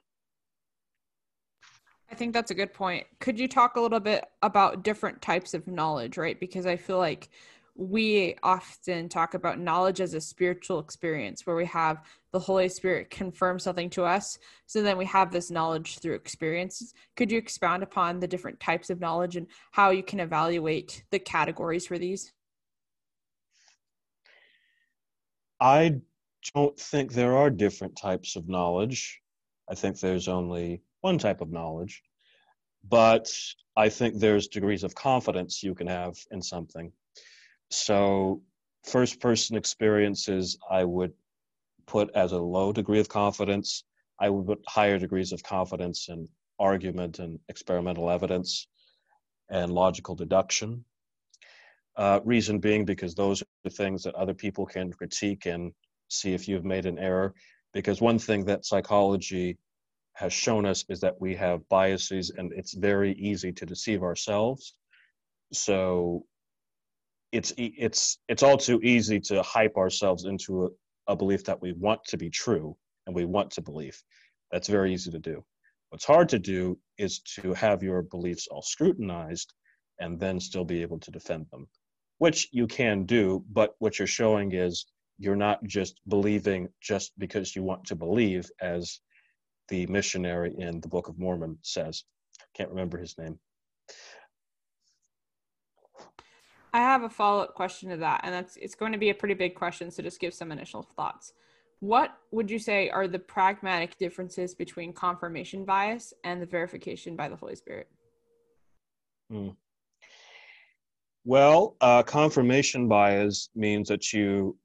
I 2.11 2.15
think 2.15 2.33
that's 2.33 2.51
a 2.51 2.55
good 2.55 2.73
point. 2.73 3.05
Could 3.19 3.39
you 3.39 3.47
talk 3.47 3.75
a 3.75 3.81
little 3.81 3.99
bit 3.99 4.25
about 4.41 4.83
different 4.83 5.21
types 5.21 5.53
of 5.53 5.67
knowledge, 5.67 6.17
right? 6.17 6.39
Because 6.39 6.65
I 6.65 6.75
feel 6.75 6.97
like 6.97 7.29
we 7.75 8.35
often 8.43 9.07
talk 9.07 9.35
about 9.35 9.59
knowledge 9.59 10.01
as 10.01 10.13
a 10.13 10.19
spiritual 10.19 10.79
experience 10.79 11.45
where 11.45 11.55
we 11.55 11.65
have 11.65 12.03
the 12.31 12.39
Holy 12.39 12.67
Spirit 12.67 13.09
confirm 13.09 13.57
something 13.57 13.89
to 13.91 14.03
us. 14.03 14.37
So 14.65 14.81
then 14.81 14.97
we 14.97 15.05
have 15.05 15.31
this 15.31 15.49
knowledge 15.49 15.99
through 15.99 16.15
experiences. 16.15 16.93
Could 17.15 17.31
you 17.31 17.37
expound 17.37 17.83
upon 17.83 18.19
the 18.19 18.27
different 18.27 18.59
types 18.59 18.89
of 18.89 18.99
knowledge 18.99 19.37
and 19.37 19.47
how 19.71 19.91
you 19.91 20.03
can 20.03 20.19
evaluate 20.19 21.03
the 21.11 21.19
categories 21.19 21.87
for 21.87 21.97
these? 21.97 22.33
I 25.61 26.01
don't 26.53 26.77
think 26.77 27.13
there 27.13 27.37
are 27.37 27.49
different 27.49 27.95
types 27.95 28.35
of 28.35 28.49
knowledge. 28.49 29.21
I 29.69 29.75
think 29.75 29.99
there's 29.99 30.27
only 30.27 30.81
one 31.01 31.17
type 31.17 31.41
of 31.41 31.51
knowledge. 31.51 32.01
But 32.87 33.29
I 33.75 33.89
think 33.89 34.15
there's 34.15 34.47
degrees 34.47 34.83
of 34.83 34.95
confidence 34.95 35.63
you 35.63 35.75
can 35.75 35.87
have 35.87 36.15
in 36.31 36.41
something 36.41 36.91
so, 37.71 38.41
first 38.83 39.19
person 39.19 39.55
experiences, 39.55 40.57
I 40.69 40.83
would 40.83 41.13
put 41.85 42.09
as 42.15 42.31
a 42.31 42.39
low 42.39 42.71
degree 42.71 42.99
of 42.99 43.09
confidence. 43.09 43.83
I 44.19 44.29
would 44.29 44.45
put 44.45 44.63
higher 44.67 44.97
degrees 44.97 45.31
of 45.31 45.43
confidence 45.43 46.09
in 46.09 46.27
argument 46.59 47.19
and 47.19 47.39
experimental 47.47 48.09
evidence 48.09 48.67
and 49.49 49.71
logical 49.71 50.15
deduction. 50.15 50.83
Uh, 51.95 52.19
reason 52.23 52.59
being 52.59 52.85
because 52.85 53.13
those 53.13 53.41
are 53.41 53.69
things 53.69 54.03
that 54.03 54.15
other 54.15 54.33
people 54.33 54.65
can 54.65 54.91
critique 54.91 55.45
and 55.45 55.73
see 56.07 56.33
if 56.33 56.47
you've 56.47 56.65
made 56.65 56.85
an 56.85 56.97
error. 56.97 57.33
Because 57.73 58.01
one 58.01 58.17
thing 58.19 58.45
that 58.45 58.65
psychology 58.65 59.57
has 60.19 60.33
shown 60.33 60.65
us 60.65 60.83
is 60.89 60.99
that 60.99 61.19
we 61.21 61.33
have 61.33 61.67
biases 61.69 62.29
and 62.29 62.51
it's 62.51 62.73
very 62.73 63.13
easy 63.13 63.53
to 63.53 63.65
deceive 63.65 64.03
ourselves. 64.03 64.75
So 65.53 66.25
it's 67.31 67.53
it's 67.57 68.19
it's 68.27 68.43
all 68.43 68.57
too 68.57 68.81
easy 68.83 69.21
to 69.21 69.41
hype 69.41 69.77
ourselves 69.77 70.25
into 70.25 70.65
a, 70.65 71.13
a 71.13 71.15
belief 71.15 71.45
that 71.45 71.61
we 71.61 71.71
want 71.71 72.03
to 72.09 72.17
be 72.17 72.29
true 72.29 72.75
and 73.07 73.15
we 73.15 73.23
want 73.23 73.51
to 73.51 73.61
believe. 73.61 73.97
That's 74.51 74.67
very 74.67 74.93
easy 74.93 75.09
to 75.11 75.19
do. 75.19 75.45
What's 75.89 76.05
hard 76.05 76.27
to 76.29 76.39
do 76.39 76.77
is 76.97 77.19
to 77.35 77.53
have 77.53 77.81
your 77.81 78.01
beliefs 78.01 78.47
all 78.51 78.61
scrutinized 78.61 79.53
and 79.99 80.19
then 80.19 80.41
still 80.41 80.65
be 80.65 80.81
able 80.81 80.99
to 80.99 81.11
defend 81.11 81.45
them, 81.49 81.67
which 82.17 82.49
you 82.51 82.67
can 82.67 83.05
do, 83.05 83.45
but 83.49 83.73
what 83.79 83.97
you're 83.97 84.17
showing 84.19 84.51
is 84.51 84.85
you're 85.17 85.35
not 85.47 85.63
just 85.63 86.01
believing 86.09 86.67
just 86.81 87.13
because 87.17 87.55
you 87.55 87.63
want 87.63 87.85
to 87.85 87.95
believe, 87.95 88.49
as 88.61 88.99
the 89.69 89.87
missionary 89.87 90.53
in 90.57 90.81
the 90.81 90.87
Book 90.87 91.07
of 91.07 91.17
Mormon 91.17 91.57
says. 91.61 92.03
Can't 92.55 92.69
remember 92.69 92.97
his 92.97 93.17
name. 93.17 93.39
I 96.73 96.79
have 96.79 97.03
a 97.03 97.09
follow 97.09 97.43
up 97.43 97.55
question 97.55 97.89
to 97.89 97.97
that, 97.97 98.21
and 98.23 98.33
that's 98.33 98.55
it's 98.57 98.75
going 98.75 98.91
to 98.91 98.97
be 98.97 99.09
a 99.09 99.15
pretty 99.15 99.33
big 99.33 99.55
question. 99.55 99.89
So 99.89 100.03
just 100.03 100.19
give 100.19 100.33
some 100.33 100.51
initial 100.51 100.83
thoughts. 100.83 101.33
What 101.79 102.11
would 102.31 102.51
you 102.51 102.59
say 102.59 102.89
are 102.89 103.07
the 103.07 103.19
pragmatic 103.19 103.97
differences 103.97 104.53
between 104.53 104.93
confirmation 104.93 105.65
bias 105.65 106.13
and 106.23 106.41
the 106.41 106.45
verification 106.45 107.15
by 107.15 107.29
the 107.29 107.35
Holy 107.35 107.55
Spirit? 107.55 107.87
Hmm. 109.31 109.49
Well, 111.25 111.75
uh, 111.81 112.03
confirmation 112.03 112.87
bias 112.87 113.49
means 113.55 113.87
that 113.89 114.13
you 114.13 114.57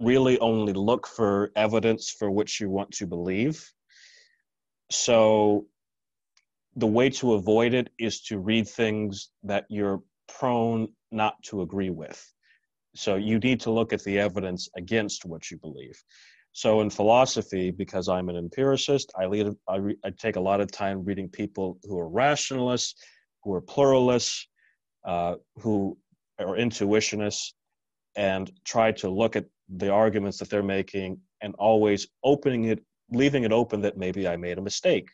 really 0.00 0.38
only 0.40 0.72
look 0.72 1.06
for 1.06 1.50
evidence 1.56 2.10
for 2.10 2.30
which 2.30 2.60
you 2.60 2.70
want 2.70 2.90
to 2.92 3.06
believe. 3.06 3.64
So 4.90 5.66
the 6.76 6.86
way 6.86 7.10
to 7.10 7.34
avoid 7.34 7.74
it 7.74 7.90
is 7.98 8.22
to 8.22 8.38
read 8.38 8.68
things 8.68 9.30
that 9.42 9.66
you're 9.68 10.02
prone 10.28 10.88
not 11.10 11.42
to 11.44 11.62
agree 11.62 11.90
with. 11.90 12.24
So 12.94 13.16
you 13.16 13.38
need 13.38 13.60
to 13.60 13.70
look 13.70 13.92
at 13.92 14.02
the 14.04 14.18
evidence 14.18 14.68
against 14.76 15.24
what 15.24 15.50
you 15.50 15.58
believe. 15.58 16.02
So 16.52 16.80
in 16.80 16.90
philosophy, 16.90 17.70
because 17.70 18.08
I'm 18.08 18.28
an 18.28 18.36
empiricist, 18.36 19.12
I, 19.18 19.26
lead, 19.26 19.54
I, 19.68 19.76
re, 19.76 19.96
I 20.04 20.10
take 20.10 20.36
a 20.36 20.40
lot 20.40 20.60
of 20.60 20.72
time 20.72 21.04
reading 21.04 21.28
people 21.28 21.78
who 21.84 21.98
are 21.98 22.08
rationalists, 22.08 22.94
who 23.44 23.52
are 23.54 23.60
pluralists, 23.60 24.48
uh, 25.04 25.36
who 25.58 25.96
are 26.38 26.56
intuitionists, 26.56 27.52
and 28.16 28.50
try 28.64 28.92
to 28.92 29.08
look 29.08 29.36
at 29.36 29.44
the 29.68 29.92
arguments 29.92 30.38
that 30.38 30.50
they're 30.50 30.62
making 30.62 31.20
and 31.40 31.54
always 31.58 32.08
opening 32.24 32.64
it, 32.64 32.82
leaving 33.10 33.44
it 33.44 33.52
open 33.52 33.80
that 33.82 33.96
maybe 33.96 34.28
I 34.28 34.36
made 34.36 34.58
a 34.58 34.62
mistake 34.62 35.08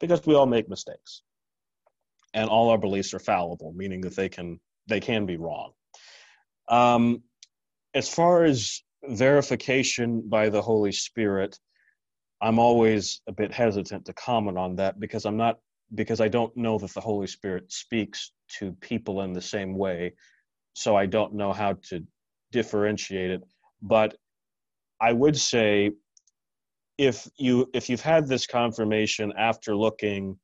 because 0.00 0.24
we 0.26 0.34
all 0.34 0.46
make 0.46 0.68
mistakes. 0.68 1.22
And 2.34 2.50
all 2.50 2.68
our 2.68 2.78
beliefs 2.78 3.14
are 3.14 3.18
fallible 3.18 3.72
meaning 3.74 4.02
that 4.02 4.16
they 4.16 4.28
can 4.28 4.60
they 4.88 5.00
can 5.00 5.26
be 5.26 5.36
wrong. 5.36 5.72
Um, 6.68 7.22
as 7.94 8.08
far 8.08 8.44
as 8.44 8.82
verification 9.08 10.22
by 10.28 10.48
the 10.48 10.60
holy 10.60 10.92
spirit 10.92 11.58
i'm 12.42 12.58
always 12.58 13.20
a 13.28 13.32
bit 13.32 13.52
hesitant 13.52 14.04
to 14.04 14.12
comment 14.14 14.58
on 14.58 14.76
that 14.76 14.98
because 14.98 15.24
i'm 15.24 15.36
not 15.36 15.58
because 15.94 16.20
i 16.20 16.28
don't 16.28 16.56
know 16.56 16.78
that 16.78 16.92
the 16.94 17.00
holy 17.00 17.26
spirit 17.26 17.70
speaks 17.72 18.32
to 18.48 18.72
people 18.80 19.22
in 19.22 19.32
the 19.32 19.40
same 19.40 19.76
way 19.76 20.12
so 20.74 20.96
i 20.96 21.06
don't 21.06 21.34
know 21.34 21.52
how 21.52 21.72
to 21.82 22.02
differentiate 22.52 23.30
it. 23.30 23.42
But 23.82 24.16
i 25.00 25.12
would 25.12 25.36
say 25.36 25.92
if 26.98 27.28
you 27.36 27.68
if 27.74 27.88
you've 27.88 28.00
had 28.00 28.26
this 28.26 28.46
confirmation 28.46 29.32
after 29.36 29.76
looking 29.76 30.38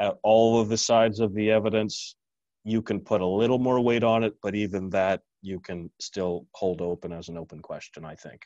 at 0.00 0.16
all 0.22 0.60
of 0.60 0.68
the 0.68 0.76
sides 0.76 1.20
of 1.20 1.34
the 1.34 1.50
evidence 1.50 2.16
you 2.64 2.82
can 2.82 3.00
put 3.00 3.20
a 3.20 3.26
little 3.26 3.58
more 3.58 3.80
weight 3.80 4.04
on 4.04 4.22
it 4.22 4.34
but 4.42 4.54
even 4.54 4.90
that 4.90 5.22
you 5.40 5.60
can 5.60 5.90
still 5.98 6.46
hold 6.52 6.80
open 6.80 7.12
as 7.12 7.28
an 7.28 7.38
open 7.38 7.60
question 7.60 8.04
i 8.04 8.14
think. 8.14 8.42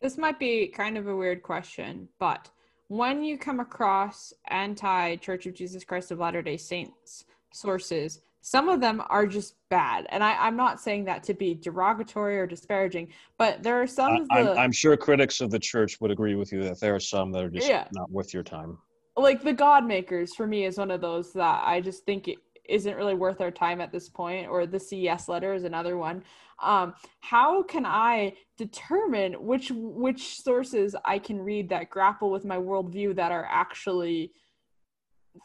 This 0.00 0.16
might 0.16 0.38
be 0.38 0.68
kind 0.68 0.96
of 0.96 1.08
a 1.08 1.16
weird 1.16 1.42
question 1.42 2.08
but 2.20 2.48
when 2.86 3.24
you 3.24 3.36
come 3.36 3.60
across 3.60 4.32
anti 4.48 5.16
church 5.16 5.46
of 5.46 5.54
jesus 5.54 5.84
christ 5.84 6.10
of 6.10 6.18
latter 6.18 6.42
day 6.42 6.56
saints 6.56 7.24
sources 7.52 8.20
some 8.48 8.70
of 8.70 8.80
them 8.80 9.02
are 9.10 9.26
just 9.26 9.56
bad 9.68 10.06
and 10.08 10.24
I, 10.24 10.32
i'm 10.46 10.56
not 10.56 10.80
saying 10.80 11.04
that 11.04 11.22
to 11.24 11.34
be 11.34 11.54
derogatory 11.54 12.38
or 12.38 12.46
disparaging 12.46 13.08
but 13.36 13.62
there 13.62 13.80
are 13.80 13.86
some 13.86 14.26
I, 14.30 14.40
I'm, 14.40 14.58
I'm, 14.58 14.72
sure 14.72 14.96
critics 14.96 15.42
of 15.42 15.50
the 15.50 15.58
church 15.58 16.00
would 16.00 16.10
agree 16.10 16.34
with 16.34 16.50
you 16.50 16.62
that 16.62 16.80
there 16.80 16.94
are 16.94 17.00
some 17.00 17.30
that 17.32 17.44
are 17.44 17.50
just 17.50 17.68
yeah. 17.68 17.86
not 17.92 18.10
worth 18.10 18.32
your 18.32 18.42
time 18.42 18.78
like 19.16 19.42
the 19.42 19.52
god 19.52 19.84
makers 19.84 20.34
for 20.34 20.46
me 20.46 20.64
is 20.64 20.78
one 20.78 20.90
of 20.90 21.02
those 21.02 21.32
that 21.34 21.62
i 21.64 21.80
just 21.80 22.06
think 22.06 22.26
it 22.26 22.38
isn't 22.66 22.96
really 22.96 23.14
worth 23.14 23.40
our 23.42 23.50
time 23.50 23.82
at 23.82 23.92
this 23.92 24.08
point 24.08 24.48
or 24.48 24.66
the 24.66 24.80
ces 24.80 25.28
letter 25.28 25.52
is 25.52 25.64
another 25.64 25.98
one 25.98 26.22
um, 26.60 26.94
how 27.20 27.62
can 27.62 27.84
i 27.84 28.32
determine 28.56 29.34
which 29.34 29.70
which 29.74 30.40
sources 30.40 30.96
i 31.04 31.18
can 31.18 31.38
read 31.38 31.68
that 31.68 31.90
grapple 31.90 32.30
with 32.30 32.46
my 32.46 32.56
worldview 32.56 33.14
that 33.14 33.30
are 33.30 33.46
actually 33.50 34.32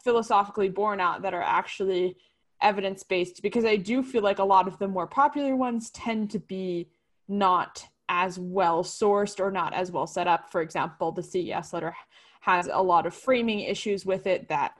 philosophically 0.02 0.68
born 0.68 1.00
out 1.00 1.22
that 1.22 1.34
are 1.34 1.42
actually 1.42 2.16
evidence 2.60 3.02
based 3.02 3.42
because 3.42 3.64
I 3.64 3.76
do 3.76 4.02
feel 4.02 4.22
like 4.22 4.38
a 4.38 4.44
lot 4.44 4.68
of 4.68 4.78
the 4.78 4.88
more 4.88 5.06
popular 5.06 5.56
ones 5.56 5.90
tend 5.90 6.30
to 6.30 6.38
be 6.38 6.88
not 7.28 7.86
as 8.08 8.38
well 8.38 8.84
sourced 8.84 9.40
or 9.40 9.50
not 9.50 9.72
as 9.74 9.90
well 9.90 10.06
set 10.06 10.26
up. 10.26 10.50
For 10.50 10.60
example, 10.60 11.12
the 11.12 11.22
CES 11.22 11.72
letter 11.72 11.94
has 12.40 12.68
a 12.70 12.82
lot 12.82 13.06
of 13.06 13.14
framing 13.14 13.60
issues 13.60 14.04
with 14.04 14.26
it 14.26 14.48
that 14.48 14.74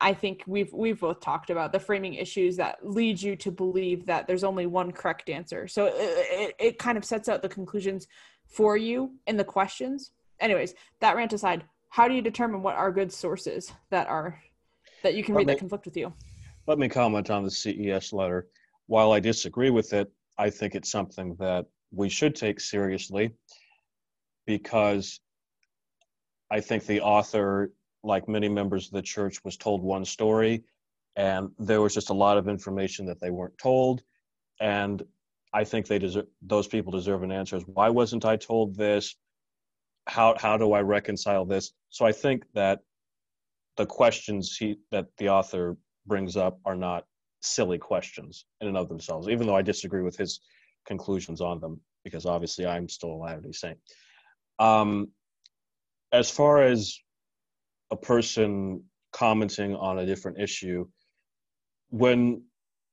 I 0.00 0.12
think 0.12 0.44
we've 0.46 0.72
we've 0.74 1.00
both 1.00 1.20
talked 1.20 1.48
about 1.48 1.72
the 1.72 1.80
framing 1.80 2.14
issues 2.14 2.56
that 2.56 2.86
lead 2.86 3.20
you 3.20 3.34
to 3.36 3.50
believe 3.50 4.04
that 4.06 4.26
there's 4.26 4.44
only 4.44 4.66
one 4.66 4.92
correct 4.92 5.30
answer. 5.30 5.66
So 5.68 5.86
it, 5.86 5.94
it, 5.96 6.54
it 6.58 6.78
kind 6.78 6.98
of 6.98 7.04
sets 7.04 7.28
out 7.28 7.40
the 7.40 7.48
conclusions 7.48 8.06
for 8.46 8.76
you 8.76 9.12
in 9.26 9.38
the 9.38 9.44
questions. 9.44 10.12
Anyways, 10.38 10.74
that 11.00 11.16
rant 11.16 11.32
aside, 11.32 11.64
how 11.88 12.08
do 12.08 12.14
you 12.14 12.20
determine 12.20 12.62
what 12.62 12.76
are 12.76 12.92
good 12.92 13.10
sources 13.10 13.72
that 13.90 14.06
are 14.06 14.38
that 15.02 15.14
you 15.14 15.24
can 15.24 15.34
read 15.34 15.48
that 15.48 15.58
conflict 15.58 15.86
with 15.86 15.96
you? 15.96 16.12
Let 16.66 16.78
me 16.78 16.88
comment 16.88 17.30
on 17.30 17.44
the 17.44 17.50
CES 17.50 18.12
letter. 18.12 18.48
While 18.86 19.12
I 19.12 19.20
disagree 19.20 19.70
with 19.70 19.92
it, 19.92 20.10
I 20.36 20.50
think 20.50 20.74
it's 20.74 20.90
something 20.90 21.36
that 21.38 21.66
we 21.92 22.08
should 22.08 22.34
take 22.34 22.60
seriously 22.60 23.32
because 24.46 25.20
I 26.50 26.60
think 26.60 26.86
the 26.86 27.00
author, 27.00 27.72
like 28.02 28.28
many 28.28 28.48
members 28.48 28.86
of 28.86 28.92
the 28.92 29.02
church, 29.02 29.44
was 29.44 29.56
told 29.56 29.82
one 29.82 30.04
story 30.04 30.64
and 31.16 31.50
there 31.58 31.80
was 31.80 31.94
just 31.94 32.10
a 32.10 32.14
lot 32.14 32.36
of 32.36 32.48
information 32.48 33.06
that 33.06 33.20
they 33.20 33.30
weren't 33.30 33.56
told. 33.58 34.02
And 34.60 35.02
I 35.52 35.64
think 35.64 35.86
they 35.86 35.98
deserve 35.98 36.26
those 36.42 36.66
people 36.66 36.92
deserve 36.92 37.22
an 37.22 37.32
answer. 37.32 37.56
Is 37.56 37.64
Why 37.66 37.88
wasn't 37.88 38.24
I 38.24 38.36
told 38.36 38.76
this? 38.76 39.16
How 40.06 40.34
how 40.38 40.56
do 40.56 40.72
I 40.72 40.80
reconcile 40.82 41.44
this? 41.44 41.72
So 41.90 42.04
I 42.04 42.12
think 42.12 42.44
that 42.54 42.80
the 43.76 43.86
questions 43.86 44.56
he 44.56 44.76
that 44.90 45.06
the 45.16 45.30
author 45.30 45.76
brings 46.06 46.36
up 46.36 46.58
are 46.64 46.76
not 46.76 47.04
silly 47.40 47.78
questions 47.78 48.44
in 48.60 48.68
and 48.68 48.76
of 48.76 48.88
themselves, 48.88 49.28
even 49.28 49.46
though 49.46 49.56
I 49.56 49.62
disagree 49.62 50.02
with 50.02 50.16
his 50.16 50.40
conclusions 50.86 51.40
on 51.40 51.60
them, 51.60 51.80
because 52.04 52.26
obviously 52.26 52.66
I'm 52.66 52.88
still 52.88 53.12
a 53.12 53.16
Latter 53.16 53.40
day 53.40 53.52
Saint. 53.52 53.78
Um, 54.58 55.08
as 56.12 56.30
far 56.30 56.62
as 56.62 56.98
a 57.90 57.96
person 57.96 58.84
commenting 59.12 59.74
on 59.74 59.98
a 59.98 60.06
different 60.06 60.40
issue, 60.40 60.86
when 61.90 62.42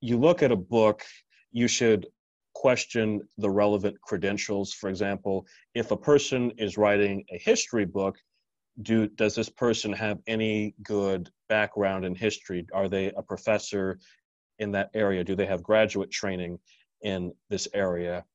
you 0.01 0.17
look 0.17 0.43
at 0.43 0.51
a 0.51 0.55
book, 0.55 1.03
you 1.51 1.67
should 1.67 2.07
question 2.53 3.21
the 3.37 3.49
relevant 3.49 3.99
credentials. 4.01 4.73
For 4.73 4.89
example, 4.89 5.45
if 5.73 5.91
a 5.91 5.97
person 5.97 6.51
is 6.57 6.77
writing 6.77 7.25
a 7.31 7.37
history 7.37 7.85
book, 7.85 8.17
do 8.81 9.07
does 9.07 9.35
this 9.35 9.49
person 9.49 9.93
have 9.93 10.19
any 10.25 10.73
good 10.81 11.29
background 11.47 12.05
in 12.05 12.15
history? 12.15 12.65
Are 12.73 12.89
they 12.89 13.11
a 13.15 13.21
professor 13.21 13.99
in 14.59 14.71
that 14.71 14.89
area? 14.93 15.23
Do 15.23 15.35
they 15.35 15.45
have 15.45 15.61
graduate 15.61 16.11
training 16.11 16.59
in 17.01 17.33
this 17.49 17.67
area? 17.73 18.25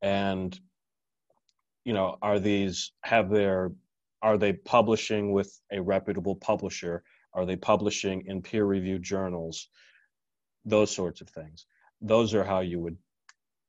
And 0.00 0.58
you 1.84 1.92
know 1.92 2.16
are 2.22 2.38
these 2.38 2.92
have 3.02 3.30
their 3.30 3.72
are 4.22 4.38
they 4.38 4.54
publishing 4.54 5.32
with 5.32 5.60
a 5.70 5.80
reputable 5.80 6.36
publisher? 6.36 7.02
Are 7.34 7.44
they 7.44 7.56
publishing 7.56 8.24
in 8.26 8.40
peer 8.40 8.64
reviewed 8.64 9.02
journals? 9.02 9.68
Those 10.64 10.90
sorts 10.90 11.20
of 11.20 11.28
things. 11.28 11.66
Those 12.00 12.34
are 12.34 12.44
how 12.44 12.60
you 12.60 12.80
would 12.80 12.96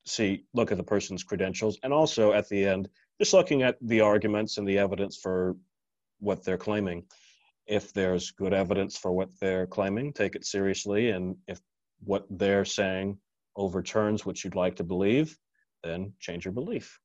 see 0.06 0.46
look 0.54 0.72
at 0.72 0.78
the 0.78 0.84
person's 0.84 1.24
credentials. 1.24 1.78
And 1.84 1.92
also 1.92 2.32
at 2.32 2.48
the 2.48 2.66
end 2.66 2.88
just 3.20 3.34
looking 3.34 3.64
at 3.64 3.78
the 3.82 4.02
arguments 4.02 4.58
and 4.58 4.68
the 4.68 4.78
evidence 4.78 5.18
for 5.18 5.56
what 6.20 6.44
they're 6.44 6.58
claiming. 6.58 7.04
If 7.68 7.94
there's 7.94 8.32
good 8.32 8.54
evidence 8.54 8.98
for 8.98 9.12
what 9.12 9.30
they're 9.40 9.68
claiming, 9.68 10.14
take 10.14 10.36
it 10.36 10.46
seriously. 10.46 11.10
And 11.10 11.36
if 11.48 11.60
what 12.04 12.26
they're 12.30 12.66
saying 12.66 13.18
overturns 13.56 14.26
what 14.26 14.44
you'd 14.44 14.56
like 14.56 14.76
to 14.78 14.84
believe, 14.84 15.38
then 15.84 16.14
change 16.20 16.46
your 16.46 16.54
belief. 16.54 17.00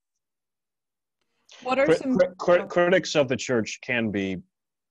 What 1.63 1.79
are 1.79 1.95
some 1.95 2.19
critics 2.39 3.15
of 3.15 3.29
the 3.29 3.37
church 3.37 3.81
can 3.83 4.11
be 4.11 4.39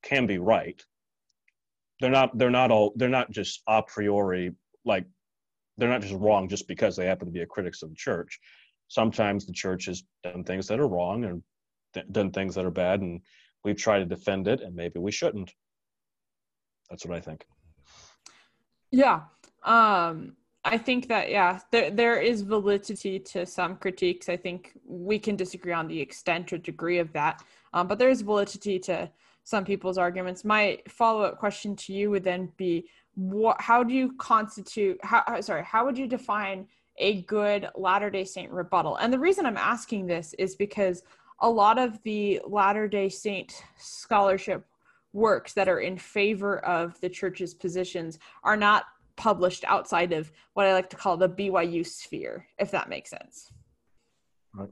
can 0.03 0.25
be 0.25 0.37
right. 0.37 0.81
They're 1.99 2.11
not 2.11 2.37
they're 2.37 2.49
not 2.49 2.71
all 2.71 2.93
they're 2.95 3.09
not 3.09 3.31
just 3.31 3.61
a 3.67 3.81
priori 3.81 4.53
like 4.85 5.05
they're 5.77 5.89
not 5.89 6.01
just 6.01 6.13
wrong 6.13 6.47
just 6.47 6.67
because 6.67 6.95
they 6.95 7.05
happen 7.05 7.27
to 7.27 7.31
be 7.31 7.41
a 7.41 7.45
critics 7.45 7.81
of 7.81 7.89
the 7.89 7.95
church. 7.95 8.39
Sometimes 8.87 9.45
the 9.45 9.53
church 9.53 9.85
has 9.85 10.03
done 10.23 10.43
things 10.43 10.67
that 10.67 10.79
are 10.79 10.87
wrong 10.87 11.23
and 11.23 11.43
th- 11.93 12.05
done 12.11 12.31
things 12.31 12.55
that 12.55 12.65
are 12.65 12.71
bad, 12.71 13.01
and 13.01 13.21
we 13.63 13.73
try 13.73 13.99
to 13.99 14.05
defend 14.05 14.47
it 14.47 14.61
and 14.61 14.75
maybe 14.75 14.99
we 14.99 15.11
shouldn't. 15.11 15.51
That's 16.89 17.05
what 17.05 17.17
i 17.17 17.21
think. 17.21 17.45
Yeah. 18.91 19.21
Um 19.63 20.35
i 20.63 20.77
think 20.77 21.07
that 21.07 21.31
yeah 21.31 21.57
there, 21.71 21.89
there 21.89 22.21
is 22.21 22.41
validity 22.41 23.19
to 23.19 23.45
some 23.45 23.75
critiques. 23.77 24.29
I 24.29 24.37
think 24.37 24.73
we 24.85 25.17
can 25.17 25.35
disagree 25.35 25.73
on 25.73 25.87
the 25.87 25.99
extent 25.99 26.53
or 26.53 26.57
degree 26.57 26.99
of 26.99 27.11
that. 27.13 27.43
Um, 27.73 27.87
but 27.87 27.97
there 27.97 28.09
is 28.09 28.21
validity 28.21 28.77
to 28.79 29.09
some 29.43 29.65
people's 29.65 29.97
arguments. 29.97 30.45
My 30.45 30.79
follow-up 30.87 31.39
question 31.39 31.75
to 31.77 31.93
you 31.93 32.11
would 32.11 32.23
then 32.23 32.51
be 32.57 32.87
what 33.15 33.59
how 33.59 33.83
do 33.83 33.93
you 33.93 34.13
constitute 34.13 34.97
how 35.03 35.41
sorry 35.41 35.63
how 35.63 35.85
would 35.85 35.97
you 35.97 36.07
define 36.07 36.67
a 36.97 37.21
good 37.23 37.67
latter 37.75 38.09
day 38.09 38.25
saint 38.25 38.51
rebuttal? 38.51 38.97
And 38.97 39.11
the 39.11 39.19
reason 39.19 39.45
i'm 39.45 39.57
asking 39.57 40.07
this 40.07 40.33
is 40.37 40.55
because 40.55 41.03
a 41.41 41.49
lot 41.49 41.77
of 41.77 42.01
the 42.03 42.39
Latter 42.47 42.87
day 42.87 43.09
Saint 43.09 43.63
scholarship 43.77 44.65
works 45.13 45.53
that 45.53 45.67
are 45.67 45.79
in 45.79 45.97
favor 45.97 46.59
of 46.59 46.99
the 47.01 47.09
church's 47.09 47.53
positions 47.53 48.19
are 48.43 48.55
not 48.55 48.85
published 49.15 49.63
outside 49.65 50.13
of 50.13 50.31
what 50.53 50.65
I 50.65 50.73
like 50.73 50.89
to 50.91 50.95
call 50.95 51.17
the 51.17 51.29
BYU 51.29 51.85
sphere, 51.85 52.47
if 52.57 52.71
that 52.71 52.89
makes 52.89 53.09
sense. 53.09 53.51
Right. 54.53 54.69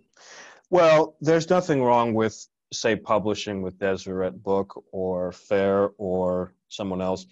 Well, 0.70 1.18
there's 1.20 1.50
nothing 1.50 1.84
wrong 1.84 2.14
with, 2.14 2.48
say, 2.72 2.96
publishing 2.96 3.62
with 3.62 3.80
Deseret 3.80 4.42
Book 4.42 4.84
or 4.92 5.32
Fair 5.32 5.90
or 5.98 6.54
someone 6.70 7.02
else, 7.02 7.26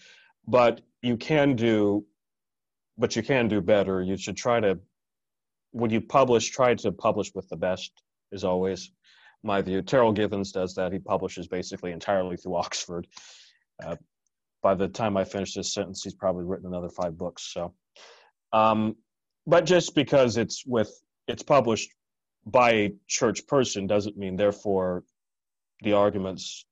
but 0.47 0.81
you 1.01 1.15
can 1.15 1.55
do, 1.55 2.05
but 2.97 3.15
you 3.15 3.23
can 3.23 3.47
do 3.47 3.61
better. 3.61 4.01
You 4.01 4.17
should 4.17 4.35
try 4.35 4.59
to, 4.59 4.79
when 5.71 5.91
you 5.91 6.01
publish, 6.01 6.49
try 6.49 6.73
to 6.75 6.91
publish 6.91 7.33
with 7.35 7.47
the 7.49 7.57
best, 7.57 7.91
as 8.33 8.43
always 8.43 8.91
my 9.43 9.61
view. 9.61 9.81
Terryl 9.81 10.15
Givens 10.15 10.51
does 10.51 10.73
that. 10.75 10.91
He 10.91 10.99
publishes 10.99 11.47
basically 11.47 11.91
entirely 11.91 12.37
through 12.37 12.55
Oxford. 12.55 13.07
Uh, 13.83 13.95
by 14.63 14.73
the 14.73 14.87
time 14.87 15.17
I 15.17 15.23
finish 15.23 15.53
this 15.53 15.73
sentence, 15.73 16.03
he's 16.03 16.15
probably 16.15 16.43
written 16.43 16.67
another 16.67 16.89
five 16.89 17.17
books. 17.17 17.53
So, 17.53 17.73
um, 18.51 18.95
but 19.45 19.65
just 19.65 19.95
because 19.95 20.37
it's 20.37 20.63
with 20.65 20.91
it's 21.27 21.43
published 21.43 21.89
by 22.45 22.71
a 22.71 22.93
church 23.07 23.45
person 23.47 23.87
doesn't 23.87 24.17
mean 24.17 24.35
therefore 24.35 25.03
the 25.81 25.93
arguments 25.93 26.65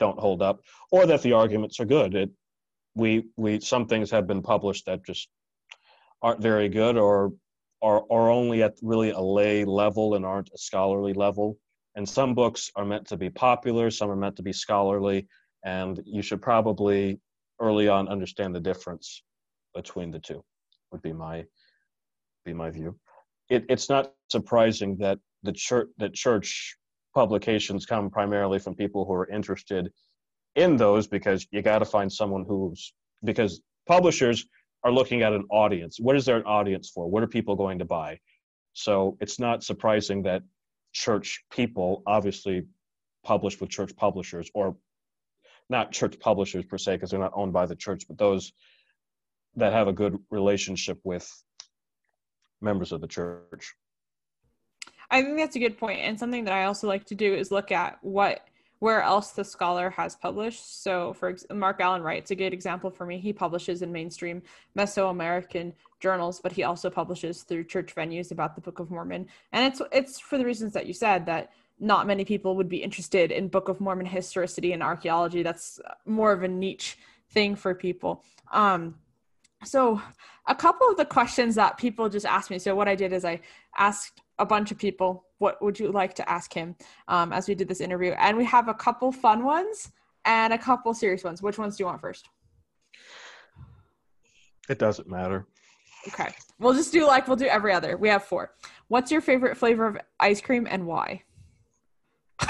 don't 0.00 0.18
hold 0.18 0.42
up, 0.42 0.60
or 0.90 1.06
that 1.06 1.22
the 1.22 1.32
arguments 1.32 1.80
are 1.80 1.84
good. 1.84 2.14
It, 2.14 2.30
we 2.94 3.24
we 3.36 3.60
some 3.60 3.86
things 3.86 4.10
have 4.10 4.26
been 4.26 4.42
published 4.42 4.86
that 4.86 5.04
just 5.04 5.28
aren't 6.20 6.42
very 6.42 6.68
good, 6.68 6.96
or 6.96 7.32
are 7.82 8.04
are 8.10 8.30
only 8.30 8.62
at 8.62 8.74
really 8.82 9.10
a 9.10 9.20
lay 9.20 9.64
level 9.64 10.14
and 10.14 10.26
aren't 10.26 10.50
a 10.54 10.58
scholarly 10.58 11.12
level. 11.12 11.56
And 11.98 12.08
some 12.08 12.32
books 12.32 12.70
are 12.76 12.84
meant 12.84 13.08
to 13.08 13.16
be 13.16 13.28
popular, 13.28 13.90
some 13.90 14.08
are 14.08 14.14
meant 14.14 14.36
to 14.36 14.42
be 14.44 14.52
scholarly, 14.52 15.26
and 15.64 16.00
you 16.06 16.22
should 16.22 16.40
probably 16.40 17.20
early 17.58 17.88
on 17.88 18.06
understand 18.06 18.54
the 18.54 18.60
difference 18.60 19.24
between 19.74 20.12
the 20.12 20.20
two. 20.20 20.44
Would 20.92 21.02
be 21.02 21.12
my 21.12 21.44
be 22.44 22.54
my 22.54 22.70
view. 22.70 22.96
It, 23.50 23.64
it's 23.68 23.88
not 23.88 24.12
surprising 24.30 24.96
that 24.98 25.18
the 25.42 25.52
church 25.52 25.88
that 25.98 26.14
church 26.14 26.76
publications 27.16 27.84
come 27.84 28.10
primarily 28.10 28.60
from 28.60 28.76
people 28.76 29.04
who 29.04 29.14
are 29.14 29.28
interested 29.28 29.90
in 30.54 30.76
those 30.76 31.08
because 31.08 31.48
you 31.50 31.62
got 31.62 31.80
to 31.80 31.84
find 31.84 32.12
someone 32.12 32.44
who's 32.46 32.92
because 33.24 33.60
publishers 33.88 34.46
are 34.84 34.92
looking 34.92 35.22
at 35.22 35.32
an 35.32 35.46
audience. 35.50 35.98
What 35.98 36.14
is 36.14 36.24
there 36.24 36.36
an 36.36 36.44
audience 36.44 36.90
for? 36.94 37.08
What 37.08 37.24
are 37.24 37.26
people 37.38 37.56
going 37.56 37.80
to 37.80 37.84
buy? 37.84 38.20
So 38.72 39.16
it's 39.20 39.40
not 39.40 39.64
surprising 39.64 40.22
that 40.22 40.44
church 40.92 41.44
people 41.50 42.02
obviously 42.06 42.66
publish 43.24 43.60
with 43.60 43.70
church 43.70 43.94
publishers 43.96 44.50
or 44.54 44.76
not 45.68 45.92
church 45.92 46.18
publishers 46.18 46.64
per 46.64 46.78
se 46.78 46.96
because 46.96 47.10
they're 47.10 47.20
not 47.20 47.32
owned 47.34 47.52
by 47.52 47.66
the 47.66 47.76
church, 47.76 48.06
but 48.08 48.18
those 48.18 48.52
that 49.56 49.72
have 49.72 49.88
a 49.88 49.92
good 49.92 50.18
relationship 50.30 50.98
with 51.04 51.30
members 52.60 52.92
of 52.92 53.00
the 53.00 53.06
church. 53.06 53.74
I 55.10 55.22
think 55.22 55.38
that's 55.38 55.56
a 55.56 55.60
good 55.60 55.78
point, 55.78 56.00
and 56.00 56.18
something 56.18 56.44
that 56.44 56.52
I 56.52 56.64
also 56.64 56.86
like 56.86 57.04
to 57.06 57.14
do 57.14 57.34
is 57.34 57.50
look 57.50 57.72
at 57.72 57.98
what 58.02 58.40
where 58.80 59.02
else 59.02 59.32
the 59.32 59.44
scholar 59.44 59.90
has 59.90 60.14
published. 60.14 60.82
So, 60.82 61.12
for 61.12 61.36
Mark 61.52 61.80
Alan 61.80 62.02
Wright's 62.02 62.30
a 62.30 62.34
good 62.34 62.52
example 62.52 62.90
for 62.90 63.06
me. 63.06 63.18
He 63.18 63.32
publishes 63.32 63.82
in 63.82 63.92
mainstream 63.92 64.42
Mesoamerican 64.76 65.72
journals, 66.00 66.40
but 66.40 66.52
he 66.52 66.62
also 66.62 66.88
publishes 66.88 67.42
through 67.42 67.64
church 67.64 67.94
venues 67.94 68.30
about 68.30 68.54
the 68.54 68.60
Book 68.60 68.78
of 68.78 68.90
Mormon, 68.90 69.26
and 69.52 69.64
it's 69.64 69.82
it's 69.92 70.20
for 70.20 70.38
the 70.38 70.44
reasons 70.44 70.72
that 70.74 70.86
you 70.86 70.92
said 70.92 71.26
that 71.26 71.50
not 71.80 72.06
many 72.06 72.24
people 72.24 72.56
would 72.56 72.68
be 72.68 72.82
interested 72.82 73.30
in 73.30 73.48
Book 73.48 73.68
of 73.68 73.80
Mormon 73.80 74.06
historicity 74.06 74.72
and 74.72 74.82
archaeology. 74.82 75.42
That's 75.42 75.80
more 76.06 76.32
of 76.32 76.42
a 76.42 76.48
niche 76.48 76.98
thing 77.30 77.54
for 77.54 77.74
people. 77.74 78.24
Um, 78.52 78.96
so, 79.64 80.00
a 80.46 80.54
couple 80.54 80.88
of 80.88 80.96
the 80.96 81.04
questions 81.04 81.56
that 81.56 81.78
people 81.78 82.08
just 82.08 82.26
asked 82.26 82.50
me. 82.50 82.58
So, 82.58 82.74
what 82.74 82.88
I 82.88 82.94
did 82.94 83.12
is 83.12 83.24
I 83.24 83.40
asked 83.76 84.20
a 84.38 84.46
bunch 84.46 84.70
of 84.70 84.78
people, 84.78 85.24
what 85.38 85.62
would 85.62 85.78
you 85.78 85.90
like 85.90 86.14
to 86.14 86.28
ask 86.28 86.52
him 86.52 86.76
um, 87.08 87.32
as 87.32 87.48
we 87.48 87.54
did 87.54 87.68
this 87.68 87.80
interview? 87.80 88.12
And 88.12 88.36
we 88.36 88.44
have 88.44 88.68
a 88.68 88.74
couple 88.74 89.10
fun 89.12 89.44
ones 89.44 89.90
and 90.24 90.52
a 90.52 90.58
couple 90.58 90.92
serious 90.94 91.24
ones. 91.24 91.42
Which 91.42 91.58
ones 91.58 91.76
do 91.76 91.82
you 91.82 91.86
want 91.86 92.00
first? 92.00 92.28
It 94.68 94.78
doesn't 94.78 95.08
matter. 95.08 95.46
Okay. 96.08 96.32
We'll 96.58 96.74
just 96.74 96.92
do 96.92 97.06
like 97.06 97.26
we'll 97.26 97.36
do 97.36 97.46
every 97.46 97.72
other. 97.72 97.96
We 97.96 98.08
have 98.08 98.24
four. 98.24 98.52
What's 98.88 99.10
your 99.10 99.20
favorite 99.20 99.56
flavor 99.56 99.86
of 99.86 99.98
ice 100.20 100.40
cream 100.40 100.66
and 100.68 100.86
why? 100.86 101.22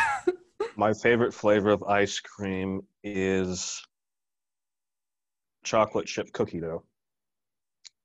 My 0.77 0.93
favorite 0.93 1.35
flavor 1.35 1.71
of 1.71 1.83
ice 1.85 2.21
cream 2.21 2.83
is 3.03 3.83
chocolate 5.65 6.07
chip 6.07 6.33
cookie 6.33 6.61
dough. 6.61 6.85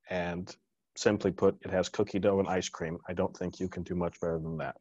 And 0.10 0.54
simply 0.96 1.32
put, 1.32 1.58
it 1.62 1.72
has 1.72 1.90
cookie 1.90 2.20
dough 2.20 2.40
and 2.40 2.48
ice 2.48 2.70
cream. 2.70 2.98
I 3.08 3.14
don't 3.14 3.36
think 3.36 3.60
you 3.60 3.68
can 3.68 3.84
do 3.84 3.96
much 3.96 4.20
better 4.20 4.40
than 4.40 4.58
that. 4.58 4.76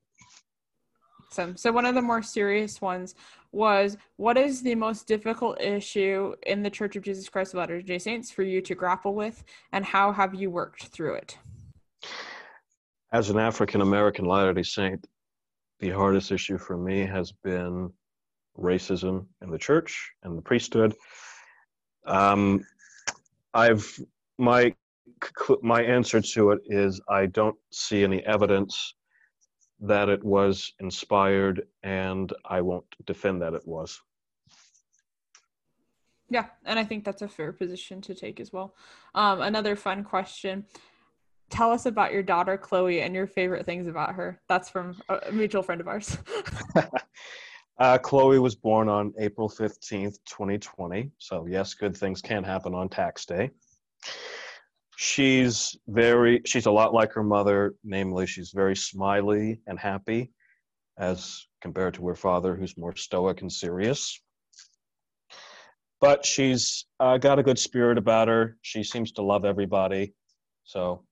Awesome. 1.30 1.56
So 1.56 1.72
one 1.72 1.86
of 1.86 1.94
the 1.94 2.02
more 2.02 2.22
serious 2.22 2.82
ones 2.82 3.14
was 3.52 3.96
what 4.16 4.36
is 4.36 4.62
the 4.62 4.74
most 4.74 5.06
difficult 5.06 5.58
issue 5.60 6.34
in 6.46 6.62
the 6.62 6.68
Church 6.68 6.94
of 6.96 7.02
Jesus 7.02 7.28
Christ 7.28 7.54
of 7.54 7.58
Latter-day 7.58 7.98
Saints 7.98 8.30
for 8.30 8.42
you 8.42 8.60
to 8.60 8.74
grapple 8.74 9.14
with, 9.14 9.42
and 9.72 9.84
how 9.84 10.12
have 10.12 10.34
you 10.34 10.50
worked 10.50 10.88
through 10.88 11.14
it? 11.14 11.38
As 13.12 13.30
an 13.30 13.38
African 13.38 13.80
American 13.80 14.26
Latter-day 14.26 14.62
Saint, 14.62 15.06
the 15.80 15.90
hardest 15.90 16.30
issue 16.30 16.58
for 16.58 16.76
me 16.76 17.06
has 17.06 17.32
been 17.32 17.90
racism 18.58 19.26
in 19.40 19.50
the 19.50 19.58
church 19.58 20.12
and 20.22 20.36
the 20.36 20.42
priesthood. 20.42 20.94
Um, 22.06 22.62
I've 23.54 23.98
my 24.38 24.74
my 25.62 25.83
answer 25.83 26.20
to 26.20 26.51
it 26.51 26.61
is 26.66 27.01
I 27.09 27.27
don't 27.27 27.57
see 27.70 28.05
any 28.05 28.25
evidence 28.27 28.95
that 29.81 30.09
it 30.09 30.23
was 30.23 30.73
inspired, 30.81 31.62
and 31.83 32.33
I 32.45 32.61
won't 32.61 32.87
defend 33.05 33.43
that 33.43 33.55
it 33.55 33.66
was. 33.66 34.01
Yeah, 36.31 36.47
and 36.64 36.79
I 36.79 36.85
think 36.85 37.05
that's 37.05 37.23
a 37.23 37.29
fair 37.29 37.53
position 37.53 38.01
to 38.03 38.14
take 38.14 38.41
as 38.41 38.53
well. 38.53 38.75
Um, 39.14 39.43
another 39.43 39.77
fun 39.77 40.05
question. 40.05 40.64
Tell 41.51 41.70
us 41.70 41.85
about 41.85 42.12
your 42.12 42.23
daughter 42.23 42.57
Chloe 42.57 43.03
and 43.03 43.14
your 43.14 43.27
favorite 43.27 43.66
things 43.66 43.87
about 43.87 44.14
her. 44.14 44.41
That's 44.49 44.70
from 44.70 44.97
a 45.09 45.31
mutual 45.33 45.62
friend 45.62 45.81
of 45.81 45.89
ours. 45.89 46.16
uh, 47.79 47.99
Chloe 47.99 48.39
was 48.39 48.55
born 48.55 48.89
on 48.89 49.12
April 49.18 49.51
15th, 49.51 50.16
2020. 50.25 51.11
So, 51.18 51.47
yes, 51.47 51.75
good 51.75 51.95
things 51.95 52.23
can 52.23 52.45
happen 52.45 52.73
on 52.73 52.89
tax 52.89 53.27
day 53.27 53.51
she's 54.97 55.76
very 55.88 56.43
she's 56.45 56.66
a 56.66 56.70
lot 56.70 56.93
like 56.93 57.12
her 57.12 57.22
mother 57.22 57.74
namely 57.82 58.26
she's 58.26 58.53
very 58.55 58.76
smiley 58.76 59.61
and 59.66 59.78
happy 59.78 60.30
as 60.99 61.47
compared 61.61 61.95
to 61.95 62.07
her 62.07 62.14
father 62.14 62.55
who's 62.55 62.76
more 62.76 62.95
stoic 62.95 63.40
and 63.40 63.51
serious. 63.51 64.20
But 66.01 66.26
she's 66.26 66.86
uh, 66.99 67.18
got 67.18 67.38
a 67.38 67.43
good 67.43 67.59
spirit 67.59 67.97
about 67.97 68.28
her. 68.28 68.59
She 68.62 68.82
seems 68.82 69.12
to 69.12 69.22
love 69.22 69.45
everybody. 69.45 70.14
So 70.64 71.05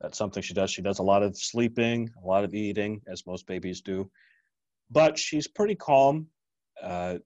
that's 0.00 0.18
something 0.18 0.42
she 0.42 0.52
does. 0.54 0.70
She 0.70 0.82
does 0.82 0.98
a 0.98 1.02
lot 1.02 1.22
of 1.22 1.36
sleeping 1.36 2.10
a 2.22 2.26
lot 2.26 2.44
of 2.44 2.54
eating 2.54 3.00
as 3.10 3.26
most 3.26 3.46
babies 3.46 3.80
do. 3.80 4.10
But 4.90 5.18
she's 5.18 5.48
pretty 5.48 5.74
calm. 5.74 6.28
Uh, 6.82 7.18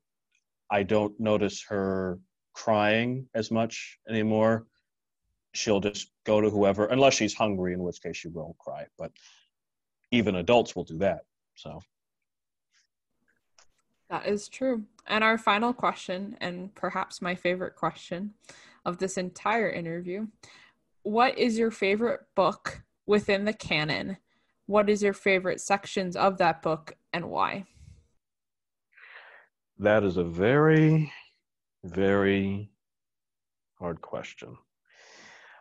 i 0.70 0.82
don't 0.82 1.14
notice 1.20 1.64
her 1.68 2.18
crying 2.52 3.28
as 3.34 3.50
much 3.52 3.98
anymore 4.08 4.66
she'll 5.56 5.80
just 5.80 6.10
go 6.24 6.40
to 6.40 6.50
whoever, 6.50 6.86
unless 6.86 7.14
she's 7.14 7.34
hungry, 7.34 7.72
in 7.72 7.82
which 7.82 8.02
case 8.02 8.16
she 8.16 8.28
will 8.28 8.56
cry. 8.58 8.86
But 8.98 9.12
even 10.10 10.36
adults 10.36 10.76
will 10.76 10.84
do 10.84 10.98
that. 10.98 11.22
So 11.54 11.80
that 14.10 14.26
is 14.26 14.48
true. 14.48 14.84
And 15.06 15.24
our 15.24 15.38
final 15.38 15.72
question, 15.72 16.36
and 16.40 16.74
perhaps 16.74 17.22
my 17.22 17.34
favorite 17.34 17.74
question 17.74 18.34
of 18.84 18.98
this 18.98 19.16
entire 19.16 19.70
interview 19.70 20.26
What 21.02 21.38
is 21.38 21.58
your 21.58 21.70
favorite 21.70 22.20
book 22.34 22.82
within 23.06 23.44
the 23.44 23.52
canon? 23.52 24.18
What 24.66 24.90
is 24.90 25.02
your 25.02 25.12
favorite 25.12 25.60
sections 25.60 26.16
of 26.16 26.38
that 26.38 26.60
book 26.60 26.92
and 27.12 27.30
why? 27.30 27.66
That 29.78 30.02
is 30.04 30.16
a 30.16 30.24
very, 30.24 31.12
very 31.84 32.70
hard 33.78 34.00
question. 34.00 34.56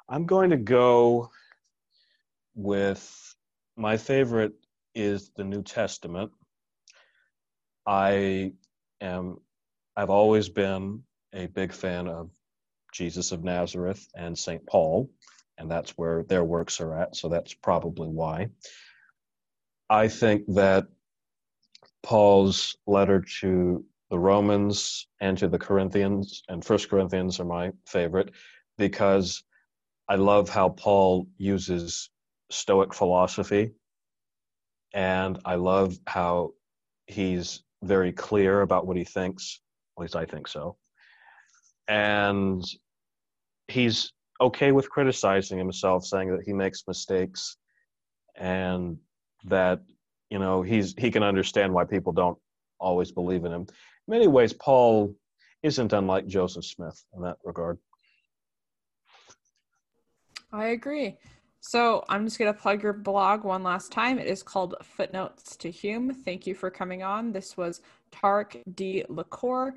I'm 0.07 0.25
going 0.25 0.51
to 0.51 0.57
go 0.57 1.31
with 2.53 3.35
my 3.75 3.97
favorite 3.97 4.53
is 4.93 5.31
the 5.35 5.43
New 5.43 5.63
Testament. 5.63 6.31
I 7.87 8.53
am 9.01 9.37
I've 9.97 10.09
always 10.09 10.49
been 10.49 11.03
a 11.33 11.47
big 11.47 11.73
fan 11.73 12.07
of 12.07 12.29
Jesus 12.93 13.31
of 13.31 13.43
Nazareth 13.43 14.07
and 14.15 14.37
St. 14.37 14.65
Paul, 14.67 15.09
and 15.57 15.71
that's 15.71 15.91
where 15.91 16.23
their 16.23 16.43
works 16.43 16.79
are 16.81 16.97
at, 16.97 17.15
so 17.15 17.29
that's 17.29 17.53
probably 17.53 18.07
why. 18.07 18.49
I 19.89 20.07
think 20.07 20.43
that 20.55 20.87
Paul's 22.03 22.77
letter 22.85 23.21
to 23.41 23.83
the 24.11 24.19
Romans 24.19 25.07
and 25.19 25.37
to 25.39 25.47
the 25.47 25.59
Corinthians 25.59 26.43
and 26.47 26.63
First 26.63 26.89
Corinthians 26.89 27.39
are 27.39 27.45
my 27.45 27.71
favorite 27.87 28.31
because 28.77 29.43
I 30.07 30.15
love 30.15 30.49
how 30.49 30.69
Paul 30.69 31.27
uses 31.37 32.09
Stoic 32.51 32.93
philosophy, 32.93 33.71
and 34.93 35.39
I 35.45 35.55
love 35.55 35.97
how 36.05 36.51
he's 37.07 37.63
very 37.83 38.11
clear 38.11 38.61
about 38.61 38.85
what 38.85 38.97
he 38.97 39.03
thinks. 39.03 39.61
At 39.97 40.01
least 40.01 40.15
I 40.15 40.25
think 40.25 40.47
so. 40.47 40.77
And 41.87 42.63
he's 43.67 44.11
okay 44.41 44.71
with 44.71 44.89
criticizing 44.89 45.57
himself, 45.57 46.05
saying 46.05 46.31
that 46.31 46.43
he 46.45 46.53
makes 46.53 46.83
mistakes, 46.87 47.57
and 48.35 48.97
that 49.45 49.81
you 50.29 50.39
know 50.39 50.61
he's 50.61 50.93
he 50.97 51.09
can 51.11 51.23
understand 51.23 51.73
why 51.73 51.83
people 51.85 52.11
don't 52.11 52.37
always 52.79 53.11
believe 53.11 53.45
in 53.45 53.51
him. 53.51 53.61
In 53.61 54.11
many 54.11 54.27
ways, 54.27 54.53
Paul 54.53 55.15
isn't 55.63 55.93
unlike 55.93 56.27
Joseph 56.27 56.65
Smith 56.65 57.03
in 57.15 57.23
that 57.23 57.37
regard. 57.43 57.79
I 60.55 60.67
agree. 60.67 61.17
So 61.59 62.05
I'm 62.07 62.25
just 62.25 62.39
going 62.39 62.53
to 62.53 62.59
plug 62.59 62.81
your 62.81 62.93
blog 62.93 63.43
one 63.43 63.61
last 63.61 63.91
time. 63.91 64.19
It 64.19 64.27
is 64.27 64.41
called 64.41 64.75
Footnotes 64.81 65.57
to 65.57 65.69
Hume. 65.69 66.13
Thank 66.13 66.47
you 66.47 66.55
for 66.55 66.69
coming 66.69 67.03
on. 67.03 67.33
This 67.33 67.57
was 67.57 67.81
Tarik 68.11 68.63
D. 68.75 69.03
LaCour, 69.09 69.75